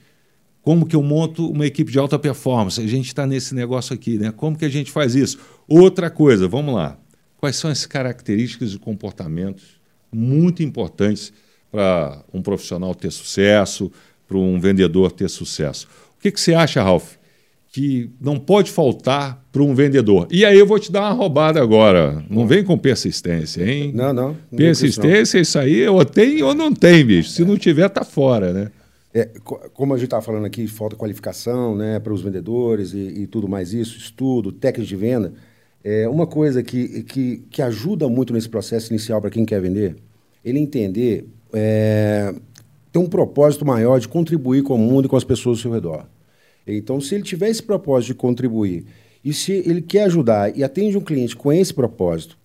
Como 0.62 0.86
que 0.86 0.96
eu 0.96 1.04
monto 1.04 1.48
uma 1.50 1.66
equipe 1.66 1.92
de 1.92 2.00
alta 2.00 2.18
performance? 2.18 2.82
A 2.82 2.88
gente 2.88 3.06
está 3.06 3.28
nesse 3.28 3.54
negócio 3.54 3.94
aqui, 3.94 4.18
né? 4.18 4.32
Como 4.32 4.58
que 4.58 4.66
a 4.66 4.70
gente 4.70 4.92
faz 4.92 5.16
isso? 5.16 5.38
Outra 5.68 6.10
coisa, 6.10 6.48
vamos 6.48 6.74
lá. 6.74 6.98
Quais 7.46 7.58
são 7.58 7.70
as 7.70 7.86
características 7.86 8.74
e 8.74 8.80
comportamentos 8.80 9.80
muito 10.12 10.64
importantes 10.64 11.32
para 11.72 12.24
um 12.34 12.42
profissional 12.42 12.96
ter 12.96 13.12
sucesso, 13.12 13.92
para 14.28 14.38
um 14.38 14.60
vendedor 14.60 15.12
ter 15.12 15.30
sucesso? 15.30 15.88
que, 16.26 16.32
que 16.32 16.42
você 16.42 16.56
acha, 16.56 16.82
Ralph? 16.82 17.18
Que 17.72 18.10
não 18.20 18.40
pode 18.40 18.72
faltar 18.72 19.46
para 19.52 19.62
um 19.62 19.76
vendedor. 19.76 20.28
E 20.32 20.44
aí 20.44 20.58
eu 20.58 20.66
vou 20.66 20.80
te 20.80 20.92
dar 20.92 21.02
uma 21.02 21.12
roubada 21.12 21.62
agora. 21.62 22.26
Não 22.30 22.48
vem 22.48 22.64
com 22.64 22.78
persistência, 22.78 23.64
hein? 23.64 23.92
Não, 23.94 24.12
não. 24.12 24.30
não 24.30 24.58
persistência, 24.58 25.22
isso, 25.22 25.36
não. 25.36 25.42
isso 25.42 25.60
aí 25.60 25.88
ou 25.88 26.04
tem 26.04 26.42
ou 26.42 26.56
não 26.56 26.74
tem, 26.74 27.06
bicho. 27.06 27.30
Se 27.30 27.46
não 27.46 27.58
tiver, 27.58 27.90
tá 27.90 28.04
fora, 28.04 28.52
né? 28.52 28.72
É, 29.14 29.30
como 29.74 29.94
a 29.94 29.98
gente 29.98 30.06
estava 30.06 30.24
falando 30.24 30.46
aqui, 30.46 30.68
falta 30.68 30.96
qualificação 30.96 31.76
né, 31.76 32.00
para 32.00 32.12
os 32.12 32.22
vendedores 32.22 32.94
e, 32.94 33.22
e, 33.22 33.28
tudo 33.28 33.48
mais 33.48 33.72
isso, 33.72 33.98
estudo, 33.98 34.52
técnica 34.52 34.88
de 34.88 34.96
venda. 34.96 35.34
É 35.88 36.10
uma 36.10 36.26
coisa 36.26 36.64
que, 36.64 37.04
que, 37.04 37.44
que 37.48 37.62
ajuda 37.62 38.10
muito 38.10 38.34
nesse 38.34 38.50
processo 38.50 38.92
inicial 38.92 39.22
para 39.22 39.30
quem 39.30 39.46
quer 39.46 39.62
vender, 39.62 39.96
ele 40.44 40.58
entender, 40.58 41.28
é, 41.54 42.34
ter 42.92 42.98
um 42.98 43.06
propósito 43.06 43.64
maior 43.64 44.00
de 44.00 44.08
contribuir 44.08 44.64
com 44.64 44.74
o 44.74 44.80
mundo 44.80 45.06
e 45.06 45.08
com 45.08 45.16
as 45.16 45.24
pessoas 45.24 45.60
ao 45.60 45.62
seu 45.62 45.72
redor. 45.72 46.08
Então, 46.66 47.00
se 47.00 47.14
ele 47.14 47.24
tiver 47.24 47.50
esse 47.50 47.62
propósito 47.62 48.08
de 48.08 48.16
contribuir 48.16 48.84
e 49.24 49.32
se 49.32 49.52
ele 49.52 49.80
quer 49.80 50.06
ajudar 50.06 50.58
e 50.58 50.64
atende 50.64 50.98
um 50.98 51.02
cliente 51.02 51.36
com 51.36 51.54
esse 51.54 51.72
propósito, 51.72 52.36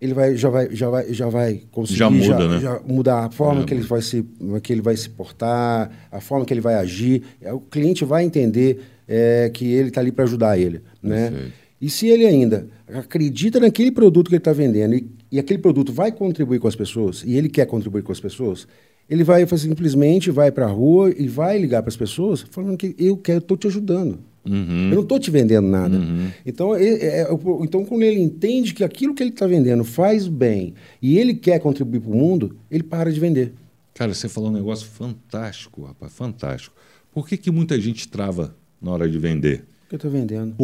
ele 0.00 0.12
vai, 0.12 0.36
já, 0.36 0.48
vai, 0.48 0.74
já, 0.74 0.90
vai, 0.90 1.12
já 1.12 1.28
vai 1.28 1.62
conseguir 1.70 1.98
já 2.00 2.10
muda, 2.10 2.26
já, 2.26 2.48
né? 2.48 2.58
já 2.58 2.80
mudar 2.84 3.26
a 3.26 3.30
forma 3.30 3.64
que 3.64 3.72
ele, 3.72 3.82
vai 3.82 4.02
se, 4.02 4.26
que 4.60 4.72
ele 4.72 4.82
vai 4.82 4.96
se 4.96 5.08
portar, 5.08 6.08
a 6.10 6.20
forma 6.20 6.44
que 6.44 6.52
ele 6.52 6.60
vai 6.60 6.74
agir. 6.74 7.22
É, 7.40 7.52
o 7.52 7.60
cliente 7.60 8.04
vai 8.04 8.24
entender 8.24 8.80
é, 9.06 9.48
que 9.54 9.72
ele 9.72 9.90
está 9.90 10.00
ali 10.00 10.10
para 10.10 10.24
ajudar 10.24 10.58
ele. 10.58 10.82
Né? 11.00 11.52
E 11.80 11.88
se 11.88 12.08
ele 12.08 12.26
ainda 12.26 12.68
acredita 12.92 13.60
naquele 13.60 13.90
produto 13.90 14.28
que 14.28 14.34
ele 14.34 14.40
está 14.40 14.52
vendendo 14.52 14.94
e, 14.94 15.08
e 15.30 15.38
aquele 15.38 15.60
produto 15.60 15.92
vai 15.92 16.10
contribuir 16.10 16.58
com 16.58 16.68
as 16.68 16.74
pessoas, 16.74 17.22
e 17.24 17.36
ele 17.36 17.48
quer 17.48 17.66
contribuir 17.66 18.02
com 18.02 18.10
as 18.10 18.20
pessoas, 18.20 18.66
ele 19.08 19.24
vai 19.24 19.46
simplesmente 19.46 20.30
vai 20.30 20.50
para 20.50 20.66
a 20.66 20.70
rua 20.70 21.12
e 21.16 21.28
vai 21.28 21.58
ligar 21.58 21.82
para 21.82 21.88
as 21.88 21.96
pessoas 21.96 22.42
falando 22.50 22.76
que 22.76 22.94
eu 22.98 23.16
quero, 23.16 23.38
estou 23.38 23.56
te 23.56 23.66
ajudando. 23.66 24.18
Uhum. 24.44 24.88
Eu 24.88 24.96
não 24.96 25.02
estou 25.02 25.18
te 25.18 25.30
vendendo 25.30 25.68
nada. 25.68 25.96
Uhum. 25.96 26.30
Então, 26.44 26.74
é, 26.74 26.88
é 26.88 27.28
então, 27.62 27.84
quando 27.84 28.02
ele 28.02 28.20
entende 28.20 28.72
que 28.72 28.82
aquilo 28.82 29.14
que 29.14 29.22
ele 29.22 29.30
está 29.30 29.46
vendendo 29.46 29.84
faz 29.84 30.26
bem 30.26 30.74
e 31.00 31.18
ele 31.18 31.34
quer 31.34 31.58
contribuir 31.58 32.00
para 32.00 32.10
o 32.10 32.16
mundo, 32.16 32.56
ele 32.70 32.82
para 32.82 33.12
de 33.12 33.20
vender. 33.20 33.52
Cara, 33.94 34.14
você 34.14 34.28
falou 34.28 34.50
um 34.50 34.54
negócio 34.54 34.86
fantástico, 34.86 35.84
rapaz, 35.84 36.12
fantástico. 36.12 36.74
Por 37.12 37.26
que, 37.26 37.36
que 37.36 37.50
muita 37.50 37.80
gente 37.80 38.08
trava 38.08 38.54
na 38.80 38.92
hora 38.92 39.08
de 39.08 39.18
vender? 39.18 39.64
Porque 39.88 39.96
está 39.96 40.08
vendendo. 40.08 40.54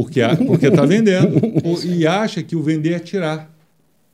Porque 0.47 0.67
está 0.67 0.85
vendendo. 0.85 1.41
e 1.83 2.07
acha 2.07 2.43
que 2.43 2.55
o 2.55 2.63
vender 2.63 2.93
é 2.93 2.99
tirar. 2.99 3.51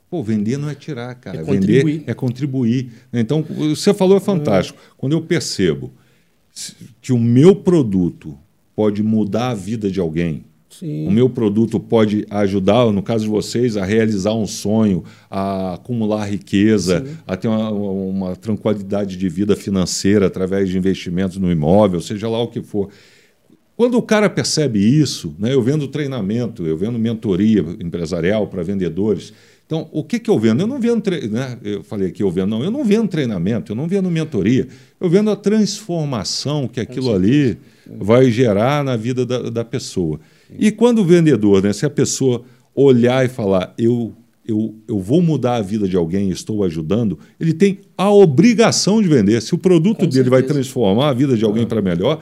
Pô, 0.08 0.22
vender 0.22 0.56
não 0.56 0.70
é 0.70 0.74
tirar, 0.74 1.14
cara. 1.16 1.38
É 1.38 1.42
vender 1.42 2.04
é 2.06 2.14
contribuir. 2.14 2.92
Então, 3.12 3.42
você 3.42 3.92
falou 3.92 4.16
é 4.16 4.20
fantástico. 4.20 4.78
Quando 4.96 5.12
eu 5.12 5.20
percebo 5.20 5.92
que 7.00 7.12
o 7.12 7.18
meu 7.18 7.56
produto 7.56 8.38
pode 8.76 9.02
mudar 9.02 9.50
a 9.50 9.54
vida 9.54 9.90
de 9.90 9.98
alguém, 9.98 10.44
Sim. 10.68 11.08
o 11.08 11.10
meu 11.10 11.28
produto 11.28 11.80
pode 11.80 12.24
ajudar, 12.30 12.90
no 12.92 13.02
caso 13.02 13.24
de 13.24 13.30
vocês, 13.30 13.76
a 13.76 13.84
realizar 13.84 14.34
um 14.34 14.46
sonho, 14.46 15.02
a 15.28 15.74
acumular 15.74 16.30
riqueza, 16.30 17.04
Sim. 17.04 17.16
a 17.26 17.36
ter 17.36 17.48
uma, 17.48 17.70
uma 17.70 18.36
tranquilidade 18.36 19.16
de 19.16 19.28
vida 19.28 19.56
financeira 19.56 20.26
através 20.26 20.68
de 20.68 20.78
investimentos 20.78 21.36
no 21.36 21.50
imóvel, 21.50 22.00
seja 22.00 22.28
lá 22.28 22.40
o 22.40 22.46
que 22.46 22.62
for. 22.62 22.90
Quando 23.80 23.96
o 23.96 24.02
cara 24.02 24.28
percebe 24.28 24.78
isso, 24.78 25.34
né, 25.38 25.54
eu 25.54 25.62
vendo 25.62 25.88
treinamento, 25.88 26.66
eu 26.66 26.76
vendo 26.76 26.98
mentoria 26.98 27.64
empresarial 27.80 28.46
para 28.46 28.62
vendedores, 28.62 29.32
então, 29.64 29.88
o 29.90 30.04
que, 30.04 30.18
que 30.18 30.28
eu 30.28 30.38
vendo? 30.38 30.60
Eu 30.60 30.66
não 30.66 30.78
vendo, 30.78 31.00
tre... 31.00 31.26
né? 31.28 31.56
eu 31.64 31.82
falei 31.82 32.10
que 32.10 32.22
eu 32.22 32.30
vendo, 32.30 32.48
não, 32.48 32.62
eu 32.62 32.70
não 32.70 32.84
vendo 32.84 33.08
treinamento, 33.08 33.72
eu 33.72 33.76
não 33.76 33.88
vendo 33.88 34.10
mentoria, 34.10 34.68
eu 35.00 35.08
vendo 35.08 35.30
a 35.30 35.36
transformação 35.36 36.68
que 36.68 36.78
aquilo 36.78 37.10
ali 37.10 37.56
vai 37.86 38.30
gerar 38.30 38.84
na 38.84 38.98
vida 38.98 39.24
da, 39.24 39.48
da 39.48 39.64
pessoa. 39.64 40.20
E 40.58 40.70
quando 40.70 40.98
o 40.98 41.04
vendedor, 41.04 41.62
né, 41.62 41.72
se 41.72 41.86
a 41.86 41.90
pessoa 41.90 42.42
olhar 42.74 43.24
e 43.24 43.30
falar, 43.30 43.72
eu, 43.78 44.12
eu, 44.46 44.74
eu 44.86 44.98
vou 44.98 45.22
mudar 45.22 45.56
a 45.56 45.62
vida 45.62 45.88
de 45.88 45.96
alguém, 45.96 46.28
estou 46.28 46.64
ajudando, 46.64 47.18
ele 47.38 47.54
tem 47.54 47.78
a 47.96 48.10
obrigação 48.10 49.00
de 49.00 49.08
vender. 49.08 49.40
Se 49.40 49.54
o 49.54 49.58
produto 49.58 50.00
Com 50.00 50.02
dele 50.02 50.12
certeza. 50.12 50.30
vai 50.30 50.42
transformar 50.42 51.08
a 51.08 51.14
vida 51.14 51.36
de 51.36 51.44
alguém 51.44 51.64
para 51.64 51.80
melhor, 51.80 52.20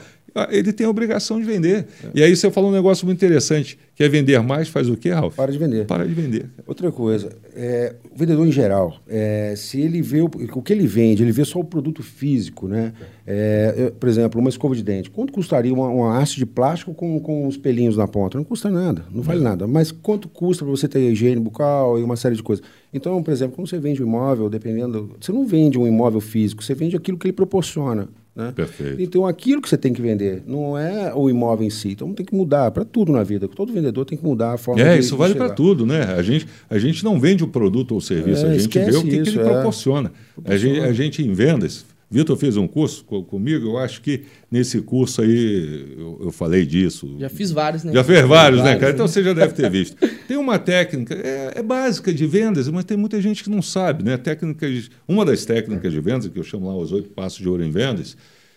ele 0.51 0.73
tem 0.73 0.87
a 0.87 0.91
obrigação 0.91 1.41
de 1.41 1.47
vender. 1.47 1.87
É. 2.05 2.11
E 2.15 2.23
aí 2.23 2.37
você 2.37 2.51
falou 2.51 2.71
um 2.71 2.73
negócio 2.73 3.07
muito 3.07 3.19
interessante. 3.19 3.79
Quer 3.95 4.09
vender 4.09 4.41
mais, 4.43 4.69
faz 4.69 4.89
o 4.89 4.97
quê, 4.97 5.11
Ralf? 5.11 5.35
Para 5.35 5.51
de 5.51 5.59
vender. 5.59 5.85
Para 5.85 6.07
de 6.07 6.15
vender. 6.15 6.47
Outra 6.67 6.93
coisa, 6.93 7.31
é, 7.57 7.97
o 8.15 8.17
vendedor 8.17 8.47
em 8.47 8.53
geral, 8.53 8.97
é, 9.09 9.55
se 9.57 9.81
ele 9.81 10.01
vê 10.01 10.21
o, 10.21 10.27
o, 10.27 10.63
que 10.63 10.73
ele 10.73 10.87
vende, 10.87 11.25
ele 11.25 11.33
vê 11.33 11.45
só 11.45 11.59
o 11.59 11.65
produto 11.65 12.01
físico, 12.01 12.69
né? 12.69 12.93
É, 13.27 13.93
por 13.99 14.09
exemplo, 14.09 14.41
uma 14.41 14.51
escova 14.51 14.77
de 14.77 14.85
dente. 14.85 15.11
Quanto 15.11 15.33
custaria 15.33 15.75
uma, 15.75 15.89
uma 15.89 16.19
haste 16.19 16.37
de 16.37 16.47
plástico 16.47 16.95
com, 16.95 17.19
com 17.19 17.47
os 17.49 17.57
pelinhos 17.57 17.97
na 17.97 18.07
ponta? 18.07 18.39
Não 18.39 18.45
custa 18.45 18.71
nada, 18.71 19.05
não 19.11 19.23
vale 19.23 19.41
nada. 19.41 19.67
Mas 19.67 19.91
quanto 19.91 20.29
custa 20.29 20.65
para 20.65 20.71
você 20.71 20.87
ter 20.87 21.01
higiene 21.01 21.41
bucal 21.41 21.99
e 21.99 22.03
uma 22.05 22.17
série 22.17 22.37
de 22.37 22.43
coisas? 22.43 22.65
Então, 22.95 23.21
por 23.23 23.33
exemplo, 23.33 23.57
quando 23.57 23.69
você 23.69 23.79
vende 23.79 24.03
um 24.03 24.07
imóvel, 24.07 24.49
dependendo... 24.49 25.17
Você 25.21 25.33
não 25.33 25.45
vende 25.45 25.77
um 25.77 25.87
imóvel 25.87 26.21
físico, 26.21 26.63
você 26.63 26.73
vende 26.73 26.97
aquilo 26.97 27.19
que 27.19 27.27
ele 27.27 27.33
proporciona. 27.33 28.09
Né? 28.39 28.53
Perfeito. 28.55 29.03
Então, 29.03 29.27
aquilo 29.27 29.61
que 29.61 29.69
você 29.69 29.77
tem 29.77 29.93
que 29.93 30.01
vender 30.01 30.45
não 30.47 30.79
é 30.79 31.13
o 31.13 31.29
imóvel 31.29 31.67
em 31.67 31.71
si. 31.71 31.91
Então, 31.91 32.15
tem 32.15 32.25
que 32.25 32.33
mudar 32.33 32.71
para 32.71 32.85
tudo 32.85 33.11
na 33.11 33.25
vida. 33.25 33.49
Todo 33.49 33.73
vendedor 33.73 34.05
tem 34.05 34.17
que 34.17 34.25
mudar 34.25 34.53
a 34.53 34.57
forma 34.57 34.81
É, 34.81 34.95
de, 34.95 35.01
isso 35.01 35.17
vale 35.17 35.35
para 35.35 35.51
tudo, 35.51 35.85
né? 35.85 36.05
A 36.05 36.23
gente, 36.23 36.47
a 36.71 36.79
gente 36.79 37.05
não 37.05 37.19
vende 37.19 37.43
o 37.43 37.49
produto 37.49 37.91
ou 37.91 37.99
o 37.99 38.01
serviço, 38.01 38.47
é, 38.47 38.51
a 38.51 38.57
gente 38.57 38.79
vê 38.79 38.97
o 38.97 39.03
que, 39.03 39.09
isso, 39.09 39.23
que 39.25 39.31
ele 39.31 39.41
é. 39.41 39.43
proporciona. 39.43 40.13
proporciona. 40.35 40.55
A, 40.55 40.57
gente, 40.57 40.81
a 40.81 40.93
gente 40.93 41.21
em 41.21 41.33
vendas, 41.33 41.85
Vitor 42.11 42.37
fez 42.39 42.57
um 42.57 42.67
curso 42.67 43.05
comigo, 43.05 43.67
eu 43.67 43.79
acho 43.79 44.01
que 44.01 44.23
nesse 44.51 44.81
curso 44.81 45.21
aí 45.21 45.95
eu, 45.99 46.19
eu 46.23 46.33
falei 46.33 46.65
disso. 46.65 47.17
Já 47.19 47.29
fiz 47.29 47.51
vários, 47.51 47.85
né? 47.85 47.93
Já 47.93 48.03
fez 48.03 48.27
vários, 48.27 48.63
né, 48.63 48.77
cara? 48.77 48.93
Então 48.93 49.07
você 49.07 49.23
já 49.23 49.35
deve 49.35 49.53
ter 49.53 49.71
visto. 49.71 49.97
Tem 50.27 50.39
uma 50.39 50.59
técnica, 50.59 51.15
é, 51.15 51.53
é, 51.57 51.63
básica 51.63 52.13
de 52.13 52.27
vendas, 52.27 52.67
mas 52.71 52.85
tem 52.87 52.97
muita 52.97 53.21
gente 53.21 53.45
que 53.45 53.51
não 53.51 53.61
sabe, 53.61 54.05
né? 54.05 54.17
Técnicas, 54.17 54.91
uma 55.07 55.23
das 55.23 55.45
técnicas 55.45 55.93
de 55.93 56.01
vendas, 56.01 56.29
que 56.29 56.39
eu 56.39 56.45
chamo 56.45 56.69
lá 56.69 56.77
os 56.77 56.93
oito 56.93 57.11
passos 57.11 57.39
de 57.39 57.49
ouro 57.49 57.63
em 57.63 57.71
vendas, 57.71 58.17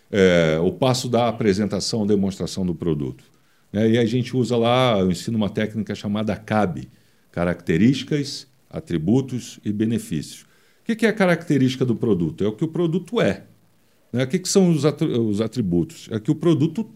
é, 0.09 0.57
o 0.63 0.71
passo 0.71 1.09
da 1.09 1.27
apresentação, 1.27 2.07
demonstração 2.07 2.65
do 2.65 2.73
produto. 2.73 3.25
Né? 3.71 3.91
E 3.91 3.97
a 3.97 4.05
gente 4.05 4.35
usa 4.35 4.55
lá, 4.55 4.97
eu 4.97 5.11
ensino 5.11 5.35
uma 5.35 5.49
técnica 5.49 5.93
chamada 5.93 6.35
CAB, 6.37 6.87
características, 7.31 8.47
atributos 8.69 9.59
e 9.65 9.73
benefícios. 9.73 10.45
O 10.81 10.95
que 10.95 11.05
é 11.05 11.09
a 11.09 11.13
característica 11.13 11.85
do 11.85 11.95
produto? 11.95 12.43
É 12.43 12.47
o 12.47 12.51
que 12.51 12.65
o 12.65 12.67
produto 12.67 13.21
é. 13.21 13.43
Né? 14.11 14.23
O 14.23 14.27
que, 14.27 14.41
são 14.47 14.69
os 14.69 15.41
atributos? 15.41 16.07
É 16.11 16.19
que 16.19 16.31
o 16.31 16.35
produto 16.35 16.89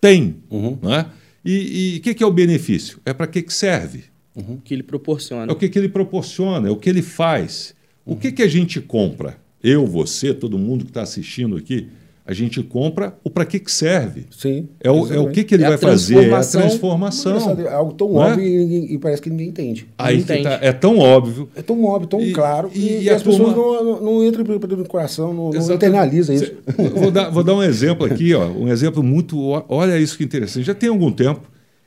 tem. 0.00 0.36
Uhum. 0.50 0.78
Né? 0.82 1.06
E 1.44 1.98
o 1.98 2.02
que, 2.02 2.22
é 2.22 2.26
o 2.26 2.32
benefício? 2.32 3.00
É 3.04 3.12
para 3.12 3.26
que, 3.26 3.42
que 3.42 3.52
serve? 3.52 4.04
Uhum. 4.34 4.54
O 4.54 4.60
que 4.60 4.74
ele 4.74 4.82
proporciona. 4.82 5.50
É 5.50 5.54
o 5.54 5.56
que, 5.56 5.68
que 5.68 5.78
ele 5.78 5.88
proporciona, 5.88 6.68
é 6.68 6.70
o 6.70 6.76
que 6.76 6.88
ele 6.88 7.02
faz. 7.02 7.74
Uhum. 8.04 8.14
O 8.14 8.16
que, 8.16 8.32
que 8.32 8.42
a 8.42 8.48
gente 8.48 8.80
compra? 8.80 9.38
Eu, 9.62 9.86
você, 9.86 10.32
todo 10.32 10.58
mundo 10.58 10.84
que 10.84 10.90
está 10.90 11.02
assistindo 11.02 11.56
aqui, 11.56 11.88
A 12.30 12.32
gente 12.32 12.62
compra 12.62 13.12
o 13.24 13.28
para 13.28 13.44
que, 13.44 13.58
que 13.58 13.72
serve. 13.72 14.24
Sim. 14.30 14.68
É 14.80 14.88
o, 14.88 15.12
é 15.12 15.18
o 15.18 15.30
que, 15.30 15.42
que 15.42 15.52
ele 15.56 15.64
É 15.64 15.68
vai 15.70 15.78
fazer, 15.78 16.28
é 16.30 16.32
a 16.32 16.40
transformação. 16.44 17.56
É 17.60 17.72
algo 17.74 17.92
tão 17.94 18.12
Não 18.12 18.22
é? 18.24 18.30
óbvio 18.30 18.46
e, 18.46 18.56
ninguém- 18.56 18.92
e 18.92 18.98
parece 18.98 19.20
que 19.20 19.28
ninguém 19.28 19.48
entende. 19.48 19.88
Aí 19.98 20.18
Não 20.18 20.24
que 20.24 20.32
entende. 20.32 20.44
tá- 20.48 20.58
é 20.62 20.72
tão 20.72 20.98
óbvio. 20.98 21.48
É 21.56 21.62
tão 21.62 21.84
óbvio, 21.84 22.08
tão 22.08 22.20
E- 22.20 22.32
claro, 22.32 22.70
e- 22.72 23.02
e, 23.02 23.10
as 23.10 23.20
pessoas 23.20 23.52
turma- 23.52 23.56
não, 23.82 23.84
não, 23.84 24.00
não 24.00 24.24
entram 24.24 24.44
pelo 24.44 24.76
no 24.76 24.86
coração, 24.86 25.34
não, 25.34 25.50
não 25.50 25.74
internaliza 25.74 26.32
isso. 26.32 26.44
Cê- 26.46 26.88
Vou 26.94 27.10
dar, 27.10 27.30
vou 27.30 27.42
dar 27.42 27.54
um 27.54 27.62
exemplo 27.64 28.06
aqui, 28.06 28.32
ó, 28.32 28.46
um 28.46 28.68
exemplo 28.68 29.02
muito. 29.02 29.36
Olha 29.68 29.98
isso 29.98 30.16
que 30.16 30.22
interessante. 30.22 30.64
Já 30.66 30.74
tem 30.74 30.88
algum 30.88 31.10
tempo, 31.10 31.40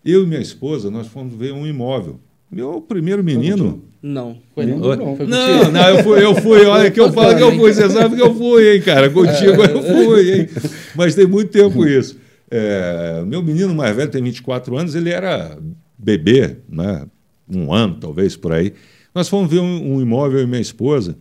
eu 0.03 0.23
e 0.23 0.27
minha 0.27 0.41
esposa, 0.41 0.91
nós 0.91 1.07
fomos 1.07 1.33
ver 1.35 1.53
um 1.53 1.65
imóvel. 1.65 2.19
Meu 2.53 2.81
primeiro 2.81 3.23
menino. 3.23 3.83
Não, 4.01 4.37
foi 4.53 4.65
não. 4.65 4.77
Não, 4.79 5.15
Foi 5.15 5.25
Não, 5.25 5.47
contigo? 5.57 5.71
não, 5.71 5.89
eu 5.89 6.03
fui, 6.03 6.23
eu 6.25 6.35
fui. 6.35 6.65
Olha 6.65 6.91
que 6.91 6.99
eu 6.99 7.11
falo 7.13 7.35
que 7.37 7.43
eu 7.43 7.55
fui. 7.55 7.73
Você 7.73 7.89
sabe 7.89 8.15
que 8.17 8.21
eu 8.21 8.35
fui, 8.35 8.75
hein, 8.75 8.81
cara? 8.81 9.09
Contigo 9.09 9.63
eu 9.63 9.81
fui, 9.81 10.33
hein? 10.39 10.49
Mas 10.95 11.15
tem 11.15 11.25
muito 11.25 11.51
tempo 11.51 11.85
isso. 11.85 12.17
É, 12.51 13.23
meu 13.25 13.41
menino 13.41 13.73
mais 13.73 13.95
velho 13.95 14.11
tem 14.11 14.21
24 14.21 14.77
anos, 14.77 14.93
ele 14.93 15.09
era 15.09 15.57
bebê, 15.97 16.57
né? 16.69 17.05
Um 17.49 17.73
ano, 17.73 17.95
talvez, 17.99 18.35
por 18.35 18.51
aí. 18.51 18.73
Nós 19.15 19.29
fomos 19.29 19.49
ver 19.49 19.59
um, 19.59 19.95
um 19.95 20.01
imóvel 20.01 20.41
e 20.41 20.45
minha 20.47 20.61
esposa. 20.61 21.15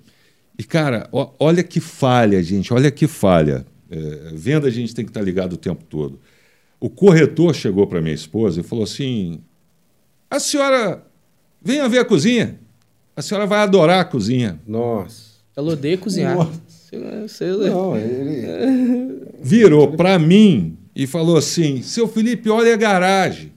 E, 0.58 0.64
cara, 0.64 1.08
ó- 1.12 1.30
olha 1.38 1.62
que 1.62 1.78
falha, 1.80 2.42
gente, 2.42 2.72
olha 2.74 2.90
que 2.90 3.06
falha. 3.06 3.64
É, 3.90 4.32
venda 4.34 4.66
a 4.66 4.70
gente 4.70 4.94
tem 4.94 5.04
que 5.04 5.10
estar 5.10 5.20
ligado 5.22 5.52
o 5.54 5.56
tempo 5.56 5.84
todo. 5.84 6.18
O 6.80 6.90
corretor 6.90 7.54
chegou 7.54 7.86
para 7.86 8.02
minha 8.02 8.14
esposa 8.14 8.60
e 8.60 8.64
falou 8.64 8.82
assim: 8.84 9.40
a 10.30 10.40
senhora 10.40 11.02
venha 11.64 11.88
ver 11.88 11.98
a 11.98 12.04
cozinha. 12.04 12.58
A 13.16 13.22
senhora 13.22 13.46
vai 13.46 13.60
adorar 13.60 14.00
a 14.00 14.04
cozinha. 14.04 14.58
Nossa. 14.66 15.32
Ela 15.56 15.72
odeia 15.72 15.98
cozinhar. 15.98 16.36
Você- 16.36 17.46
Não, 17.46 17.96
ele. 17.96 19.22
Virou 19.42 19.92
para 19.92 20.18
mim 20.18 20.76
e 20.94 21.06
falou 21.06 21.36
assim: 21.36 21.82
seu 21.82 22.06
Felipe, 22.08 22.48
olha 22.48 22.74
a 22.74 22.76
garagem. 22.76 23.52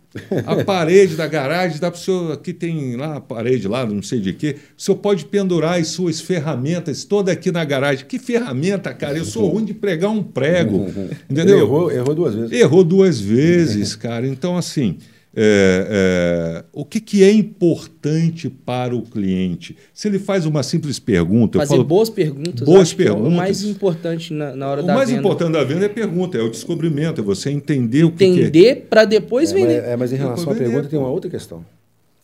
A 0.46 0.56
parede 0.64 1.16
da 1.16 1.28
garagem 1.28 1.78
dá 1.80 1.92
para 1.92 1.98
o 2.00 2.02
senhor. 2.02 2.32
Aqui 2.32 2.54
tem 2.54 2.96
lá 2.96 3.18
a 3.18 3.22
parede 3.22 3.68
lá, 3.68 3.86
não 3.86 4.02
sei 4.02 4.20
de 4.22 4.32
quê. 4.34 4.56
O 4.78 4.82
senhor 4.82 4.98
pode 4.98 5.26
pendurar 5.26 5.80
as 5.80 5.88
suas 5.90 6.22
ferramentas 6.22 7.04
toda 7.04 7.32
aqui 7.32 7.52
na 7.52 7.64
garagem. 7.66 8.06
Que 8.06 8.18
ferramenta, 8.18 8.94
cara? 8.94 9.18
Eu 9.18 9.26
sou 9.26 9.48
ruim 9.50 9.66
de 9.66 9.74
pregar 9.74 10.10
um 10.12 10.24
prego. 10.24 10.86
Ele 10.88 11.10
Entendeu? 11.30 11.60
errou, 11.60 11.92
errou 11.92 12.16
duas 12.16 12.34
vezes. 12.36 12.52
Errou 12.54 12.84
duas 12.84 13.20
vezes, 13.20 13.96
cara. 13.96 14.26
Então, 14.26 14.56
assim, 14.58 14.98
é, 15.36 16.62
é, 16.62 16.66
o 16.72 16.86
que, 16.86 17.02
que 17.02 17.24
é 17.24 17.32
importante 17.32 18.50
para 18.50 18.96
o 18.96 19.02
cliente? 19.02 19.76
Se 19.94 20.08
ele 20.08 20.18
faz 20.18 20.46
uma 20.46 20.64
simples 20.64 20.98
pergunta, 20.98 21.58
eu 21.58 21.62
Fazer 21.62 21.74
falo, 21.74 21.84
boas 21.84 22.10
perguntas. 22.10 22.66
Boas 22.66 22.94
que 22.94 23.02
é 23.02 23.06
perguntas. 23.06 23.34
o 23.34 23.36
mais 23.36 23.64
importante 23.64 24.34
na, 24.34 24.56
na 24.56 24.68
hora 24.70 24.82
o 24.82 24.86
da 24.86 24.94
mais 24.94 25.10
venda. 25.10 25.20
importante 25.20 25.52
da 25.52 25.64
venda 25.64 25.84
é 25.84 25.88
a 25.88 25.94
pergunta, 25.94 26.38
é 26.38 26.42
o 26.42 26.50
descobrimento, 26.50 27.20
é 27.20 27.24
você 27.24 27.50
entender 27.52 28.06
o 28.06 28.12
que, 28.12 28.24
é. 28.24 28.28
Entender 28.28 28.88
para 28.90 29.04
depois 29.04 29.52
É, 29.52 29.54
mas, 29.54 29.62
vender. 29.62 29.84
é, 29.84 29.98
mas 29.98 30.14
em 30.14 30.16
relação 30.16 30.54
à 30.54 30.56
pergunta 30.56 30.88
tem 30.88 30.98
uma 30.98 31.10
outra 31.10 31.30
questão. 31.30 31.66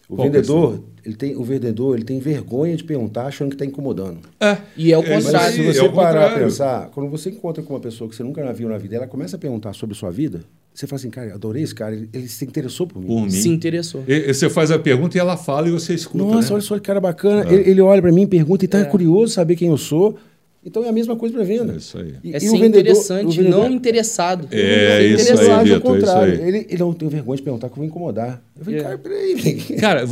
O 0.07 0.15
Qual 0.15 0.27
vendedor, 0.29 0.83
ele 1.05 1.15
tem, 1.15 1.37
o 1.37 1.43
vendedor, 1.43 1.95
ele 1.95 2.03
tem 2.03 2.19
vergonha 2.19 2.75
de 2.75 2.83
perguntar 2.83 3.27
achando 3.27 3.47
que 3.47 3.55
está 3.55 3.65
incomodando. 3.65 4.19
É. 4.41 4.57
E 4.75 4.91
é 4.91 4.97
o 4.97 5.01
contrário. 5.01 5.31
Mas 5.31 5.55
se 5.55 5.63
você 5.63 5.79
é 5.79 5.83
o 5.83 5.93
parar 5.93 6.33
a 6.33 6.37
pensar, 6.37 6.89
quando 6.93 7.09
você 7.09 7.29
encontra 7.29 7.63
com 7.63 7.73
uma 7.73 7.79
pessoa 7.79 8.09
que 8.09 8.15
você 8.15 8.21
nunca 8.21 8.51
viu 8.51 8.67
na 8.67 8.77
vida, 8.77 8.97
ela 8.97 9.07
começa 9.07 9.37
a 9.37 9.39
perguntar 9.39 9.71
sobre 9.71 9.95
sua 9.95 10.11
vida, 10.11 10.41
você 10.73 10.87
fala 10.87 10.99
assim, 10.99 11.09
cara, 11.09 11.33
adorei 11.33 11.63
esse 11.63 11.75
cara, 11.75 11.93
ele, 12.13 12.27
se 12.27 12.45
interessou 12.45 12.87
por 12.87 12.99
mim. 13.01 13.07
Por 13.07 13.21
mim. 13.23 13.29
Se 13.31 13.49
interessou. 13.49 14.03
E- 14.07 14.29
e 14.29 14.33
você 14.33 14.49
faz 14.49 14.71
a 14.71 14.79
pergunta 14.79 15.17
e 15.17 15.19
ela 15.19 15.35
fala 15.37 15.67
e 15.67 15.71
você 15.71 15.93
escuta. 15.93 16.23
Nossa, 16.23 16.47
né? 16.49 16.53
olha 16.53 16.61
só 16.61 16.75
que 16.75 16.81
cara 16.81 16.99
bacana. 17.01 17.51
Ele, 17.51 17.69
ele 17.69 17.81
olha 17.81 18.01
para 18.01 18.11
mim, 18.11 18.25
pergunta 18.25 18.63
e 18.63 18.67
está 18.67 18.79
É. 18.79 18.85
curioso 18.85 19.33
saber 19.33 19.55
quem 19.55 19.67
eu 19.69 19.77
sou. 19.77 20.17
Então 20.63 20.83
é 20.85 20.89
a 20.89 20.91
mesma 20.91 21.15
coisa 21.15 21.33
para 21.35 21.43
venda. 21.43 21.73
É 21.73 21.77
isso 21.77 21.97
aí. 21.97 22.13
E- 22.23 22.33
É 22.33 22.37
e 22.37 22.39
ser 22.39 22.49
o 22.49 22.51
vendedor- 22.51 22.69
interessante, 22.81 23.25
o 23.25 23.31
vendedor- 23.31 23.63
não 23.67 23.71
interessado. 23.71 24.47
É, 24.51 24.57
isso 24.57 24.61
aí, 24.61 25.13
interessado. 25.13 25.39
age 25.59 25.73
ao 25.73 25.79
Vitor, 25.79 25.95
é 25.95 25.97
isso 25.97 26.05
contrário. 26.07 26.33
aí. 26.43 26.47
Ele, 26.47 26.67
ele 26.69 26.77
não 26.79 26.93
tem 26.93 27.09
vergonha 27.09 27.37
de 27.37 27.41
perguntar 27.43 27.67
que 27.67 27.73
eu 27.73 27.77
vou 27.77 27.85
incomodar. 27.85 28.43
Eu 28.59 28.63
falei, 28.65 28.79
É. 28.79 28.83
cara, 28.83 28.97
peraí. 28.99 29.55
Cara, 29.79 30.05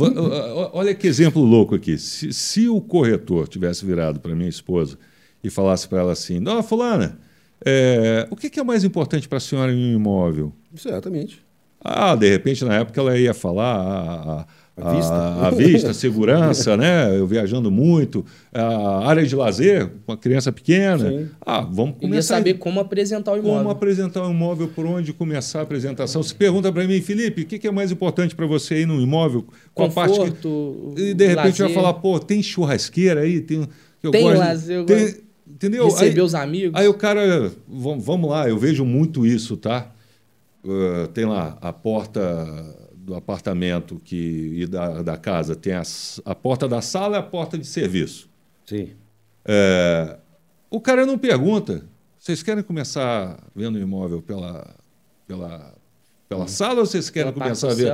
olha 0.72 0.92
que 0.94 1.06
exemplo 1.06 1.42
louco 1.42 1.74
aqui. 1.76 1.96
Se, 1.98 2.32
se 2.32 2.68
o 2.68 2.80
corretor 2.80 3.46
tivesse 3.48 3.86
virado 3.86 4.18
para 4.20 4.34
minha 4.34 4.48
esposa 4.48 4.98
e 5.42 5.48
falasse 5.48 5.88
para 5.88 6.00
ela 6.00 6.12
assim: 6.12 6.40
Não, 6.40 6.62
Fulana, 6.64 7.16
é, 7.64 8.26
o 8.30 8.36
que, 8.36 8.48
que 8.50 8.58
é 8.60 8.64
mais 8.64 8.84
importante 8.84 9.28
para 9.28 9.38
a 9.38 9.40
senhora 9.40 9.72
em 9.72 9.92
um 9.94 9.96
imóvel? 9.96 10.52
Exatamente. 10.76 11.42
Ah, 11.82 12.14
de 12.14 12.28
repente, 12.28 12.64
na 12.64 12.74
época, 12.74 13.00
ela 13.00 13.16
ia 13.18 13.32
falar 13.32 13.74
a, 13.74 14.40
a, 14.82 14.90
A 14.90 14.94
vista. 14.94 15.12
a, 15.14 15.46
a 15.46 15.50
vista, 15.50 15.90
a 15.90 15.94
segurança, 15.94 16.76
né? 16.76 17.18
Eu 17.18 17.26
viajando 17.26 17.70
muito, 17.70 18.22
a 18.52 19.08
área 19.08 19.24
de 19.26 19.34
lazer, 19.34 19.90
com 20.04 20.12
a 20.12 20.16
criança 20.16 20.52
pequena. 20.52 21.08
Sim. 21.10 21.28
Ah, 21.40 21.62
vamos 21.62 21.96
começar. 21.98 22.36
saber 22.36 22.54
como 22.58 22.80
apresentar 22.80 23.32
o 23.32 23.38
imóvel. 23.38 23.58
Como 23.60 23.70
apresentar 23.70 24.26
um 24.26 24.30
imóvel, 24.30 24.68
por 24.68 24.84
onde 24.84 25.14
começar 25.14 25.60
a 25.60 25.62
apresentação. 25.62 26.22
Se 26.22 26.34
pergunta 26.34 26.70
para 26.70 26.86
mim, 26.86 27.00
Felipe, 27.00 27.42
o 27.42 27.46
que 27.46 27.66
é 27.66 27.70
mais 27.70 27.90
importante 27.90 28.34
para 28.34 28.44
você 28.46 28.74
aí 28.74 28.86
num 28.86 29.00
imóvel? 29.00 29.46
Qual 29.74 29.88
a 29.88 29.90
parte 29.92 30.12
que... 30.12 30.18
Conforto, 30.18 30.94
E 30.98 31.14
de 31.14 31.26
repente 31.26 31.58
vai 31.60 31.68
lazer, 31.68 31.74
falar, 31.74 31.94
pô, 31.94 32.18
tem 32.20 32.42
churrasqueira 32.42 33.22
aí? 33.22 33.40
Tem, 33.40 33.66
eu 34.02 34.10
Tem 34.10 34.22
gosto 34.22 34.38
lazer, 34.38 34.76
eu 34.76 34.84
tem- 34.84 34.98
gosto 35.00 35.29
Entendeu? 35.60 35.84
Receber 35.84 36.20
aí, 36.20 36.26
os 36.26 36.34
amigos. 36.34 36.80
aí 36.80 36.88
o 36.88 36.94
cara, 36.94 37.52
vam- 37.68 38.00
vamos 38.00 38.30
lá, 38.30 38.48
eu 38.48 38.56
vejo 38.56 38.82
muito 38.82 39.26
isso, 39.26 39.58
tá? 39.58 39.90
Uh, 40.64 41.06
tem 41.08 41.26
lá 41.26 41.58
a 41.60 41.70
porta 41.70 42.46
do 42.94 43.14
apartamento 43.14 44.00
que, 44.02 44.54
e 44.62 44.66
da, 44.66 45.02
da 45.02 45.16
casa, 45.18 45.54
tem 45.54 45.74
a, 45.74 45.80
s- 45.80 46.20
a 46.24 46.34
porta 46.34 46.66
da 46.66 46.80
sala 46.80 47.16
e 47.16 47.20
a 47.20 47.22
porta 47.22 47.58
de 47.58 47.66
serviço. 47.66 48.26
Sim. 48.64 48.90
É, 49.44 50.16
o 50.70 50.80
cara 50.80 51.04
não 51.04 51.18
pergunta. 51.18 51.84
Vocês 52.18 52.42
querem 52.42 52.62
começar 52.62 53.38
vendo 53.54 53.76
o 53.76 53.80
imóvel 53.80 54.22
pela, 54.22 54.74
pela, 55.26 55.74
pela 56.30 56.46
sala 56.46 56.78
ou 56.78 56.86
vocês 56.86 57.10
querem 57.10 57.32
Pela 57.32 57.44
começar 57.44 57.72
a 57.72 57.74
ver 57.74 57.92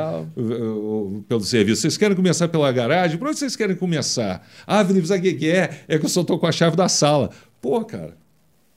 pelo 1.27 1.41
serviço? 1.41 1.81
Vocês 1.81 1.97
querem 1.97 2.15
começar 2.15 2.47
pela 2.49 2.71
garagem? 2.71 3.17
Por 3.17 3.29
onde 3.29 3.39
vocês 3.39 3.57
querem 3.57 3.75
começar? 3.75 4.47
Ah, 4.67 4.85
Felipe, 4.85 5.09
sabe 5.09 5.21
o 5.21 5.23
que 5.33 5.39
que 5.39 5.51
é? 5.51 5.85
É 5.89 5.99
que 5.99 6.05
eu 6.05 6.09
só 6.11 6.21
estou 6.21 6.39
com 6.39 6.47
a 6.47 6.53
chave 6.53 6.77
da 6.77 6.87
sala. 6.87 7.31
Pô, 7.63 7.83
cara, 7.83 8.15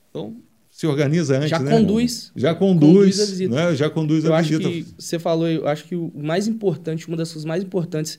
então 0.10 0.38
se 0.72 0.88
organiza 0.88 1.36
antes, 1.38 1.50
Já 1.50 1.60
né? 1.60 1.72
conduz. 1.72 2.32
Já 2.38 2.56
conduz, 2.56 2.94
conduz 2.94 3.20
a 3.20 3.26
visita. 3.26 3.56
Né? 3.56 3.76
Já 3.76 3.90
conduz 3.90 4.24
Eu 4.24 4.34
a 4.34 4.38
acho 4.38 4.58
visita. 4.58 4.70
que 4.70 4.86
você 4.98 5.20
falou, 5.20 5.46
eu 5.46 5.68
acho 5.68 5.84
que 5.84 5.96
o 5.96 6.10
mais 6.16 6.48
importante, 6.48 7.06
uma 7.06 7.18
das 7.18 7.28
coisas 7.30 7.44
mais 7.44 7.62
importantes 7.62 8.18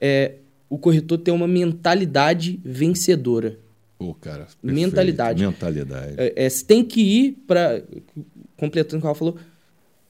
é 0.00 0.32
o 0.68 0.76
corretor 0.76 1.18
ter 1.18 1.30
uma 1.30 1.46
mentalidade 1.46 2.60
vencedora. 2.64 3.56
Pô, 3.96 4.12
cara, 4.14 4.48
perfeito. 4.60 4.74
Mentalidade. 4.74 5.44
Mentalidade. 5.46 6.14
É, 6.16 6.32
é, 6.34 6.50
você 6.50 6.64
tem 6.64 6.84
que 6.84 7.00
ir 7.00 7.32
para 7.46 7.84
completando 8.56 8.98
o 8.98 9.00
que 9.02 9.06
ela 9.06 9.14
falou, 9.14 9.36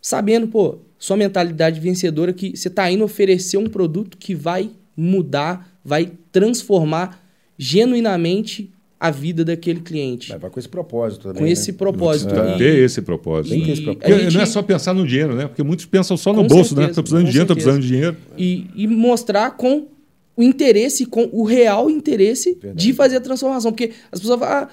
sabendo, 0.09 0.47
pô, 0.47 0.79
sua 0.97 1.17
mentalidade 1.17 1.81
vencedora 1.81 2.33
que 2.33 2.57
você 2.57 2.69
está 2.69 2.89
indo 2.89 3.03
oferecer 3.03 3.57
um 3.57 3.67
produto 3.67 4.17
que 4.17 4.37
vai 4.37 4.71
mudar, 4.97 5.69
vai 5.85 6.13
transformar 6.31 7.21
genuinamente 7.59 8.71
a 9.01 9.11
vida 9.11 9.45
daquele 9.45 9.81
cliente. 9.81 10.29
Vai, 10.31 10.39
vai 10.39 10.51
com 10.51 10.61
esse 10.61 10.69
propósito 10.69 11.23
também. 11.25 11.39
com 11.39 11.45
né? 11.45 11.51
esse 11.51 11.73
propósito. 11.73 12.33
Tem 12.33 12.45
que 12.45 12.51
E- 12.55 12.59
ter 12.59 12.79
esse 12.85 13.03
propósito. 13.03 13.51
Tem 13.51 13.59
que 13.61 13.65
ter 13.65 13.69
né? 13.69 13.73
esse 13.75 13.83
propósito. 13.83 14.21
gente- 14.23 14.35
Não 14.35 14.41
é 14.43 14.47
só 14.47 14.63
pensar 14.63 14.95
no 14.95 15.05
dinheiro, 15.07 15.35
né? 15.35 15.49
Porque 15.49 15.63
muitos 15.65 15.85
pensam 15.87 16.17
só 16.17 16.33
no 16.33 16.43
Com 16.43 16.47
bolso, 16.49 16.75
né? 16.77 16.83
certeza, 16.83 16.95
Tô 16.95 17.03
precisando 17.03 17.25
de 17.25 17.31
dinheiro, 17.33 17.47
tô 17.49 17.55
certeza. 17.61 17.77
precisando 17.79 17.83
de 17.83 17.89
dinheiro. 17.89 18.17
e, 18.39 18.85
e 18.85 18.87
mostrar 18.87 19.51
com 19.57 19.89
o 20.37 20.43
interesse, 20.43 21.05
com 21.05 21.29
o 21.33 21.43
real 21.43 21.91
interesse 21.91 22.53
Verdade. 22.61 22.87
de 22.87 22.93
fazer 22.93 23.17
a 23.17 23.21
transformação. 23.21 23.73
Porque 23.73 23.91
as 24.13 24.21
pessoas 24.21 24.39
falam, 24.39 24.65
ah, 24.65 24.69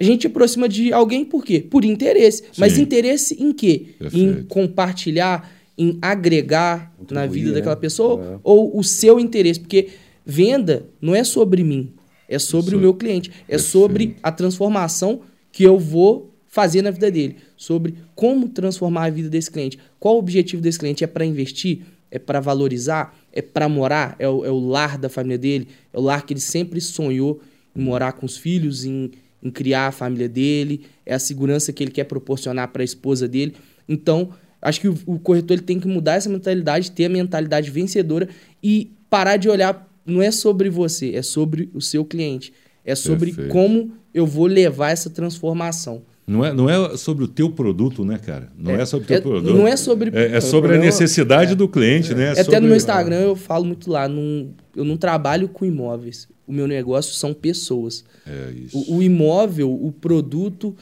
a 0.00 0.04
gente 0.04 0.26
aproxima 0.26 0.68
de 0.68 0.92
alguém 0.92 1.24
por 1.24 1.44
quê? 1.44 1.60
Por 1.60 1.84
interesse. 1.84 2.44
Mas 2.56 2.74
Sim. 2.74 2.82
interesse 2.82 3.34
em 3.42 3.52
quê? 3.52 3.86
Em 3.96 3.98
Perfeito. 3.98 4.44
compartilhar, 4.46 5.50
em 5.76 5.98
agregar 6.00 6.94
na 7.10 7.26
vida 7.26 7.48
né? 7.48 7.54
daquela 7.54 7.76
pessoa 7.76 8.34
É. 8.36 8.38
ou 8.44 8.78
o 8.78 8.84
seu 8.84 9.18
interesse. 9.18 9.58
Porque 9.60 9.88
venda 10.24 10.86
não 11.00 11.14
é 11.14 11.24
sobre 11.24 11.64
mim, 11.64 11.92
é 12.28 12.38
sobre 12.38 12.76
o 12.76 12.78
meu 12.78 12.94
cliente. 12.94 13.30
É 13.48 13.58
sobre 13.58 14.16
a 14.22 14.30
transformação 14.30 15.20
que 15.50 15.64
eu 15.64 15.78
vou 15.78 16.32
fazer 16.46 16.82
na 16.82 16.90
vida 16.90 17.10
dele. 17.10 17.36
Sobre 17.56 17.94
como 18.14 18.48
transformar 18.48 19.04
a 19.06 19.10
vida 19.10 19.28
desse 19.28 19.50
cliente. 19.50 19.78
Qual 19.98 20.14
o 20.14 20.18
objetivo 20.18 20.62
desse 20.62 20.78
cliente? 20.78 21.02
É 21.02 21.06
para 21.06 21.24
investir? 21.24 21.80
É 22.10 22.18
para 22.18 22.40
valorizar? 22.40 23.16
É 23.32 23.42
para 23.42 23.68
morar? 23.68 24.14
É 24.18 24.28
o, 24.28 24.44
é 24.44 24.50
o 24.50 24.58
lar 24.58 24.96
da 24.96 25.08
família 25.08 25.38
dele? 25.38 25.68
É 25.92 25.98
o 25.98 26.02
lar 26.02 26.24
que 26.24 26.32
ele 26.32 26.40
sempre 26.40 26.80
sonhou 26.80 27.40
em 27.76 27.82
morar 27.82 28.12
com 28.12 28.24
os 28.26 28.36
filhos, 28.36 28.84
em, 28.84 29.10
em 29.42 29.50
criar 29.50 29.88
a 29.88 29.92
família 29.92 30.28
dele? 30.28 30.86
É 31.04 31.14
a 31.14 31.18
segurança 31.18 31.72
que 31.72 31.82
ele 31.82 31.90
quer 31.90 32.04
proporcionar 32.04 32.68
para 32.68 32.82
a 32.82 32.84
esposa 32.84 33.26
dele? 33.28 33.54
Então, 33.88 34.30
acho 34.60 34.80
que 34.80 34.88
o, 34.88 34.98
o 35.06 35.18
corretor 35.18 35.56
ele 35.56 35.62
tem 35.62 35.80
que 35.80 35.88
mudar 35.88 36.14
essa 36.14 36.28
mentalidade, 36.28 36.90
ter 36.90 37.06
a 37.06 37.08
mentalidade 37.08 37.70
vencedora 37.70 38.28
e 38.62 38.92
parar 39.08 39.36
de 39.36 39.48
olhar. 39.48 39.86
Não 40.04 40.22
é 40.22 40.30
sobre 40.30 40.70
você, 40.70 41.14
é 41.14 41.22
sobre 41.22 41.68
o 41.74 41.80
seu 41.80 42.04
cliente. 42.04 42.52
É 42.84 42.94
sobre 42.94 43.26
Perfeito. 43.26 43.52
como 43.52 43.92
eu 44.14 44.26
vou 44.26 44.46
levar 44.46 44.90
essa 44.90 45.10
transformação. 45.10 46.02
Não 46.28 46.44
é, 46.44 46.52
não 46.52 46.68
é 46.68 46.96
sobre 46.96 47.24
o 47.24 47.28
teu 47.28 47.50
produto, 47.50 48.04
né, 48.04 48.18
cara? 48.18 48.52
Não 48.56 48.72
é, 48.74 48.84
sobre 48.84 49.04
o 49.04 49.08
teu 49.08 49.16
é- 49.16 49.20
produto. 49.20 49.54
não 49.56 49.66
é 49.66 49.76
sobre- 49.76 50.10
É, 50.12 50.36
é 50.36 50.40
sobre 50.40 50.58
a 50.58 50.60
problema- 50.74 50.84
necessidade 50.84 51.54
do 51.54 51.66
cliente, 51.66 52.14
né? 52.14 52.30
Até 52.32 52.44
sobre- 52.44 52.60
no 52.60 52.66
meu 52.66 52.76
Instagram 52.76 53.16
eu 53.20 53.34
falo 53.34 53.64
muito 53.64 53.90
lá, 53.90 54.06
não- 54.06 54.50
eu 54.76 54.84
não 54.84 54.96
trabalho 54.98 55.48
com 55.48 55.64
imóveis. 55.64 56.28
O 56.46 56.52
meu 56.52 56.66
negócio 56.68 57.14
são 57.14 57.32
pessoas. 57.32 58.04
É 58.26 58.50
isso. 58.52 58.76
O, 58.92 58.96
o 58.98 59.02
imóvel, 59.02 59.72
o 59.72 59.90
produto, 59.90 60.76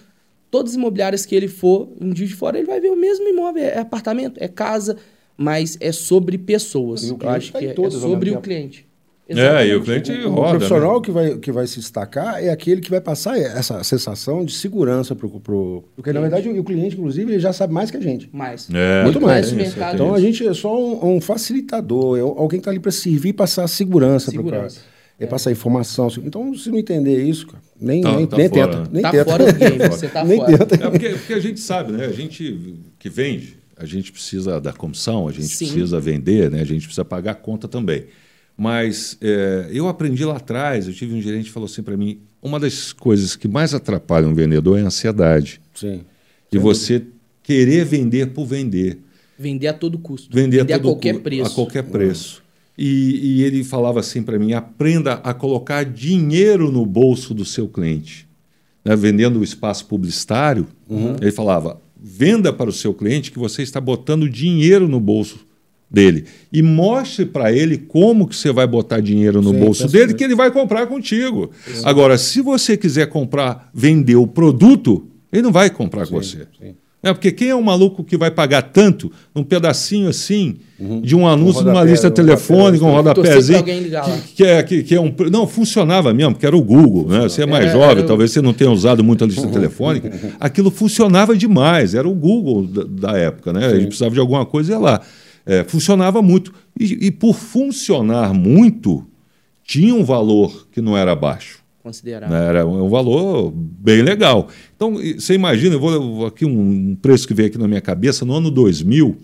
todas 0.51 0.73
as 0.73 0.77
imobiliárias 0.77 1.25
que 1.25 1.35
ele 1.35 1.49
for, 1.49 1.89
em 2.01 2.15
Juiz 2.15 2.31
de 2.31 2.37
Fora, 2.37 2.59
ele 2.59 2.67
vai 2.67 2.81
ver 2.81 2.91
o 2.91 2.97
mesmo 2.97 3.27
imóvel. 3.29 3.63
É 3.63 3.79
apartamento, 3.79 4.39
é 4.39 4.49
casa, 4.49 4.97
mas 5.37 5.77
é 5.81 5.93
sobre 5.93 6.39
pessoas. 6.39 7.03
E 7.05 7.07
o 7.07 7.15
Eu 7.15 7.19
cliente 7.19 7.37
acho 7.37 7.53
tá 7.53 7.59
que 7.61 7.67
é, 7.67 7.71
é 7.71 7.91
sobre 7.91 8.31
o 8.31 8.35
tempo. 8.35 8.43
Cliente. 9.35 9.49
É, 9.49 9.67
e 9.67 9.73
o 9.75 9.77
Exatamente. 9.79 10.05
cliente 10.11 10.27
O 10.27 10.31
roda. 10.31 10.51
profissional 10.51 10.95
né? 10.97 11.01
que, 11.05 11.11
vai, 11.11 11.37
que 11.39 11.53
vai 11.53 11.67
se 11.67 11.81
destacar 11.81 12.43
é 12.43 12.51
aquele 12.51 12.81
que 12.81 12.91
vai 12.91 13.01
passar 13.01 13.39
essa 13.39 13.83
sensação 13.85 14.45
de 14.45 14.53
segurança 14.53 15.15
para 15.15 15.27
o. 15.27 15.41
Pro... 15.41 15.85
Porque, 15.97 16.13
na 16.13 16.21
verdade, 16.21 16.49
o, 16.49 16.61
o 16.61 16.65
cliente, 16.65 16.97
inclusive, 16.97 17.33
ele 17.33 17.41
já 17.41 17.53
sabe 17.53 17.73
mais 17.73 17.91
que 17.91 17.97
a 17.97 18.01
gente. 18.01 18.29
Mais. 18.33 18.69
É, 18.73 19.03
Muito 19.05 19.21
mais. 19.21 19.53
o 19.53 19.61
Isso. 19.61 19.77
Então, 19.95 20.15
a 20.15 20.21
gente 20.21 20.47
é 20.47 20.55
só 20.55 20.79
um, 20.79 21.17
um 21.17 21.21
facilitador, 21.21 22.19
é 22.19 22.21
alguém 22.21 22.49
que 22.59 22.63
está 22.63 22.71
ali 22.71 22.81
para 22.81 22.93
servir 22.93 23.31
e 23.31 23.33
passar 23.33 23.67
segurança 23.69 24.31
para 24.31 24.41
o 24.41 24.45
cara. 24.45 24.69
Segurança. 24.69 24.97
É 25.19 25.25
passar 25.27 25.51
informação. 25.51 26.09
Então, 26.25 26.55
se 26.55 26.71
não 26.71 26.77
entender 26.79 27.23
isso, 27.25 27.47
cara, 27.47 27.63
nem, 27.81 28.03
Tá- 28.03 28.17
nem, 28.17 28.27
tá 28.27 28.37
nem 28.37 28.49
fora, 28.51 28.67
tenta. 28.67 28.79
né? 28.81 28.89
Nem 28.93 29.03
tá 29.03 29.11
tenta. 29.13 29.25
fora 29.25 29.53
do 29.53 29.59
game, 29.59 29.79
você 29.89 30.09
tá 30.09 30.23
Nem 30.25 30.39
fora. 30.39 30.59
tenta. 30.59 30.75
É 30.75 30.91
porque, 30.91 31.09
porque 31.09 31.33
a 31.33 31.41
gente 31.41 31.59
sabe, 31.61 31.93
né? 31.93 32.05
A 32.05 32.13
gente 32.13 32.75
que 32.99 33.09
vende, 33.09 33.57
a 33.79 33.87
gente 33.87 34.13
precisa 34.13 34.61
da 34.61 34.75
comissão, 34.75 35.27
a 35.27 35.33
gente 35.33 35.47
Sim. 35.49 35.65
precisa 35.69 35.99
vender, 35.99 36.51
né? 36.51 36.61
A 36.61 36.65
gente 36.67 36.83
precisa 36.83 37.03
pagar 37.05 37.31
a 37.31 37.35
conta 37.35 37.67
também. 37.67 38.05
Mas 38.57 39.19
é, 39.21 39.69
eu 39.71 39.87
aprendi 39.87 40.25
lá 40.25 40.37
atrás, 40.37 40.87
eu 40.87 40.95
tive 40.95 41.15
um 41.15 41.21
gerente 41.21 41.47
que 41.47 41.51
falou 41.53 41.67
assim 41.67 41.83
para 41.83 41.97
mim, 41.97 42.21
uma 42.43 42.59
das 42.59 42.93
coisas 42.93 43.37
que 43.37 43.47
mais 43.47 43.75
atrapalha 43.75 44.27
um 44.27 44.35
vendedor 44.35 44.79
é 44.79 44.83
a 44.83 44.87
ansiedade. 44.87 45.61
Sim. 45.75 46.01
E 46.51 46.59
você 46.59 47.03
querer 47.43 47.85
vender 47.85 48.29
por 48.29 48.47
vender. 48.47 48.99
Vender 49.39 49.67
a 49.69 49.75
todo 49.75 49.99
custo. 49.99 50.35
Vender, 50.35 50.61
a, 50.61 50.65
todo 50.65 50.83
qualquer 50.83 51.15
cu- 51.17 51.21
preço. 51.21 51.51
A 51.51 51.55
qualquer 51.55 51.83
preço. 51.83 52.43
E, 52.79 53.41
e 53.41 53.43
ele 53.43 53.63
falava 53.63 54.01
assim 54.01 54.23
para 54.23 54.39
mim: 54.39 54.55
aprenda 54.55 55.15
a 55.15 55.35
colocar 55.35 55.85
dinheiro 55.85 56.71
no 56.73 56.87
bolso 56.87 57.35
do 57.35 57.45
seu 57.45 57.69
cliente. 57.69 58.27
Né? 58.83 58.97
Vendendo 58.97 59.41
o 59.41 59.45
espaço 59.45 59.85
publicitário, 59.87 60.67
ele 61.21 61.33
falava: 61.33 61.79
venda 62.01 62.53
para 62.53 62.71
o 62.71 62.73
seu 62.73 62.95
cliente 62.95 63.31
que 63.31 63.39
você 63.39 63.63
está 63.63 63.81
botando 63.81 64.31
dinheiro 64.31 64.89
no 64.89 65.01
bolso 65.01 65.45
dele. 65.91 66.25
E 66.53 66.63
mostre 66.63 67.25
para 67.25 67.53
ele 67.53 67.77
como 67.79 68.27
que 68.27 68.35
você 68.37 68.53
vai 68.53 68.67
botar 68.67 69.01
dinheiro 69.01 69.41
no 69.41 69.51
Sim, 69.53 69.59
bolso 69.59 69.89
dele, 69.89 70.15
que 70.15 70.25
ele 70.25 70.35
vai 70.35 70.51
comprar 70.51 70.87
contigo. 70.87 71.51
Agora, 71.85 72.19
se 72.19 72.41
você 72.41 72.77
quiser 72.77 73.07
comprar, 73.09 73.71
vender 73.73 74.17
o 74.17 74.27
produto, 74.27 75.07
ele 75.33 75.43
não 75.43 75.53
vai 75.53 75.71
comprar 75.71 76.07
com 76.07 76.15
você. 76.21 76.47
sim. 76.61 76.75
É, 77.03 77.13
porque 77.13 77.31
quem 77.31 77.51
é 77.51 77.55
o 77.55 77.63
maluco 77.63 78.03
que 78.03 78.17
vai 78.17 78.33
pagar 78.33 78.63
tanto 78.63 79.13
num 79.33 79.45
pedacinho 79.45 80.09
assim 80.09 80.57
de 81.05 81.15
um 81.15 81.25
anúncio 81.29 81.61
numa 81.63 81.75
rodapé, 81.75 81.91
lista 81.93 82.09
um 82.09 82.11
telefônica, 82.11 82.85
um 82.85 82.91
rodapézinho? 82.91 83.63
Que, 83.63 84.35
que 84.35 84.45
é, 84.45 84.63
que, 84.65 84.83
que 84.83 84.95
é 84.95 85.01
um. 85.01 85.15
Não, 85.31 85.47
funcionava 85.47 86.13
mesmo, 86.13 86.33
porque 86.33 86.47
era 86.47 86.57
o 86.57 86.63
Google, 86.63 87.07
né? 87.07 87.21
Você 87.21 87.43
é 87.43 87.47
mais 87.47 87.67
É, 87.67 87.73
jovem, 87.73 88.03
o- 88.03 88.07
talvez 88.09 88.33
você 88.33 88.41
não 88.43 88.53
tenha 88.53 88.73
usado 88.73 89.05
muito 89.05 89.23
a 89.23 89.27
lista 89.29 89.47
telefônica. 89.47 90.11
Aquilo 90.41 90.69
funcionava 90.69 91.37
demais, 91.37 91.95
era 91.95 92.09
o 92.09 92.15
Google 92.15 92.67
da, 92.67 93.13
da 93.13 93.19
época, 93.19 93.53
né? 93.53 93.67
A 93.67 93.75
gente 93.75 93.87
precisava 93.89 94.13
de 94.13 94.19
alguma 94.21 94.45
coisa 94.45 94.73
e 94.73 94.75
ia 94.75 94.79
lá. 94.81 95.01
É, 95.47 95.63
funcionava 95.65 96.21
muito. 96.21 96.53
E, 96.79 97.07
e 97.07 97.11
por 97.11 97.35
funcionar 97.35 98.35
muito, 98.35 99.07
tinha 99.65 99.95
um 99.95 100.05
valor 100.05 100.67
que 100.73 100.81
não 100.81 100.97
era 100.97 101.15
baixo. 101.15 101.65
Considerar. 101.83 102.29
Né? 102.29 102.49
Era 102.49 102.67
um 102.67 102.89
valor 102.89 103.53
bem 103.55 104.03
legal. 104.03 104.49
Então, 104.75 104.95
você 104.95 105.35
imagina, 105.35 105.77
eu 105.77 105.81
vou, 105.81 106.27
aqui 106.27 106.45
um, 106.45 106.97
preço 107.01 107.29
que 107.29 107.33
veio 107.33 107.49
aqui 107.49 107.57
na 107.57 107.69
minha 107.69 107.81
cabeça, 107.81 108.25
no 108.25 108.35
ano 108.35 108.51
2000, 108.51 109.17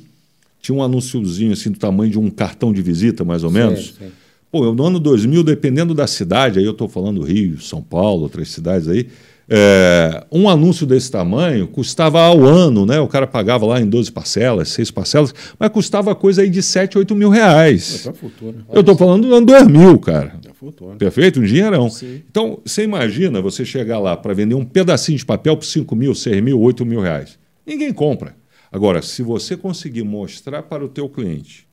tinha 0.60 0.76
um 0.76 0.82
anúnciozinho 0.82 1.52
assim 1.52 1.72
do 1.72 1.78
tamanho 1.78 2.12
de 2.12 2.18
um 2.20 2.30
cartão 2.30 2.72
de 2.72 2.80
visita, 2.80 3.24
mais 3.24 3.42
ou 3.42 3.50
menos. 3.50 3.96
sim. 3.98 4.12
Pô, 4.52 4.74
no 4.74 4.84
ano 4.84 5.00
2000, 5.00 5.42
dependendo 5.42 5.94
da 5.94 6.06
cidade, 6.06 6.58
aí 6.58 6.64
eu 6.66 6.72
estou 6.72 6.86
falando 6.86 7.22
Rio, 7.22 7.58
São 7.58 7.82
Paulo, 7.82 8.24
outras 8.24 8.50
cidades 8.50 8.86
aí, 8.86 9.08
é, 9.48 10.24
um 10.30 10.48
anúncio 10.48 10.86
desse 10.86 11.10
tamanho 11.10 11.66
custava 11.68 12.20
ao 12.20 12.44
ano, 12.44 12.86
né? 12.86 13.00
O 13.00 13.08
cara 13.08 13.26
pagava 13.26 13.66
lá 13.66 13.80
em 13.80 13.86
12 13.86 14.10
parcelas, 14.12 14.68
6 14.70 14.90
parcelas, 14.90 15.34
mas 15.58 15.70
custava 15.70 16.14
coisa 16.14 16.42
aí 16.42 16.50
de 16.50 16.62
7, 16.62 16.98
8 16.98 17.14
mil 17.14 17.28
reais. 17.28 18.06
É 18.06 18.10
a 18.10 18.12
fortuna. 18.12 18.66
Eu 18.72 18.80
estou 18.80 18.96
falando 18.96 19.28
do 19.28 19.34
ano 19.34 19.46
2000, 19.46 19.98
cara. 19.98 20.40
É 20.44 20.50
a 20.50 20.54
fortuna. 20.54 20.96
Perfeito? 20.96 21.40
Um 21.40 21.44
dinheirão. 21.44 21.90
Sim. 21.90 22.22
Então, 22.30 22.60
você 22.64 22.84
imagina 22.84 23.40
você 23.40 23.64
chegar 23.64 23.98
lá 23.98 24.16
para 24.16 24.32
vender 24.34 24.54
um 24.54 24.64
pedacinho 24.64 25.18
de 25.18 25.26
papel 25.26 25.56
por 25.56 25.64
5 25.64 25.94
mil, 25.96 26.14
6 26.14 26.42
mil, 26.42 26.60
8 26.60 26.86
mil 26.86 27.00
reais. 27.00 27.38
Ninguém 27.66 27.92
compra. 27.92 28.34
Agora, 28.70 29.02
se 29.02 29.22
você 29.22 29.56
conseguir 29.56 30.02
mostrar 30.02 30.62
para 30.62 30.84
o 30.84 30.88
teu 30.88 31.08
cliente 31.08 31.70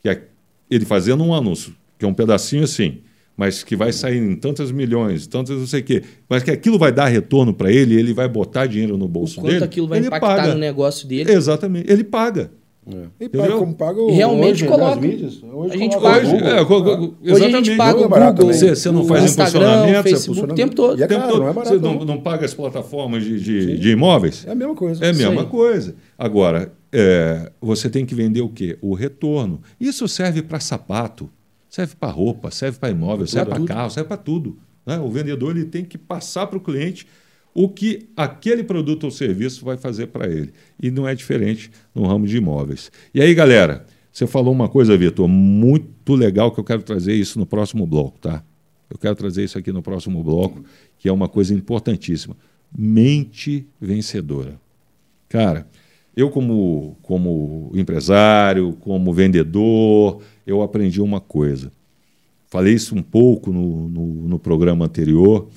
que 0.00 0.08
é 0.08 0.22
ele 0.70 0.84
fazendo 0.84 1.22
um 1.24 1.34
anúncio, 1.34 1.74
que 1.98 2.04
é 2.04 2.08
um 2.08 2.14
pedacinho 2.14 2.64
assim, 2.64 3.00
mas 3.40 3.62
que 3.64 3.74
vai 3.74 3.90
sair 3.90 4.18
em 4.18 4.36
tantas 4.36 4.70
milhões, 4.70 5.26
tantas 5.26 5.56
não 5.58 5.66
sei 5.66 5.80
o 5.80 5.82
quê, 5.84 6.02
mas 6.28 6.42
que 6.42 6.50
aquilo 6.50 6.78
vai 6.78 6.92
dar 6.92 7.06
retorno 7.06 7.54
para 7.54 7.72
ele, 7.72 7.94
ele 7.98 8.12
vai 8.12 8.28
botar 8.28 8.66
dinheiro 8.66 8.98
no 8.98 9.06
O 9.06 9.08
bolso 9.08 9.40
quanto 9.40 9.52
dele, 9.52 9.64
aquilo 9.64 9.88
vai 9.88 9.96
ele 9.98 10.08
impactar 10.08 10.36
paga. 10.36 10.52
no 10.52 10.60
negócio 10.60 11.08
dele. 11.08 11.32
Exatamente, 11.32 11.90
ele 11.90 12.04
paga. 12.04 12.50
É. 12.86 13.24
E 13.24 13.28
paga 13.28 13.56
como 13.56 13.74
paga 13.74 14.00
o- 14.00 14.10
Realmente 14.12 14.52
hoje, 14.64 14.66
coloca. 14.66 14.94
nas 14.96 14.98
mídias. 15.04 15.40
Hoje 15.52 15.74
A 15.74 15.76
gente 15.78 15.96
coloca 15.96 16.14
paga. 16.20 16.26
o 16.28 16.30
Hoje, 16.30 16.44
é, 16.44 16.46
a 16.50 17.34
gente 17.34 17.70
exatamente. 17.70 17.76
paga 17.76 17.92
Não 17.92 18.00
é 18.02 18.04
o 18.30 18.32
Google. 18.34 18.52
Você, 18.52 18.74
você 18.76 18.90
não 18.90 19.00
o 19.00 19.04
faz 19.06 19.24
Instagram, 19.24 19.60
impulsionamento, 19.60 19.98
o 19.98 20.02
você 20.02 20.10
Facebook, 20.10 20.52
o 20.52 20.54
tempo 20.54 20.74
todo. 20.74 20.98
E 20.98 21.02
é 21.02 21.06
tempo 21.06 21.20
caro, 21.20 21.32
todo. 21.32 21.42
não 21.42 21.48
é 21.48 21.52
barato, 21.52 21.74
Você 21.74 21.80
não, 21.80 21.94
não. 21.94 22.04
não 22.04 22.20
paga 22.20 22.44
as 22.44 22.52
plataformas 22.54 23.24
de, 23.24 23.40
de, 23.40 23.78
de 23.78 23.90
imóveis? 23.90 24.44
É 24.46 24.50
a 24.50 24.54
mesma 24.54 24.74
coisa. 24.74 25.04
É 25.04 25.08
a 25.10 25.12
mesma 25.12 25.44
coisa. 25.46 25.94
Agora, 26.18 26.72
é, 26.92 27.50
você 27.60 27.88
tem 27.88 28.04
que 28.04 28.14
vender 28.14 28.40
o 28.42 28.48
quê? 28.48 28.76
O 28.82 28.94
retorno. 28.94 29.60
Isso 29.80 30.06
serve 30.08 30.42
para 30.42 30.58
sapato, 30.58 31.30
serve 31.70 31.94
para 31.94 32.12
roupa, 32.12 32.50
serve 32.50 32.78
para 32.78 32.90
imóvel, 32.90 33.26
serve 33.26 33.50
para 33.50 33.64
carro, 33.64 33.90
serve 33.90 34.08
para 34.08 34.16
tudo. 34.16 34.58
né? 34.84 34.98
O 34.98 35.08
vendedor 35.08 35.56
ele 35.56 35.64
tem 35.64 35.84
que 35.84 35.96
passar 35.96 36.48
para 36.48 36.58
o 36.58 36.60
cliente 36.60 37.06
o 37.54 37.68
que 37.68 38.08
aquele 38.16 38.62
produto 38.62 39.04
ou 39.04 39.10
serviço 39.10 39.64
vai 39.64 39.76
fazer 39.76 40.08
para 40.08 40.28
ele. 40.28 40.52
E 40.82 40.90
não 40.90 41.06
é 41.06 41.14
diferente 41.14 41.70
no 41.94 42.06
ramo 42.06 42.26
de 42.26 42.36
imóveis. 42.36 42.90
E 43.14 43.20
aí, 43.22 43.32
galera, 43.34 43.86
você 44.12 44.26
falou 44.26 44.52
uma 44.52 44.68
coisa, 44.68 44.96
Vitor, 44.96 45.28
muito 45.28 46.14
legal 46.14 46.52
que 46.52 46.58
eu 46.58 46.64
quero 46.64 46.82
trazer 46.82 47.14
isso 47.14 47.38
no 47.38 47.46
próximo 47.46 47.86
bloco, 47.86 48.18
tá? 48.18 48.42
Eu 48.88 48.98
quero 48.98 49.14
trazer 49.14 49.44
isso 49.44 49.56
aqui 49.56 49.70
no 49.70 49.82
próximo 49.82 50.22
bloco, 50.22 50.64
que 50.98 51.08
é 51.08 51.12
uma 51.12 51.28
coisa 51.28 51.54
importantíssima. 51.54 52.36
Mente 52.76 53.66
vencedora. 53.80 54.60
Cara, 55.28 55.68
eu 56.16 56.30
como, 56.30 56.96
como 57.02 57.70
empresário, 57.74 58.72
como 58.80 59.12
vendedor, 59.12 60.22
eu 60.46 60.62
aprendi 60.62 61.00
uma 61.00 61.20
coisa. 61.20 61.72
Falei 62.48 62.74
isso 62.74 62.96
um 62.96 63.02
pouco 63.02 63.52
no, 63.52 63.88
no, 63.88 64.06
no 64.28 64.38
programa 64.38 64.84
anterior, 64.84 65.48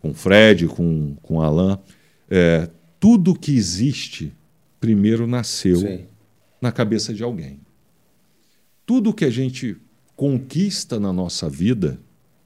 com 0.00 0.10
o 0.10 0.14
Fred, 0.14 0.66
com, 0.66 1.16
com 1.22 1.36
o 1.36 1.42
Alain. 1.42 1.78
É, 2.28 2.68
tudo 3.00 3.34
que 3.34 3.54
existe, 3.54 4.32
primeiro 4.78 5.26
nasceu 5.26 5.76
Sim. 5.76 6.00
na 6.60 6.70
cabeça 6.70 7.14
de 7.14 7.22
alguém. 7.22 7.60
Tudo 8.84 9.14
que 9.14 9.24
a 9.24 9.30
gente 9.30 9.76
conquista 10.14 11.00
na 11.00 11.12
nossa 11.12 11.48
vida, 11.48 11.98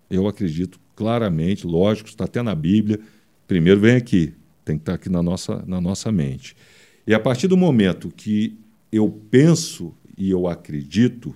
eu 0.09 0.29
acredito 0.29 0.79
claramente, 0.95 1.67
lógico, 1.67 2.09
está 2.09 2.25
até 2.25 2.43
na 2.43 2.55
Bíblia, 2.55 3.01
primeiro 3.47 3.81
vem 3.81 3.97
aqui, 3.97 4.35
tem 4.65 4.77
que 4.77 4.83
estar 4.83 4.95
aqui 4.95 5.09
na 5.09 5.23
nossa, 5.23 5.65
na 5.67 5.81
nossa 5.81 6.11
mente. 6.13 6.57
E 7.07 7.15
a 7.15 7.21
partir 7.21 7.47
do 7.49 7.57
momento 7.57 8.13
que 8.15 8.59
eu 8.91 9.09
penso 9.31 9.95
e 10.17 10.31
eu 10.31 10.47
acredito, 10.47 11.35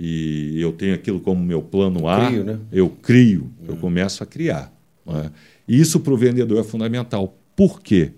e 0.00 0.60
eu 0.60 0.72
tenho 0.72 0.94
aquilo 0.94 1.20
como 1.20 1.42
meu 1.42 1.60
plano 1.60 2.08
A, 2.08 2.26
Crio, 2.26 2.44
né? 2.44 2.58
eu 2.70 2.88
crio, 2.88 3.50
eu 3.66 3.76
começo 3.76 4.22
a 4.22 4.26
criar. 4.26 4.72
é? 5.06 5.30
E 5.66 5.78
isso 5.80 6.00
para 6.00 6.12
o 6.12 6.16
vendedor 6.16 6.58
é 6.60 6.64
fundamental. 6.64 7.36
Por 7.56 7.82
quê? 7.82 8.12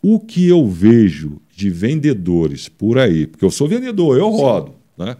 O 0.00 0.20
que 0.20 0.46
eu 0.46 0.66
vejo 0.68 1.40
de 1.54 1.68
vendedores 1.70 2.68
por 2.68 2.98
aí, 2.98 3.26
porque 3.26 3.44
eu 3.44 3.50
sou 3.50 3.66
vendedor, 3.66 4.16
eu 4.16 4.28
rodo, 4.30 4.74
né? 4.96 5.16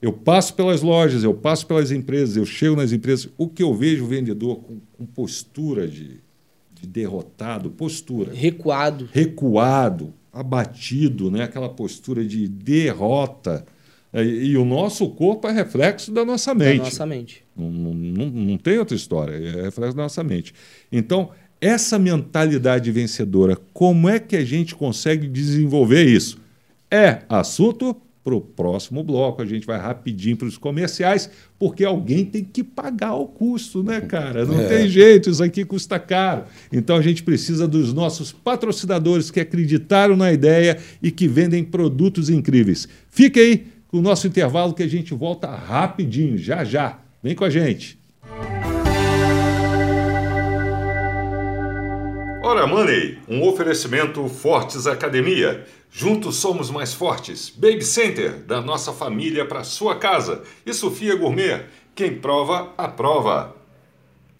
Eu 0.00 0.12
passo 0.14 0.54
pelas 0.54 0.80
lojas, 0.80 1.24
eu 1.24 1.34
passo 1.34 1.66
pelas 1.66 1.90
empresas, 1.90 2.34
eu 2.36 2.46
chego 2.46 2.74
nas 2.74 2.90
empresas. 2.90 3.28
O 3.36 3.46
que 3.46 3.62
eu 3.62 3.74
vejo 3.74 4.06
vendedor 4.06 4.56
com, 4.60 4.78
com 4.92 5.04
postura 5.04 5.86
de, 5.86 6.20
de 6.72 6.86
derrotado, 6.86 7.68
postura 7.70 8.32
Recuado. 8.32 9.08
recuado, 9.12 10.14
abatido, 10.32 11.30
né? 11.30 11.44
aquela 11.44 11.68
postura 11.68 12.24
de 12.24 12.46
derrota. 12.48 13.64
É, 14.12 14.24
E, 14.24 14.56
o 14.56 14.64
nosso 14.64 15.08
corpo 15.10 15.46
é 15.48 15.52
reflexo 15.52 16.12
da 16.12 16.24
nossa 16.24 16.54
Da 16.54 16.64
mente. 16.64 16.78
nossa 16.78 17.06
mente. 17.06 17.44
Não, 17.56 17.70
não, 17.70 18.26
não 18.30 18.58
tem 18.58 18.78
outra 18.78 18.96
história, 18.96 19.34
é 19.34 19.62
reflexo 19.62 19.96
da 19.96 20.02
nossa 20.02 20.24
mente. 20.24 20.52
Então, 20.90 21.30
essa 21.60 21.98
mentalidade 21.98 22.90
vencedora, 22.90 23.56
como 23.72 24.08
é 24.08 24.18
que 24.18 24.36
a 24.36 24.44
gente 24.44 24.74
consegue 24.74 25.28
desenvolver 25.28 26.04
isso? 26.04 26.38
É 26.90 27.22
assunto 27.28 27.94
para 28.22 28.34
o 28.34 28.40
próximo 28.40 29.02
bloco. 29.02 29.42
A 29.42 29.46
gente 29.46 29.66
vai 29.66 29.78
rapidinho 29.78 30.36
para 30.36 30.46
os 30.46 30.58
comerciais, 30.58 31.30
porque 31.58 31.84
alguém 31.84 32.24
tem 32.24 32.44
que 32.44 32.62
pagar 32.62 33.14
o 33.14 33.26
custo, 33.26 33.82
né, 33.82 34.00
cara? 34.00 34.44
Não 34.44 34.66
tem 34.68 34.88
jeito, 34.88 35.30
isso 35.30 35.42
aqui 35.42 35.64
custa 35.64 35.98
caro. 35.98 36.44
Então 36.72 36.96
a 36.96 37.02
gente 37.02 37.22
precisa 37.22 37.66
dos 37.66 37.92
nossos 37.92 38.32
patrocinadores 38.32 39.30
que 39.30 39.40
acreditaram 39.40 40.16
na 40.16 40.32
ideia 40.32 40.78
e 41.02 41.10
que 41.10 41.26
vendem 41.26 41.64
produtos 41.64 42.28
incríveis. 42.28 42.88
Fique 43.08 43.40
aí 43.40 43.66
com 43.88 43.98
o 43.98 44.02
nosso 44.02 44.26
intervalo 44.26 44.74
que 44.74 44.82
a 44.82 44.88
gente 44.88 45.12
volta 45.14 45.48
rapidinho, 45.48 46.38
já 46.38 46.62
já. 46.64 46.98
Vem 47.22 47.34
com 47.34 47.44
a 47.44 47.50
gente. 47.50 47.98
Hora 52.42 52.66
Money, 52.66 53.18
um 53.28 53.46
oferecimento 53.46 54.26
Fortes 54.26 54.86
Academia. 54.86 55.64
Juntos 55.92 56.36
somos 56.36 56.70
mais 56.70 56.94
fortes. 56.94 57.50
Baby 57.50 57.84
Center, 57.84 58.36
da 58.44 58.60
nossa 58.60 58.92
família 58.92 59.44
para 59.44 59.64
sua 59.64 59.96
casa. 59.96 60.42
E 60.64 60.72
Sofia 60.72 61.16
Gourmet, 61.16 61.64
quem 61.96 62.14
prova, 62.14 62.68
aprova. 62.78 63.56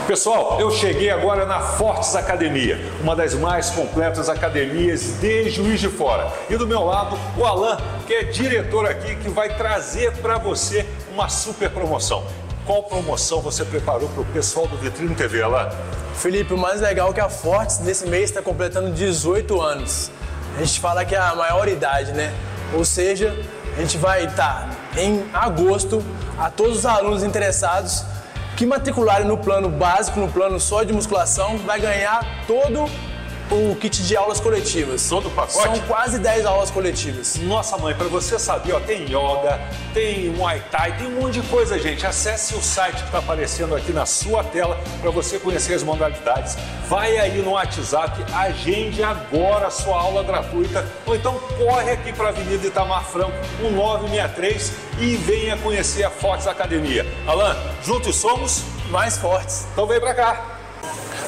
Pessoal, 0.06 0.60
eu 0.60 0.70
cheguei 0.70 1.10
agora 1.10 1.44
na 1.44 1.60
Fortes 1.60 2.14
Academia, 2.14 2.78
uma 3.00 3.14
das 3.14 3.34
mais 3.34 3.70
completas 3.70 4.28
academias 4.28 5.20
de 5.20 5.50
Juiz 5.50 5.80
de 5.80 5.88
Fora. 5.88 6.32
E 6.48 6.56
do 6.56 6.66
meu 6.66 6.84
lado, 6.84 7.18
o 7.36 7.44
Alan, 7.44 7.76
que 8.06 8.14
é 8.14 8.22
diretor 8.22 8.86
aqui, 8.86 9.16
que 9.16 9.28
vai 9.28 9.56
trazer 9.56 10.12
para 10.18 10.38
você 10.38 10.86
uma 11.12 11.28
super 11.28 11.68
promoção. 11.68 12.24
Qual 12.64 12.84
promoção 12.84 13.40
você 13.40 13.64
preparou 13.64 14.08
para 14.08 14.22
o 14.22 14.26
pessoal 14.26 14.68
do 14.68 14.76
Vitrine 14.76 15.14
TV, 15.16 15.42
Alan? 15.42 15.68
Felipe, 16.14 16.54
o 16.54 16.58
mais 16.58 16.80
legal 16.80 17.10
é 17.10 17.12
que 17.12 17.20
a 17.20 17.28
Fortes 17.28 17.80
nesse 17.80 18.06
mês 18.06 18.30
está 18.30 18.40
completando 18.40 18.92
18 18.92 19.60
anos. 19.60 20.10
A 20.56 20.60
gente 20.60 20.80
fala 20.80 21.04
que 21.04 21.14
é 21.14 21.18
a 21.18 21.34
maior 21.34 21.68
idade, 21.68 22.12
né? 22.12 22.32
Ou 22.74 22.84
seja, 22.84 23.36
a 23.76 23.80
gente 23.80 23.96
vai 23.98 24.24
estar 24.24 24.68
tá, 24.68 25.00
em 25.00 25.24
agosto 25.32 26.04
a 26.38 26.50
todos 26.50 26.78
os 26.78 26.86
alunos 26.86 27.22
interessados 27.22 28.04
que 28.56 28.66
matricularem 28.66 29.26
no 29.26 29.38
plano 29.38 29.68
básico, 29.68 30.20
no 30.20 30.30
plano 30.30 30.60
só 30.60 30.82
de 30.82 30.92
musculação, 30.92 31.56
vai 31.58 31.80
ganhar 31.80 32.20
todo 32.46 32.90
o 33.50 33.74
kit 33.74 34.02
de 34.02 34.16
aulas 34.16 34.40
coletivas. 34.40 35.08
Todo 35.08 35.28
o 35.28 35.30
pacote? 35.30 35.62
São 35.62 35.80
quase 35.80 36.18
10 36.18 36.46
aulas 36.46 36.70
coletivas. 36.70 37.36
Nossa 37.36 37.76
mãe, 37.76 37.94
para 37.94 38.06
você 38.06 38.38
saber, 38.38 38.72
ó, 38.72 38.80
tem 38.80 39.04
yoga, 39.04 39.60
tem 39.92 40.30
Muay 40.30 40.62
Thai, 40.70 40.96
tem 40.96 41.06
um 41.08 41.20
monte 41.20 41.40
de 41.40 41.48
coisa, 41.48 41.78
gente. 41.78 42.06
Acesse 42.06 42.54
o 42.54 42.62
site 42.62 42.96
que 42.96 43.04
está 43.06 43.18
aparecendo 43.18 43.74
aqui 43.74 43.92
na 43.92 44.06
sua 44.06 44.44
tela 44.44 44.78
para 45.00 45.10
você 45.10 45.38
conhecer 45.38 45.74
as 45.74 45.82
modalidades. 45.82 46.56
Vai 46.88 47.18
aí 47.18 47.42
no 47.42 47.52
WhatsApp, 47.52 48.24
agende 48.32 49.02
agora 49.02 49.66
a 49.66 49.70
sua 49.70 50.00
aula 50.00 50.22
gratuita 50.22 50.86
ou 51.06 51.14
então 51.14 51.38
corre 51.58 51.90
aqui 51.90 52.12
para 52.12 52.26
a 52.26 52.28
Avenida 52.28 52.66
Itamar 52.66 53.04
Franco, 53.04 53.32
1963 53.60 54.72
e 54.98 55.16
venha 55.16 55.56
conhecer 55.56 56.04
a 56.04 56.10
Fortes 56.10 56.46
Academia. 56.46 57.06
Alan, 57.26 57.56
juntos 57.82 58.16
somos 58.16 58.62
mais 58.90 59.16
fortes. 59.16 59.66
Então 59.72 59.86
vem 59.86 60.00
para 60.00 60.14
cá. 60.14 60.44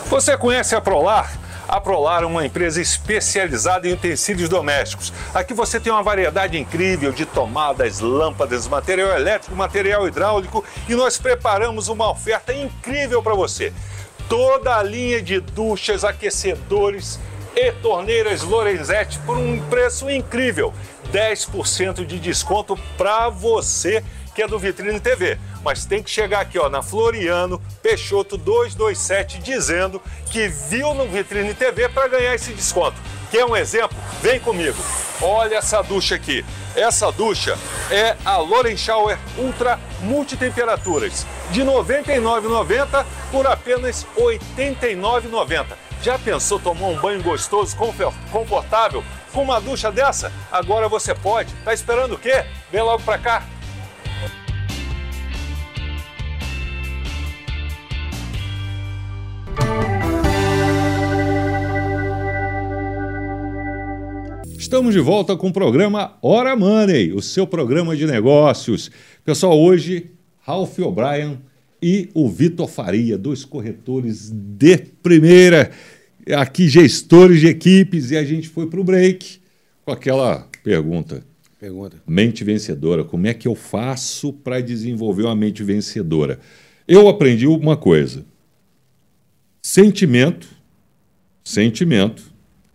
Você 0.09 0.37
conhece 0.37 0.75
a 0.75 0.81
Prolar? 0.81 1.42
A 1.73 1.81
Prolar 1.81 2.23
é 2.23 2.27
uma 2.27 2.45
empresa 2.45 2.83
especializada 2.83 3.89
em 3.89 3.95
utensílios 3.95 4.47
domésticos. 4.47 5.11
Aqui 5.33 5.55
você 5.55 5.81
tem 5.81 5.91
uma 5.91 6.03
variedade 6.03 6.59
incrível 6.59 7.13
de 7.13 7.25
tomadas, 7.25 7.99
lâmpadas, 7.99 8.69
material 8.69 9.17
elétrico, 9.17 9.57
material 9.57 10.07
hidráulico 10.07 10.63
e 10.87 10.95
nós 10.95 11.17
preparamos 11.17 11.89
uma 11.89 12.11
oferta 12.11 12.53
incrível 12.53 13.23
para 13.23 13.33
você. 13.33 13.73
Toda 14.29 14.77
a 14.77 14.83
linha 14.83 15.23
de 15.23 15.41
duchas, 15.41 16.05
aquecedores 16.05 17.19
e 17.57 17.73
torneiras 17.73 18.43
Lorenzetti 18.43 19.19
por 19.21 19.39
um 19.39 19.59
preço 19.71 20.11
incrível. 20.11 20.75
10% 21.11 22.05
de 22.05 22.21
desconto 22.21 22.79
para 22.99 23.31
você 23.31 24.05
que 24.35 24.43
é 24.43 24.47
do 24.47 24.59
Vitrine 24.59 25.01
TV. 25.01 25.39
Mas 25.65 25.85
tem 25.85 26.03
que 26.03 26.11
chegar 26.11 26.41
aqui 26.41 26.59
ó, 26.59 26.69
na 26.69 26.83
Floriano 26.83 27.61
Peixoto 27.83 28.37
227 28.37 29.39
dizendo 29.39 30.01
que 30.31 30.49
viu 30.49 30.95
no 30.95 31.07
Vitrine 31.07 31.55
TV 31.55 31.89
para 31.89 32.09
ganhar 32.09 32.35
esse 32.35 32.53
desconto. 32.53 32.97
Quer 33.31 33.45
um 33.45 33.57
exemplo? 33.57 33.97
Vem 34.21 34.39
comigo. 34.39 34.77
Olha 35.21 35.57
essa 35.57 35.83
ducha 35.83 36.17
aqui. 36.17 36.45
Essa 36.75 37.13
ducha 37.13 37.57
é 37.91 38.17
a 38.25 38.39
Loren 38.39 38.77
Shower 38.77 39.19
Ultra 39.39 39.79
Multitemperaturas, 40.01 41.27
de 41.51 41.63
R$ 41.63 41.67
99,90 41.67 43.07
por 43.31 43.47
apenas 43.47 44.07
R$ 44.17 44.39
89,90. 44.57 45.67
Já 46.03 46.19
pensou 46.19 46.59
tomar 46.59 46.89
um 46.89 47.01
banho 47.01 47.23
gostoso, 47.23 47.77
confortável, 48.33 49.05
com 49.33 49.43
uma 49.43 49.61
ducha 49.61 49.93
dessa? 49.93 50.33
Agora 50.51 50.89
você 50.89 51.15
pode. 51.15 51.55
Tá 51.65 51.73
esperando 51.73 52.15
o 52.15 52.19
quê? 52.19 52.45
Vem 52.71 52.83
logo 52.83 53.03
para 53.05 53.19
cá. 53.19 53.45
Estamos 64.73 64.95
de 64.95 65.01
volta 65.01 65.37
com 65.37 65.49
o 65.49 65.53
programa 65.53 66.17
Hora 66.23 66.57
Money, 66.57 67.13
o 67.13 67.21
seu 67.21 67.47
programa 67.47 67.95
de 67.95 68.07
negócios. 68.07 68.91
Pessoal, 69.25 69.61
hoje, 69.61 70.13
Ralph 70.41 70.79
O'Brien 70.79 71.39
e 71.83 72.09
o 72.15 72.29
Vitor 72.29 72.67
Faria, 72.67 73.19
dois 73.19 73.45
corretores 73.45 74.31
de 74.33 74.79
primeira, 75.03 75.71
aqui 76.35 76.69
gestores 76.69 77.41
de 77.41 77.49
equipes, 77.49 78.11
e 78.13 78.17
a 78.17 78.25
gente 78.25 78.49
foi 78.49 78.67
para 78.67 78.81
o 78.81 78.85
break 78.85 79.41
com 79.85 79.93
aquela 79.93 80.49
pergunta. 80.65 81.23
Pergunta. 81.61 82.03
Mente 82.07 82.43
vencedora. 82.43 83.05
Como 83.05 83.27
é 83.27 83.35
que 83.35 83.47
eu 83.47 83.55
faço 83.55 84.33
para 84.33 84.61
desenvolver 84.61 85.25
uma 85.25 85.37
mente 85.37 85.63
vencedora? 85.63 86.41
Eu 86.89 87.09
aprendi 87.09 87.47
uma 87.47 87.77
coisa. 87.77 88.25
Sentimento, 89.65 90.49
sentimento 91.45 92.23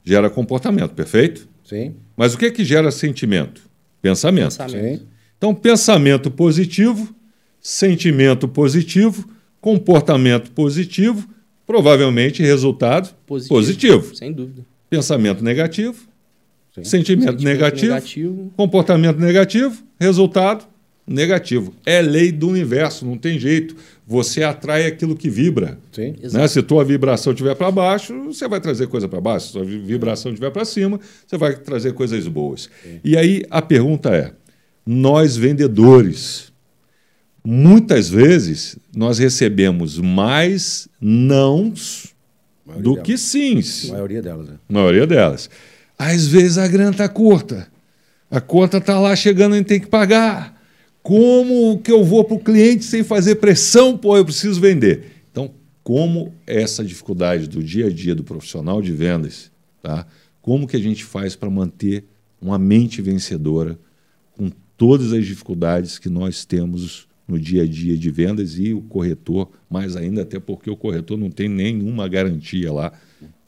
gera 0.05 0.29
comportamento, 0.29 0.93
perfeito? 0.93 1.47
Sim. 1.65 1.95
Mas 2.15 2.33
o 2.33 2.37
que 2.37 2.45
é 2.45 2.51
que 2.51 2.63
gera 2.63 2.89
sentimento? 2.91 3.61
Pensamento. 4.01 4.57
Pensamento. 4.57 5.05
Então, 5.37 5.53
pensamento 5.53 6.31
positivo, 6.31 7.13
sentimento 7.59 8.47
positivo, 8.47 9.29
comportamento 9.59 10.49
positivo, 10.51 11.27
provavelmente 11.65 12.41
resultado 12.41 13.13
Positivo. 13.25 13.53
positivo. 13.55 14.15
Sem 14.15 14.31
dúvida. 14.31 14.65
Pensamento 14.89 15.43
negativo, 15.43 16.07
Sim. 16.73 16.85
sentimento, 16.85 17.31
Sentimento 17.31 17.43
negativo, 17.43 17.93
negativo. 17.93 18.53
comportamento 18.55 19.17
negativo, 19.19 19.83
resultado 19.99 20.65
negativo. 21.05 21.73
É 21.85 22.01
lei 22.01 22.31
do 22.31 22.47
universo, 22.47 23.05
não 23.05 23.17
tem 23.17 23.37
jeito. 23.37 23.75
Você 24.09 24.41
atrai 24.41 24.85
aquilo 24.85 25.17
que 25.17 25.29
vibra. 25.29 25.77
Sim. 25.91 26.15
Né? 26.31 26.47
Se 26.47 26.63
tua 26.63 26.85
vibração 26.85 27.33
estiver 27.33 27.53
para 27.55 27.69
baixo, 27.69 28.13
você 28.23 28.47
vai 28.47 28.61
trazer 28.61 28.87
coisa 28.87 29.05
para 29.05 29.19
baixo. 29.19 29.47
Se 29.47 29.51
tua 29.53 29.65
vi- 29.65 29.79
vibração 29.79 30.31
estiver 30.31 30.49
para 30.49 30.63
cima, 30.63 30.97
você 31.25 31.37
vai 31.37 31.53
trazer 31.57 31.91
coisas 31.93 32.25
boas. 32.25 32.69
E 33.03 33.17
aí 33.17 33.43
a 33.49 33.61
pergunta 33.61 34.09
é: 34.15 34.31
nós 34.85 35.35
vendedores, 35.35 36.53
muitas 37.43 38.09
vezes 38.09 38.77
nós 38.95 39.17
recebemos 39.19 39.97
mais 39.99 40.87
nãos 41.01 42.15
do 42.79 42.91
delas. 42.93 43.03
que 43.05 43.17
sims. 43.17 43.89
A 43.89 43.93
maioria 43.93 44.21
delas, 44.21 44.47
né? 44.47 44.55
A 44.69 44.73
maioria 44.73 45.05
delas. 45.07 45.49
Às 45.99 46.27
vezes 46.27 46.57
a 46.57 46.67
grana 46.67 46.91
está 46.91 47.09
curta. 47.09 47.67
A 48.31 48.39
conta 48.41 48.77
está 48.77 48.99
lá 48.99 49.15
chegando, 49.15 49.53
a 49.53 49.57
gente 49.57 49.67
tem 49.67 49.79
que 49.79 49.87
pagar. 49.87 50.56
Como 51.01 51.79
que 51.79 51.91
eu 51.91 52.03
vou 52.03 52.23
para 52.23 52.35
o 52.35 52.39
cliente 52.39 52.83
sem 52.83 53.03
fazer 53.03 53.35
pressão? 53.35 53.97
Pô, 53.97 54.17
eu 54.17 54.25
preciso 54.25 54.59
vender. 54.59 55.05
Então, 55.31 55.51
como 55.83 56.33
essa 56.45 56.83
dificuldade 56.83 57.47
do 57.47 57.63
dia 57.63 57.87
a 57.87 57.89
dia 57.89 58.13
do 58.13 58.23
profissional 58.23 58.81
de 58.81 58.91
vendas, 58.91 59.51
tá? 59.81 60.05
como 60.41 60.67
que 60.67 60.75
a 60.75 60.79
gente 60.79 61.03
faz 61.03 61.35
para 61.35 61.49
manter 61.49 62.05
uma 62.41 62.57
mente 62.57 63.01
vencedora 63.01 63.77
com 64.31 64.49
todas 64.77 65.11
as 65.11 65.25
dificuldades 65.25 65.97
que 65.99 66.09
nós 66.09 66.45
temos 66.45 67.07
no 67.27 67.37
dia 67.37 67.63
a 67.63 67.67
dia 67.67 67.97
de 67.97 68.09
vendas 68.09 68.57
e 68.57 68.73
o 68.73 68.81
corretor, 68.81 69.49
mais 69.69 69.97
ainda, 69.97 70.21
até 70.21 70.39
porque 70.39 70.69
o 70.69 70.77
corretor 70.77 71.17
não 71.17 71.29
tem 71.29 71.49
nenhuma 71.49 72.07
garantia 72.07 72.71
lá 72.71 72.93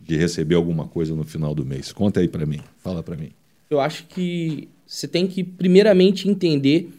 de 0.01 0.17
receber 0.17 0.55
alguma 0.55 0.87
coisa 0.87 1.15
no 1.15 1.23
final 1.23 1.55
do 1.55 1.65
mês. 1.65 1.93
Conta 1.93 2.19
aí 2.19 2.27
para 2.27 2.45
mim, 2.45 2.59
fala 2.79 3.01
para 3.01 3.15
mim. 3.15 3.29
Eu 3.69 3.79
acho 3.79 4.05
que 4.07 4.67
você 4.85 5.07
tem 5.07 5.27
que, 5.27 5.43
primeiramente, 5.43 6.27
entender 6.27 6.89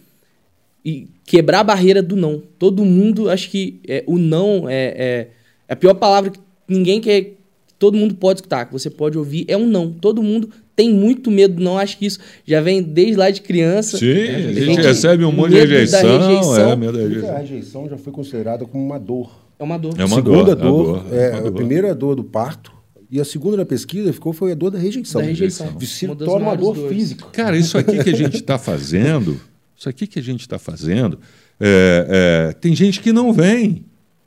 e 0.84 1.08
quebrar 1.24 1.60
a 1.60 1.64
barreira 1.64 2.02
do 2.02 2.16
não. 2.16 2.42
Todo 2.58 2.84
mundo, 2.84 3.28
acho 3.30 3.50
que 3.50 3.80
é, 3.86 4.02
o 4.06 4.18
não 4.18 4.68
é, 4.68 4.74
é, 4.74 5.28
é 5.68 5.72
a 5.72 5.76
pior 5.76 5.94
palavra 5.94 6.30
que 6.30 6.40
ninguém 6.68 7.00
quer, 7.00 7.22
que 7.22 7.36
todo 7.78 7.96
mundo 7.96 8.14
pode 8.14 8.38
escutar, 8.38 8.66
que 8.66 8.72
você 8.72 8.88
pode 8.90 9.16
ouvir, 9.18 9.44
é 9.48 9.56
um 9.56 9.66
não. 9.66 9.90
Todo 9.90 10.22
mundo 10.22 10.50
tem 10.74 10.92
muito 10.92 11.30
medo 11.30 11.54
do 11.56 11.62
não. 11.62 11.76
Acho 11.78 11.98
que 11.98 12.06
isso 12.06 12.18
já 12.46 12.60
vem 12.60 12.82
desde 12.82 13.16
lá 13.16 13.30
de 13.30 13.42
criança. 13.42 13.98
Sim, 13.98 14.10
a 14.10 14.54
Tem 14.54 14.54
gente 14.54 14.80
recebe 14.80 15.24
um 15.24 15.32
monte 15.32 15.50
de 15.50 15.56
medo 15.56 15.68
da 15.68 15.76
rejeição. 15.78 16.28
rejeição. 16.28 16.70
É, 16.70 16.76
medo 16.76 16.92
da 16.92 16.98
A 16.98 17.02
rejeição. 17.08 17.36
rejeição 17.36 17.88
já 17.88 17.98
foi 17.98 18.12
considerada 18.12 18.64
como 18.64 18.84
uma 18.84 18.98
dor. 18.98 19.30
É 19.58 19.62
uma 19.62 19.78
dor. 19.78 19.94
É 19.98 20.04
uma 20.04 20.16
segunda 20.16 20.56
dor, 20.56 21.02
dor, 21.02 21.06
é 21.12 21.26
é, 21.26 21.30
uma 21.30 21.38
a 21.38 21.42
dor. 21.42 21.52
primeira 21.52 21.88
é 21.88 21.90
a 21.90 21.94
dor 21.94 22.16
do 22.16 22.24
parto 22.24 22.72
e 23.10 23.20
a 23.20 23.24
segunda 23.24 23.56
da 23.56 23.66
pesquisa 23.66 24.12
ficou 24.12 24.32
foi 24.32 24.52
a 24.52 24.54
dor 24.54 24.70
da 24.70 24.78
rejeição. 24.78 25.20
Da 25.20 25.26
rejeição. 25.26 25.66
Se 25.80 26.06
torna 26.06 26.46
uma 26.46 26.56
dor 26.56 26.76
dores. 26.76 26.96
física. 26.96 27.26
Cara, 27.32 27.56
isso 27.56 27.76
aqui 27.76 28.02
que 28.04 28.10
a 28.10 28.14
gente 28.16 28.36
está 28.36 28.56
fazendo, 28.56 29.38
isso 29.80 29.88
aqui 29.88 30.06
que 30.06 30.18
a 30.18 30.22
gente 30.22 30.42
está 30.42 30.58
fazendo, 30.58 31.18
é, 31.58 32.50
é, 32.50 32.52
tem 32.52 32.76
gente 32.76 33.00
que 33.00 33.12
não 33.12 33.32
vem. 33.32 33.82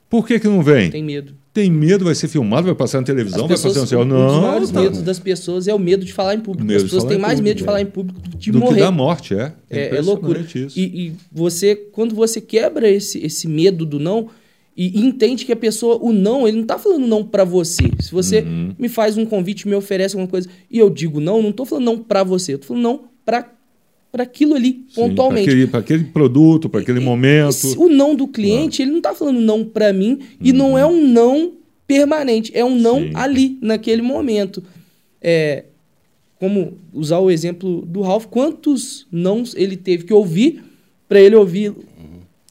Por 0.10 0.26
que, 0.28 0.40
que 0.40 0.48
não 0.48 0.62
vem? 0.64 0.90
Tem 0.90 1.04
medo. 1.04 1.34
Tem 1.54 1.70
medo, 1.70 2.06
vai 2.06 2.16
ser 2.16 2.28
filmado, 2.28 2.66
vai 2.66 2.74
passar 2.76 3.00
na 3.00 3.06
televisão, 3.06 3.42
As 3.42 3.48
vai 3.48 3.56
pessoas, 3.58 3.74
passar 3.76 3.82
no 3.84 3.88
céu. 3.88 4.00
um 4.02 4.06
Não, 4.06 4.28
dos 4.28 4.42
maiores 4.42 4.72
tá. 4.72 4.82
medos 4.82 5.02
das 5.04 5.20
pessoas 5.20 5.68
é 5.68 5.74
o 5.74 5.78
medo 5.78 6.04
de 6.04 6.12
falar 6.12 6.34
em 6.34 6.40
público. 6.40 6.66
Medo 6.66 6.78
As 6.78 6.84
pessoas 6.84 7.04
têm 7.04 7.20
mais 7.20 7.40
medo 7.40 7.58
de 7.58 7.64
falar 7.64 7.78
é. 7.78 7.84
em 7.84 7.86
público 7.86 8.20
do 8.20 8.30
que 8.32 8.38
de 8.38 8.52
do 8.52 8.58
morrer. 8.60 8.74
que 8.76 8.80
da 8.82 8.92
morte, 8.92 9.36
é. 9.36 9.54
É, 9.70 9.96
é 9.98 10.02
loucura. 10.02 10.40
impressionante 10.40 10.66
Isso. 10.66 10.80
E, 10.80 11.08
e 11.10 11.14
você, 11.32 11.76
quando 11.76 12.16
você 12.16 12.42
quebra 12.42 12.90
esse, 12.90 13.24
esse 13.24 13.48
medo 13.48 13.86
do 13.86 14.00
não, 14.00 14.30
E, 14.76 15.00
entende 15.06 15.46
que 15.46 15.52
a 15.52 15.56
pessoa, 15.56 16.00
o 16.02 16.12
não, 16.12 16.48
ele 16.48 16.58
não 16.58 16.66
tá 16.66 16.80
falando 16.80 17.06
não 17.06 17.24
pra 17.24 17.44
você. 17.44 17.84
Se 18.00 18.12
você 18.12 18.42
Uhum. 18.42 18.74
me 18.80 18.90
faz 18.90 19.16
um 19.18 19.26
convite, 19.26 19.68
me 19.68 19.76
oferece 19.76 20.16
alguma 20.16 20.28
coisa 20.30 20.50
e 20.72 20.80
eu 20.80 20.90
digo 20.90 21.20
não, 21.20 21.44
não 21.44 21.52
tô 21.52 21.64
falando 21.64 21.86
não 21.86 21.98
pra 22.00 22.24
você, 22.24 22.56
eu 22.56 22.58
tô 22.60 22.66
falando 22.70 22.82
não 22.82 23.02
pra, 23.24 23.48
pra 24.14 24.24
aquilo 24.24 24.54
ali, 24.54 24.86
Sim, 24.90 24.94
pontualmente. 24.94 25.46
Para 25.66 25.80
aquele, 25.80 25.98
aquele 25.98 26.04
produto, 26.12 26.70
para 26.70 26.82
aquele 26.82 27.00
momento. 27.00 27.66
O 27.82 27.90
não 27.90 28.16
do 28.16 28.28
cliente, 28.28 28.84
ele 28.84 28.92
não 28.92 29.02
tá 29.02 29.12
falando 29.16 29.42
não 29.42 29.66
pra 29.66 29.92
mim 29.92 30.20
e 30.40 30.54
não 30.54 30.78
é 30.78 30.86
um 30.86 31.02
não 31.08 31.54
permanente, 31.88 32.52
é 32.54 32.64
um 32.64 32.76
não 32.78 33.00
Sim. 33.00 33.12
ali, 33.16 33.58
naquele 33.60 34.04
momento. 34.04 34.64
É, 35.20 35.64
como 36.40 36.74
usar 36.94 37.18
o 37.20 37.32
exemplo 37.32 37.82
do 37.88 38.02
Ralph, 38.02 38.26
quantos 38.28 39.08
não 39.12 39.44
ele 39.56 39.76
teve 39.76 40.04
que 40.04 40.14
ouvir 40.14 40.64
pra 41.10 41.20
ele 41.20 41.36
ouvir 41.36 41.74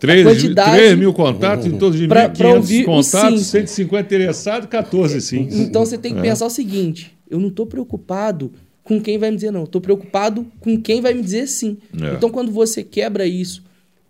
3, 0.00 0.26
quantidade- 0.26 0.76
3 0.76 0.98
mil 0.98 1.12
contatos 1.12 1.64
em 1.64 1.78
todos 1.78 1.96
de 1.96 2.08
Pra- 2.08 2.28
pra 2.28 2.48
1.500 2.48 2.56
ouvir 2.56 2.82
o 2.82 2.86
contatos, 2.86 3.40
sim. 3.42 3.44
150 3.60 4.02
interessados, 4.14 4.68
14 4.68 5.20
sim. 5.20 5.46
Então 5.52 5.86
você 5.86 5.96
tem 5.96 6.12
que 6.12 6.18
É. 6.18 6.22
pensar 6.22 6.46
o 6.46 6.50
seguinte: 6.50 7.12
eu 7.30 7.38
não 7.38 7.50
tô 7.50 7.66
preocupado 7.66 8.50
com 8.84 9.00
quem 9.00 9.18
vai 9.18 9.30
me 9.30 9.36
dizer 9.36 9.50
não, 9.50 9.66
tô 9.66 9.80
preocupado 9.80 10.46
com 10.60 10.80
quem 10.80 11.00
vai 11.00 11.14
me 11.14 11.22
dizer 11.22 11.46
sim. 11.46 11.78
É. 12.00 12.14
Então 12.14 12.30
quando 12.30 12.50
você 12.50 12.82
quebra 12.82 13.26
isso, 13.26 13.62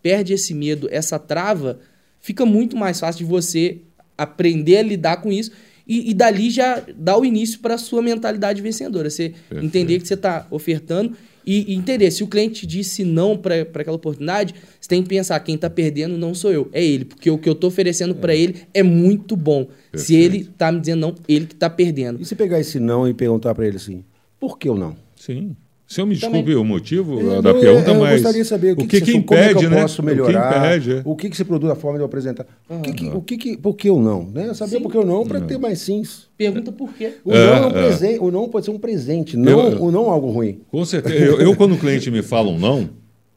perde 0.02 0.32
esse 0.32 0.54
medo, 0.54 0.88
essa 0.90 1.18
trava, 1.18 1.78
fica 2.20 2.44
muito 2.46 2.76
mais 2.76 2.98
fácil 2.98 3.24
de 3.24 3.30
você 3.30 3.78
aprender 4.16 4.78
a 4.78 4.82
lidar 4.82 5.18
com 5.18 5.32
isso 5.32 5.52
e, 5.86 6.10
e 6.10 6.14
dali 6.14 6.50
já 6.50 6.82
dá 6.96 7.18
o 7.18 7.24
início 7.24 7.58
para 7.60 7.76
sua 7.76 8.02
mentalidade 8.02 8.62
vencedora. 8.62 9.10
Você 9.10 9.34
entender 9.50 10.00
que 10.00 10.06
você 10.06 10.14
está 10.14 10.46
ofertando 10.50 11.16
e, 11.44 11.72
e 11.72 11.74
entender 11.74 12.10
se 12.10 12.22
o 12.22 12.26
cliente 12.28 12.60
te 12.60 12.66
disse 12.66 13.04
não 13.04 13.36
para 13.36 13.62
aquela 13.62 13.96
oportunidade, 13.96 14.54
você 14.80 14.88
tem 14.88 15.02
que 15.02 15.08
pensar 15.08 15.38
quem 15.40 15.56
está 15.56 15.68
perdendo 15.68 16.16
não 16.16 16.34
sou 16.34 16.52
eu, 16.52 16.68
é 16.72 16.84
ele, 16.84 17.04
porque 17.04 17.30
o 17.30 17.36
que 17.36 17.48
eu 17.48 17.52
estou 17.52 17.68
oferecendo 17.68 18.14
para 18.14 18.34
ele 18.34 18.62
é 18.72 18.82
muito 18.82 19.36
bom. 19.36 19.66
Se 19.94 20.14
Perfeito. 20.14 20.34
ele 20.34 20.44
tá 20.56 20.70
me 20.70 20.80
dizendo 20.80 21.00
não, 21.00 21.14
ele 21.28 21.46
que 21.46 21.54
tá 21.54 21.68
perdendo. 21.68 22.22
E 22.22 22.24
se 22.24 22.34
pegar 22.34 22.60
esse 22.60 22.78
não 22.78 23.08
e 23.08 23.12
perguntar 23.12 23.54
pra 23.54 23.66
ele 23.66 23.76
assim, 23.76 24.04
por 24.42 24.58
que 24.58 24.68
o 24.68 24.74
não? 24.74 24.96
Sim. 25.14 25.54
Se 25.86 26.00
eu 26.00 26.06
me 26.06 26.16
Também. 26.16 26.42
desculpe 26.42 26.54
o 26.56 26.64
motivo 26.64 27.20
Eu- 27.20 27.42
da 27.42 27.50
eu- 27.50 27.60
pergunta, 27.60 27.90
eu 27.90 28.00
mas 28.00 28.12
gostaria 28.22 28.42
de 28.42 28.48
saber 28.48 28.72
o 28.72 28.76
que, 28.76 28.86
que, 28.86 28.98
você- 28.98 29.04
que 29.04 29.12
como 29.22 29.38
é 29.38 29.44
impede, 29.44 29.58
que 29.60 29.64
eu 29.66 29.70
né? 29.70 29.82
posso 29.82 30.02
melhorar, 30.02 30.48
O 30.48 30.52
que 30.52 30.58
impede, 30.58 30.92
é. 30.92 31.02
o 31.04 31.14
que, 31.16 31.30
que 31.30 31.36
você 31.36 31.44
produz, 31.44 31.70
a 31.70 31.74
forma 31.76 31.98
de 31.98 32.02
eu 32.02 32.06
apresentar. 32.06 32.46
O 32.68 32.80
que, 32.80 32.92
que, 32.94 33.06
o 33.08 33.20
que, 33.20 33.36
que- 33.36 33.56
por 33.58 33.76
que 33.76 33.90
o 33.90 34.00
não? 34.00 34.24
Né? 34.24 34.52
Saber 34.54 34.80
por 34.80 34.90
que 34.90 34.96
o 34.98 35.04
não 35.04 35.24
para 35.26 35.40
ter 35.42 35.58
mais 35.58 35.80
sims. 35.80 36.28
Pergunta 36.36 36.72
por 36.72 36.92
quê? 36.94 37.12
O, 37.24 37.32
É, 37.32 37.46
não 37.46 37.54
é 37.56 37.66
um 37.66 37.68
é. 37.78 37.86
presen- 37.88 38.18
o 38.20 38.30
não 38.30 38.48
pode 38.48 38.64
ser 38.64 38.70
um 38.72 38.78
presente, 38.78 39.36
não, 39.36 39.52
Eu- 39.70 39.82
o 39.84 39.90
não 39.92 40.06
é 40.06 40.08
algo 40.10 40.30
ruim. 40.30 40.60
Com 40.70 40.82
certeza. 40.84 41.14
Eu, 41.24 41.38
eu, 41.40 41.54
quando 41.54 41.74
o 41.74 41.78
cliente 41.78 42.10
me 42.10 42.22
fala 42.22 42.48
um 42.48 42.58
não, 42.58 42.88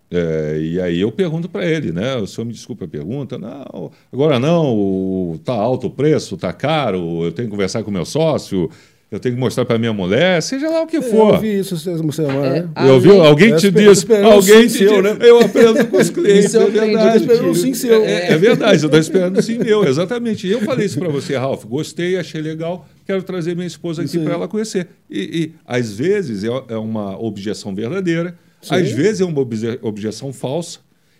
é, 0.10 0.58
e 0.62 0.80
aí 0.80 1.02
eu 1.02 1.12
pergunto 1.12 1.50
para 1.50 1.66
ele, 1.70 1.92
né? 1.92 2.16
O 2.16 2.26
senhor 2.26 2.46
me 2.46 2.54
desculpa 2.54 2.86
a 2.86 2.88
pergunta. 2.88 3.38
Não, 3.38 3.92
agora 4.14 4.40
não, 4.40 4.74
o- 4.74 5.38
tá 5.44 5.54
alto 5.54 5.88
o 5.88 5.90
preço, 5.90 6.38
tá 6.38 6.54
caro, 6.54 7.22
eu 7.26 7.34
tenho 7.34 7.50
que 7.50 7.52
conversar 7.52 7.84
com 7.84 7.90
o 7.90 7.94
meu 7.94 8.06
sócio, 8.06 8.70
eu 9.16 9.20
tenho 9.20 9.36
que 9.36 9.40
mostrar 9.42 9.66
para 9.66 9.78
minha 9.78 9.94
mulher, 9.94 10.42
seja 10.42 10.70
lá 10.70 10.84
o 10.84 10.88
que 10.88 10.98
Eu 10.98 11.02
for. 11.04 11.34
ouvi 11.34 11.60
isso 11.60 11.76
essa 11.76 11.96
semana, 12.12 12.46
É, 12.48 12.62
né? 12.62 12.70
Eu 12.88 13.00
vi, 13.00 13.10
Além- 13.10 13.26
alguém 13.28 13.50
Eu 13.52 13.58
te 13.58 13.72
disse, 13.72 14.06
alguém 14.14 14.62
te 14.62 14.68
disse, 14.68 15.02
né? 15.02 15.18
eu 15.22 15.40
aprendo 15.40 15.86
com 15.88 15.98
os 15.98 16.10
clientes, 16.12 16.46
Isso 16.46 16.58
eu 16.58 16.62
é 16.64 16.66
eu 16.66 16.72
verdade. 16.72 17.18
esperando 17.24 17.50
um 17.50 17.54
sim 17.56 17.74
seu. 17.74 18.04
É, 18.04 18.32
é 18.32 18.38
verdade, 18.38 18.82
eu 18.84 18.88
estou 18.88 19.00
esperando 19.00 19.40
um 19.40 19.42
sim 19.42 19.58
meu, 19.58 19.84
exatamente. 19.86 20.48
E 20.48 20.52
eu 20.52 20.62
falei 20.62 20.86
isso 20.86 21.00
para 21.00 21.10
você, 21.10 21.36
Ralf, 21.38 21.64
gostei, 21.66 22.18
achei 22.18 22.42
legal, 22.42 22.88
quero 23.06 23.24
trazer 23.24 23.56
minha 23.56 23.68
esposa 23.68 24.02
aqui 24.02 24.20
para 24.20 24.34
ela 24.34 24.48
conhecer. 24.48 24.88
E, 25.10 25.20
e, 25.20 25.52
às 25.66 25.92
vezes 25.92 26.44
é, 26.44 26.50
é 26.70 26.78
uma 26.78 27.20
objeção 27.22 27.74
verdadeira, 27.74 28.36
Sim. 28.62 28.76
às 28.76 28.92
vezes 28.92 29.22
é 29.22 29.26
uma 29.26 29.40
obje- 29.40 29.80
objeção 29.82 30.34
falsa, 30.34 30.80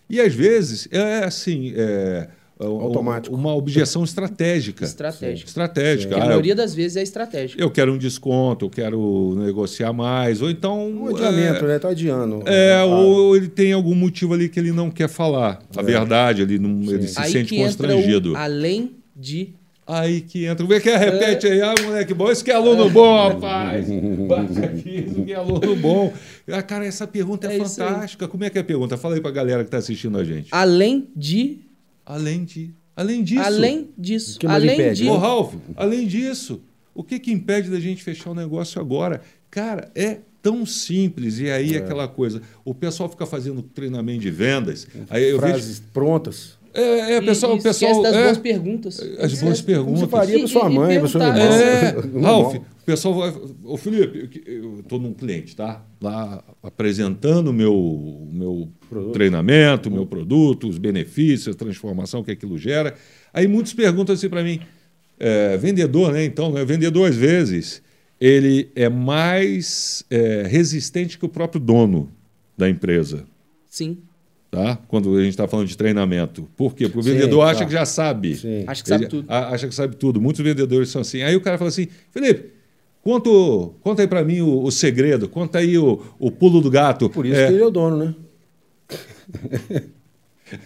e 0.10 0.20
às 0.20 0.34
vezes 0.34 0.88
é 0.92 1.24
assim, 1.24 1.74
é, 1.76 1.82
é, 1.82 2.28
Automático. 2.58 3.36
uma 3.36 3.54
objeção 3.54 4.04
estratégica. 4.04 4.86
Estratégica. 4.86 5.48
Estratégica. 5.48 6.16
A 6.18 6.24
Ah, 6.24 6.26
maioria 6.28 6.56
das 6.56 6.74
vezes 6.74 6.96
é 6.98 7.02
estratégica. 7.04 7.62
eu 7.62 7.70
quero 7.70 7.94
um 7.94 7.98
desconto, 7.98 8.66
eu 8.66 8.70
quero 8.70 9.36
negociar 9.38 9.92
mais, 9.92 10.42
ou 10.42 10.50
então. 10.50 10.88
Um 10.90 11.08
adiamento, 11.08 11.66
é, 11.66 11.68
né? 11.68 11.80
Tá 11.80 11.90
adiando. 11.90 12.44
é, 12.46 12.76
Ah, 12.80 12.86
ou 12.86 13.36
ele 13.36 13.50
tem 13.50 13.74
algum 13.74 13.94
motivo 13.96 14.34
ali 14.34 14.48
que 14.48 14.60
ele 14.60 14.72
não 14.72 14.90
quer 14.90 15.10
falar. 15.10 15.60
A 15.76 15.82
verdade, 15.82 16.44
ele, 16.44 16.58
não, 16.58 16.82
ele 16.92 17.08
se 17.08 17.20
Aí 17.20 17.32
sente 17.32 17.50
que 17.50 17.56
entra 17.58 17.88
constrangido. 17.88 18.34
o 18.34 18.38
além 18.38 18.92
de 19.16 19.50
Aí 19.88 20.22
que 20.22 20.46
entra. 20.46 20.66
Vê 20.66 20.80
que 20.80 20.90
é, 20.90 20.98
repete 20.98 21.46
aí, 21.46 21.62
ah, 21.62 21.76
moleque 21.84 22.12
bom. 22.12 22.32
Isso 22.32 22.44
que 22.44 22.50
é 22.50 22.56
aluno 22.56 22.90
bom, 22.90 23.28
rapaz. 23.30 23.86
Bate 24.28 24.66
aqui, 24.66 25.06
isso 25.12 25.24
que 25.24 25.32
é 25.32 25.36
aluno 25.36 25.76
bom. 25.76 26.12
Ah, 26.48 26.64
cara, 26.64 26.88
essa 26.88 27.06
pergunta 27.06 27.46
é, 27.52 27.58
É 27.58 27.60
fantástica. 27.64 28.28
Como 28.28 28.44
é 28.44 28.50
que 28.50 28.58
é 28.58 28.62
a 28.62 28.64
pergunta? 28.64 28.98
Fala 28.98 29.14
aí 29.14 29.22
pra 29.22 29.30
galera 29.30 29.64
que 29.64 29.70
tá 29.70 29.78
assistindo 29.78 30.18
a 30.18 30.24
gente. 30.24 30.48
além 30.52 31.08
de 31.16 31.60
Além 32.06 32.44
de. 32.44 32.74
Além 32.96 33.24
disso. 33.24 33.42
além 33.44 33.90
disso, 33.98 34.36
O 34.38 34.40
que 34.40 34.48
mais 34.48 34.64
além 34.64 34.76
impede? 34.76 35.04
de 35.04 35.10
Ô, 35.10 35.18
Ralf, 35.18 35.54
além 35.76 36.08
disso, 36.08 36.62
o 36.94 37.04
que, 37.04 37.20
que 37.20 37.32
impede 37.32 37.70
da 37.70 37.80
gente 37.80 38.02
fechar 38.04 38.30
o 38.32 38.36
negócio 38.36 38.80
agora? 38.80 39.22
Cara, 39.52 39.92
é 39.94 40.20
tão 40.42 40.66
simples. 40.66 41.40
E 41.40 41.48
É. 41.48 41.54
aí 41.56 41.76
aquela 41.76 42.08
coisa, 42.08 42.42
o 42.64 42.74
pessoal 42.74 43.10
fica 43.10 43.26
fazendo 43.26 43.62
treinamento 43.62 44.22
de 44.22 44.32
vendas. 44.32 44.88
Aí 45.10 45.30
eu 45.30 45.40
frases 45.40 45.80
vejo. 45.80 45.92
prontas. 45.92 46.58
É, 46.76 47.14
é, 47.14 47.18
e- 47.18 47.22
pessoal, 47.22 47.56
e 47.56 47.60
o 47.60 47.64
pessoal. 47.64 48.02
das 48.02 48.16
é, 48.16 48.24
boas 48.26 48.38
perguntas. 48.38 49.00
as 49.00 49.34
boas 49.42 49.62
Como 49.62 49.66
perguntas. 49.66 50.00
você 50.02 50.08
faria 50.08 50.40
para 50.40 50.48
sua 50.48 50.70
mãe, 50.70 51.00
para 51.00 51.08
seu 51.08 51.22
irmão. 51.22 51.42
É. 51.42 51.96
Ralf, 52.22 52.56
o 52.56 52.86
pessoal 52.86 53.14
vai. 53.16 53.34
Ô 53.64 53.78
Felipe, 53.78 54.42
eu 54.46 54.80
estou 54.82 55.00
num 55.00 55.14
cliente, 55.14 55.56
tá? 55.56 55.86
Lá 56.02 56.44
apresentando 56.62 57.48
o 57.48 57.54
meu, 57.54 58.28
meu 58.32 58.70
treinamento, 59.14 59.90
meu 59.90 60.06
produto, 60.06 60.68
os 60.68 60.78
benefícios, 60.78 61.56
a 61.56 61.58
transformação 61.58 62.24
que 62.24 62.32
aquilo 62.32 62.58
gera. 62.58 62.94
Aí 63.34 63.48
muitos 63.48 63.74
perguntam 63.74 64.14
assim 64.14 64.30
para 64.30 64.44
mim, 64.44 64.60
é, 65.18 65.56
vendedor, 65.58 66.12
né? 66.12 66.26
Então, 66.26 66.52
né? 66.52 66.66
vendedor 66.66 67.10
às 67.10 67.16
vezes 67.16 67.82
ele 68.20 68.70
é 68.76 68.90
mais 68.90 70.04
é, 70.10 70.44
resistente 70.48 71.18
que 71.18 71.26
o 71.26 71.30
próprio 71.30 71.60
dono 71.60 72.12
da 72.58 72.70
empresa. 72.70 73.26
Sim. 73.70 73.98
Tá? 74.56 74.80
Quando 74.88 75.16
a 75.16 75.20
gente 75.22 75.30
está 75.32 75.48
falando 75.48 75.68
de 75.68 75.76
treinamento. 75.78 76.48
Por 76.56 76.74
quê? 76.74 76.86
Porque 76.86 77.00
o 77.00 77.04
Sim, 77.04 77.12
vendedor 77.12 77.42
acha 77.44 77.60
tá. 77.60 77.66
que 77.66 77.74
já 77.74 77.86
sabe. 77.86 78.36
Sim. 78.36 78.64
Acho 78.66 78.84
que 78.84 78.90
sabe 78.90 79.04
Ele 79.04 79.10
tudo. 79.10 79.26
a- 79.28 79.50
Acha 79.50 79.68
que 79.68 79.76
sabe 79.76 79.96
tudo. 79.96 80.22
Muitos 80.22 80.42
vendedores 80.44 80.90
são 80.90 81.02
assim. 81.02 81.22
Aí 81.22 81.36
o 81.36 81.42
cara 81.42 81.58
fala 81.58 81.68
assim: 81.70 81.88
Felipe, 82.12 82.52
conta, 83.04 83.30
conta 83.82 84.02
aí 84.02 84.08
para 84.08 84.24
mim 84.24 84.42
o, 84.42 84.64
o 84.64 84.72
segredo, 84.72 85.28
conta 85.30 85.60
aí 85.60 85.78
o, 85.78 86.02
o 86.18 86.32
pulo 86.32 86.62
do 86.62 86.70
gato. 86.72 87.10
Por 87.10 87.26
isso 87.26 87.36
É, 87.40 87.48
que 87.48 87.54
ele 87.54 87.62
é 87.64 87.66
o 87.66 87.70
dono, 87.72 87.98
né? 87.98 88.16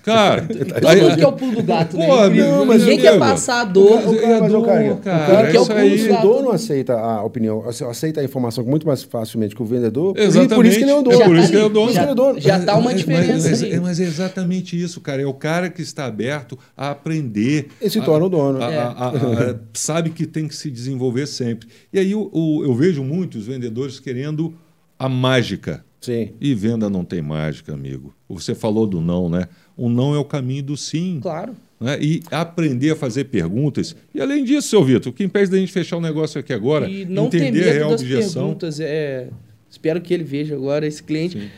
Cara, 0.04 0.46
aí- 0.86 1.02
mundo 1.02 1.16
quer 1.18 1.28
o 1.28 1.32
pulo 1.32 1.52
do 1.56 1.64
gato, 1.64 1.96
né? 1.98 2.06
Pô, 2.06 2.30
não, 2.30 2.66
mas, 2.66 2.82
Ninguém 2.82 3.00
quer 3.00 3.18
passar 3.18 3.62
a 3.62 3.64
dor. 3.66 4.00
o 4.10 4.20
cara- 4.20 4.40
Mas, 4.42 4.52
dor, 4.52 4.66
cara, 4.66 4.84
cara, 4.84 4.96
o 4.96 5.02
cara 5.02 5.48
é 5.48 5.52
que 5.52 5.58
é 5.58 5.60
o 5.60 5.64
isso 5.86 6.06
aí. 6.08 6.12
o 6.14 6.22
dono 6.22 6.52
aceita 6.52 6.94
a 7.00 7.24
opinião, 7.24 7.64
ace- 7.70 7.84
aceita 7.86 8.20
a 8.20 8.24
informação 8.24 8.66
muito 8.66 8.86
mais 8.86 9.04
facilmente 9.04 9.56
que 9.56 9.62
o 9.62 9.66
vendedor. 9.66 10.14
por- 10.14 10.22
Exatamente. 10.22 10.56
Por 10.56 10.66
isso 10.66 10.78
que 10.80 10.84
ele 10.84 10.92
é 10.92 10.96
o 10.96 11.02
dono. 11.02 11.22
É 11.22 11.26
por 11.26 11.36
Já 11.36 11.42
isso 11.42 11.50
que 11.52 11.56
ele 11.56 11.64
é 11.64 11.66
o 11.66 11.70
tá- 11.70 11.74
dono. 11.74 11.86
Por 11.86 11.90
isso 11.92 11.98
que 11.98 12.04
ele 12.04 12.10
é 12.10 12.12
o 12.12 12.16
dono. 12.16 12.40
Já 12.42 12.60
tá 12.60 12.74
uma 12.76 12.84
Mas- 12.92 12.98
diferença 13.00 13.50
mas, 13.50 13.64
aí. 13.64 13.80
mas 13.80 14.00
é 14.00 14.04
exatamente 14.04 14.82
isso, 14.82 15.00
cara. 15.00 15.22
É 15.22 15.26
o 15.26 15.34
cara 15.34 15.70
que 15.70 15.82
está 15.82 16.06
aberto 16.06 16.60
a 16.76 16.92
aprender. 16.92 17.70
Ele 17.80 17.90
se 17.90 18.02
torna 18.02 18.26
o 18.26 18.30
dono. 18.30 18.62
a- 18.62 18.72
É. 18.72 18.78
a- 18.78 18.82
a- 18.90 19.10
a- 19.52 19.56
sabe 19.74 20.10
que 20.10 20.26
tem 20.26 20.46
que 20.48 20.56
se 20.56 20.70
desenvolver 20.70 21.26
sempre. 21.26 21.70
E 21.94 22.00
aí 22.00 22.14
o- 22.14 22.30
o- 22.34 22.64
eu 22.66 22.74
vejo 22.76 23.02
muitos 23.04 23.46
vendedores 23.48 23.98
querendo 24.00 24.54
a 24.98 25.08
mágica. 25.08 25.86
Sim. 26.02 26.30
E 26.40 26.54
venda 26.56 26.90
não 26.90 27.04
tem 27.04 27.22
mágica, 27.22 27.74
amigo. 27.74 28.14
Você 28.30 28.56
falou 28.56 28.88
do 28.88 29.02
não, 29.02 29.28
né? 29.30 29.48
O 29.80 29.90
não 29.90 30.14
é 30.14 30.18
o 30.18 30.26
caminho 30.26 30.64
do 30.64 30.78
sim. 30.78 31.20
Claro. 31.22 31.56
né? 31.80 31.98
E 32.02 32.22
aprender 32.32 32.92
a 32.92 32.96
fazer 32.96 33.26
perguntas. 33.26 33.96
E 34.14 34.20
além 34.22 34.44
disso, 34.44 34.68
seu 34.70 34.84
Vitor, 34.84 35.12
o 35.12 35.16
que 35.16 35.24
impede 35.24 35.50
da 35.52 35.58
gente 35.58 35.72
fechar 35.72 35.98
o 35.98 36.02
negócio 36.02 36.40
aqui 36.40 36.52
agora? 36.54 36.90
E 36.90 37.06
não 37.06 37.30
ter 37.30 37.38
entender 37.44 37.62
a 37.62 37.66
medo 37.66 37.76
real 37.76 37.90
das 37.92 38.02
objeção. 38.02 38.44
perguntas. 38.44 38.80
É... 38.80 39.30
Espero 39.70 40.02
que 40.02 40.14
ele 40.14 40.24
veja 40.24 40.56
agora 40.56 40.86
esse 40.86 41.02
cliente. 41.02 41.50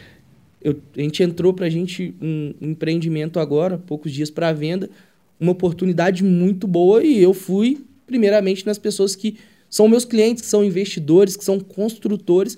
Eu- 0.62 0.76
a 0.96 1.02
gente 1.02 1.24
entrou 1.24 1.54
para 1.54 1.66
a 1.66 1.70
gente 1.70 2.14
um 2.22 2.54
empreendimento 2.62 3.40
agora, 3.40 3.78
poucos 3.78 4.12
dias 4.12 4.30
para 4.30 4.52
venda, 4.54 4.90
uma 5.40 5.54
oportunidade 5.54 6.24
muito 6.24 6.68
boa 6.68 7.04
e 7.04 7.18
eu 7.22 7.34
fui 7.34 7.84
primeiramente 8.06 8.66
nas 8.66 8.78
pessoas 8.78 9.16
que 9.16 9.38
são 9.70 9.88
meus 9.88 10.06
clientes, 10.06 10.44
que 10.44 10.48
são 10.50 10.64
investidores, 10.64 11.36
que 11.36 11.44
são 11.44 11.60
construtores. 11.60 12.58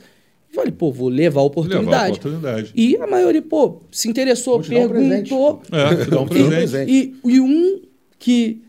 E 0.53 0.55
falei, 0.55 0.71
pô, 0.71 0.91
vou 0.91 1.09
levar 1.09 1.17
a 1.17 1.23
Levar 1.23 1.41
a 1.41 1.43
oportunidade. 1.45 2.11
oportunidade. 2.19 2.71
E 2.75 2.95
a 2.97 3.07
maioria, 3.07 3.41
pô, 3.41 3.81
se 3.91 4.07
interessou, 4.07 4.61
Vou 4.61 4.83
um 4.83 4.87
perguntou. 4.87 5.63
É, 5.71 6.05
dá 6.05 6.21
um 6.21 6.27
presente. 6.27 6.49
presente. 6.51 6.91
E, 6.91 7.15
e 7.25 7.39
um 7.39 7.81
que 8.19 8.61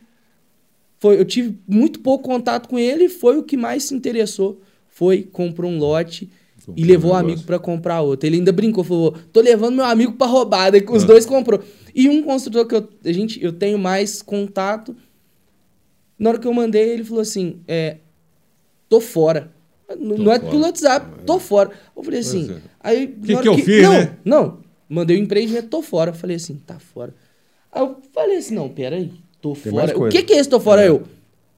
foi, 0.98 1.20
eu 1.20 1.24
tive 1.26 1.58
muito 1.68 2.00
pouco 2.00 2.24
contato 2.24 2.68
com 2.70 2.78
ele, 2.78 3.10
foi 3.10 3.36
o 3.36 3.42
que 3.42 3.54
mais 3.56 3.84
se 3.84 3.94
interessou. 3.94 4.62
Foi, 4.88 5.22
comprou 5.30 5.70
um 5.70 5.78
lote 5.78 6.30
Comprou 6.64 6.74
e 6.78 6.84
levou 6.84 7.10
um 7.10 7.14
o 7.14 7.16
amigo 7.18 7.42
para 7.42 7.58
comprar 7.58 8.00
outro. 8.00 8.26
Ele 8.26 8.36
ainda 8.36 8.50
brincou, 8.52 8.82
falou: 8.82 9.14
tô 9.30 9.42
levando 9.42 9.74
meu 9.76 9.84
amigo 9.84 10.12
para 10.14 10.26
roubada, 10.26 10.80
que 10.80 10.90
os 10.90 11.02
Ah. 11.02 11.06
dois 11.06 11.26
comprou. 11.26 11.60
E 11.94 12.08
um 12.08 12.22
construtor 12.22 12.66
que 12.66 12.74
eu, 12.76 12.88
a 13.04 13.12
gente, 13.12 13.44
eu 13.44 13.52
tenho 13.52 13.78
mais 13.78 14.22
contato, 14.22 14.96
na 16.18 16.30
hora 16.30 16.38
que 16.38 16.46
eu 16.46 16.54
mandei, 16.54 16.88
ele 16.94 17.04
falou 17.04 17.20
assim: 17.20 17.60
é, 17.68 17.98
tô 18.88 18.98
fora. 19.02 19.52
Não, 19.98 20.16
não 20.16 20.32
é 20.32 20.38
pelo 20.38 20.62
WhatsApp, 20.62 21.24
tô 21.24 21.38
fora. 21.38 21.70
Eu 21.96 22.02
falei 22.02 22.20
assim. 22.20 22.50
É. 22.50 22.60
Aí, 22.80 23.06
Que 23.06 23.36
que 23.36 23.48
eu 23.48 23.58
fiz, 23.58 23.82
não, 23.82 23.92
né? 23.92 24.16
Não, 24.24 24.58
mandei 24.88 25.16
o 25.16 25.20
empreendimento, 25.20 25.68
tô 25.68 25.82
fora. 25.82 26.12
Falei 26.12 26.36
assim, 26.36 26.56
tá 26.56 26.78
fora. 26.78 27.14
Aí 27.70 27.82
eu 27.82 27.96
falei 28.12 28.38
assim, 28.38 28.54
não, 28.54 28.68
peraí. 28.68 29.12
tô 29.40 29.52
Tem 29.54 29.72
fora. 29.72 29.98
O 29.98 30.08
que, 30.08 30.22
que 30.22 30.32
é 30.32 30.38
esse 30.38 30.48
tô 30.48 30.58
fora? 30.58 30.84
Eu, 30.84 31.02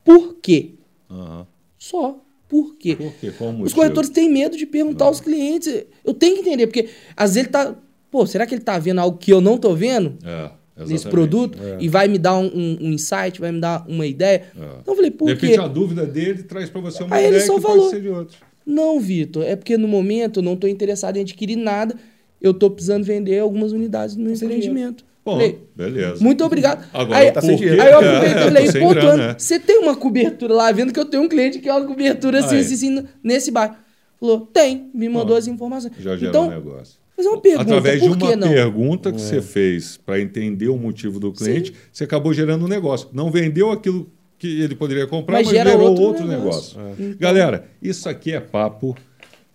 por 0.05 0.37
quê? 0.43 0.74
Aham. 1.11 1.47
Só. 1.79 2.20
Por 2.49 2.77
quê? 2.77 2.95
Por 2.95 3.12
quê? 3.14 3.33
Qual 3.37 3.53
Os 3.61 3.72
corretores 3.72 4.09
têm 4.09 4.31
medo 4.31 4.57
de 4.57 4.66
perguntar 4.66 5.07
aos 5.07 5.20
clientes. 5.20 5.85
Eu 6.05 6.14
tenho 6.14 6.37
que 6.37 6.41
entender, 6.43 6.66
porque 6.68 6.89
às 7.16 7.31
vezes 7.31 7.45
ele 7.45 7.49
tá. 7.49 7.74
Pô, 8.09 8.24
será 8.24 8.47
que 8.47 8.55
ele 8.55 8.62
tá 8.62 8.79
vendo 8.79 9.01
algo 9.01 9.18
que 9.18 9.33
eu 9.33 9.41
não 9.41 9.59
tô 9.59 9.74
vendo? 9.74 10.16
É, 10.24 10.51
Nesse 10.77 10.93
exatamente. 10.95 11.11
produto 11.11 11.59
e 11.81 11.89
vai 11.89 12.07
me 12.07 12.18
dar 12.18 12.37
um, 12.37 12.45
um- 12.47 12.79
um 12.83 12.93
insight, 12.93 13.41
vai 13.41 13.51
me 13.51 13.61
dar 13.61 13.85
uma 13.89 14.07
ideia. 14.07 14.45
Então 14.55 14.83
eu 14.87 14.95
falei, 14.95 15.11
De 15.11 15.16
por 15.16 15.29
repente, 15.29 15.55
quê? 15.55 15.61
a 15.61 15.66
dúvida 15.68 16.05
dele 16.05 16.43
traz 16.43 16.68
para 16.68 16.81
você 16.83 17.03
uma 17.03 17.16
Aí 17.16 17.24
ele 17.24 17.37
ideia 17.37 17.47
só 17.47 17.55
que 17.55 17.61
falou. 17.62 17.79
pode 17.79 17.91
ser 17.91 18.03
de 18.03 18.09
outro. 18.09 18.37
Não, 18.66 19.01
Vitor, 19.01 19.45
é 19.45 19.57
porque 19.57 19.79
no 19.79 19.89
momento 19.89 20.41
eu 20.41 20.43
não 20.43 20.55
tô 20.57 20.66
interessado 20.66 21.16
em 21.16 21.20
adquirir 21.20 21.57
nada. 21.57 21.95
Eu 22.43 22.53
tô 22.53 22.68
precisando 22.70 23.05
vender 23.05 23.39
algumas 23.39 23.72
unidades 23.72 24.16
no 24.16 24.24
meu 24.24 24.35
empreendimento. 24.35 25.05
Bom, 25.24 25.33
Falei, 25.33 25.59
beleza. 25.74 26.22
Muito 26.22 26.45
obrigado. 26.45 26.87
Agora 26.93 27.18
aí, 27.18 27.33
tá 27.33 27.41
sem 27.41 27.51
aí 27.51 27.57
dinheiro. 27.57 27.81
eu 27.81 27.87
É, 27.87 27.93
aproveitei 27.95 28.29
é, 28.29 28.31
e 28.41 28.45
falei, 28.45 28.66
tá 28.66 28.72
sem 28.72 28.81
pô, 28.83 28.89
grana, 28.91 29.09
Tuano, 29.09 29.22
é. 29.22 29.35
você 29.39 29.59
tem 29.59 29.79
uma 29.79 29.97
cobertura 29.97 30.55
lá, 30.55 30.70
vendo 30.72 30.93
que 30.93 31.01
eu 31.01 31.05
tenho 31.05 31.22
um 31.22 31.29
cliente 31.29 31.59
que 31.59 31.68
é 31.68 31.72
uma 31.74 31.87
cobertura 31.87 32.41
assim, 32.41 32.57
Aí. 32.57 32.61
assim, 32.61 32.74
assim, 32.99 33.09
nesse 33.24 33.51
bairro. 33.51 33.74
Falou, 34.20 34.41
tem, 34.53 34.89
me 34.95 35.09
mandou 35.09 35.35
Ó, 35.35 35.39
as 35.39 35.47
informações. 35.49 35.93
Já 35.99 36.16
gerou 36.16 36.29
então, 36.29 36.47
um 36.47 36.51
negócio. 36.51 36.99
Fazer 37.17 37.29
uma 37.29 37.41
pergunta, 37.41 37.62
Através 37.62 38.03
de 38.03 38.09
por 38.09 38.17
uma 38.17 38.29
que 38.31 38.37
não? 38.37 38.49
pergunta 38.49 39.12
que 39.12 39.21
você 39.21 39.41
fez 39.43 39.97
para 39.97 40.21
entender 40.21 40.69
o 40.69 40.77
motivo 40.77 41.19
do 41.19 41.33
cliente, 41.33 41.73
você 41.93 42.05
acabou 42.05 42.33
gerando 42.35 42.64
um 42.64 42.69
negócio. 42.69 43.09
Não 43.12 43.31
vendeu 43.31 43.71
aquilo 43.73 44.09
que 44.39 44.61
ele 44.61 44.75
poderia 44.75 45.07
comprar, 45.07 45.37
mas, 45.39 45.47
Mas 45.47 45.57
gera 45.57 45.71
gerou 45.71 45.89
outro, 45.89 46.05
outro 46.05 46.27
negócio. 46.27 46.79
negócio. 46.79 47.05
Então- 47.05 47.19
Galera, 47.19 47.67
isso 47.81 48.07
aqui 48.09 48.33
é 48.33 48.41
papo 48.41 48.95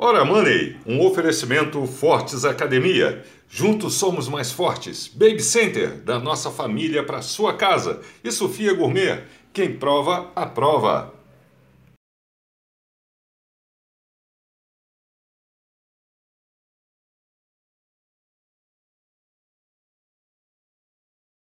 Hora 0.00 0.24
Money, 0.24 0.76
um 0.86 1.04
oferecimento 1.04 1.84
Fortes 1.84 2.44
Academia. 2.44 3.24
Juntos 3.48 3.94
somos 3.94 4.28
mais 4.28 4.52
fortes. 4.52 5.08
Baby 5.08 5.42
Center, 5.42 5.96
da 5.96 6.20
nossa 6.20 6.52
família 6.52 7.02
para 7.02 7.20
sua 7.20 7.54
casa. 7.54 8.00
E 8.22 8.30
Sofia 8.30 8.72
Gourmet, 8.74 9.24
quem 9.52 9.74
prova, 9.74 10.30
aprova. 10.36 11.17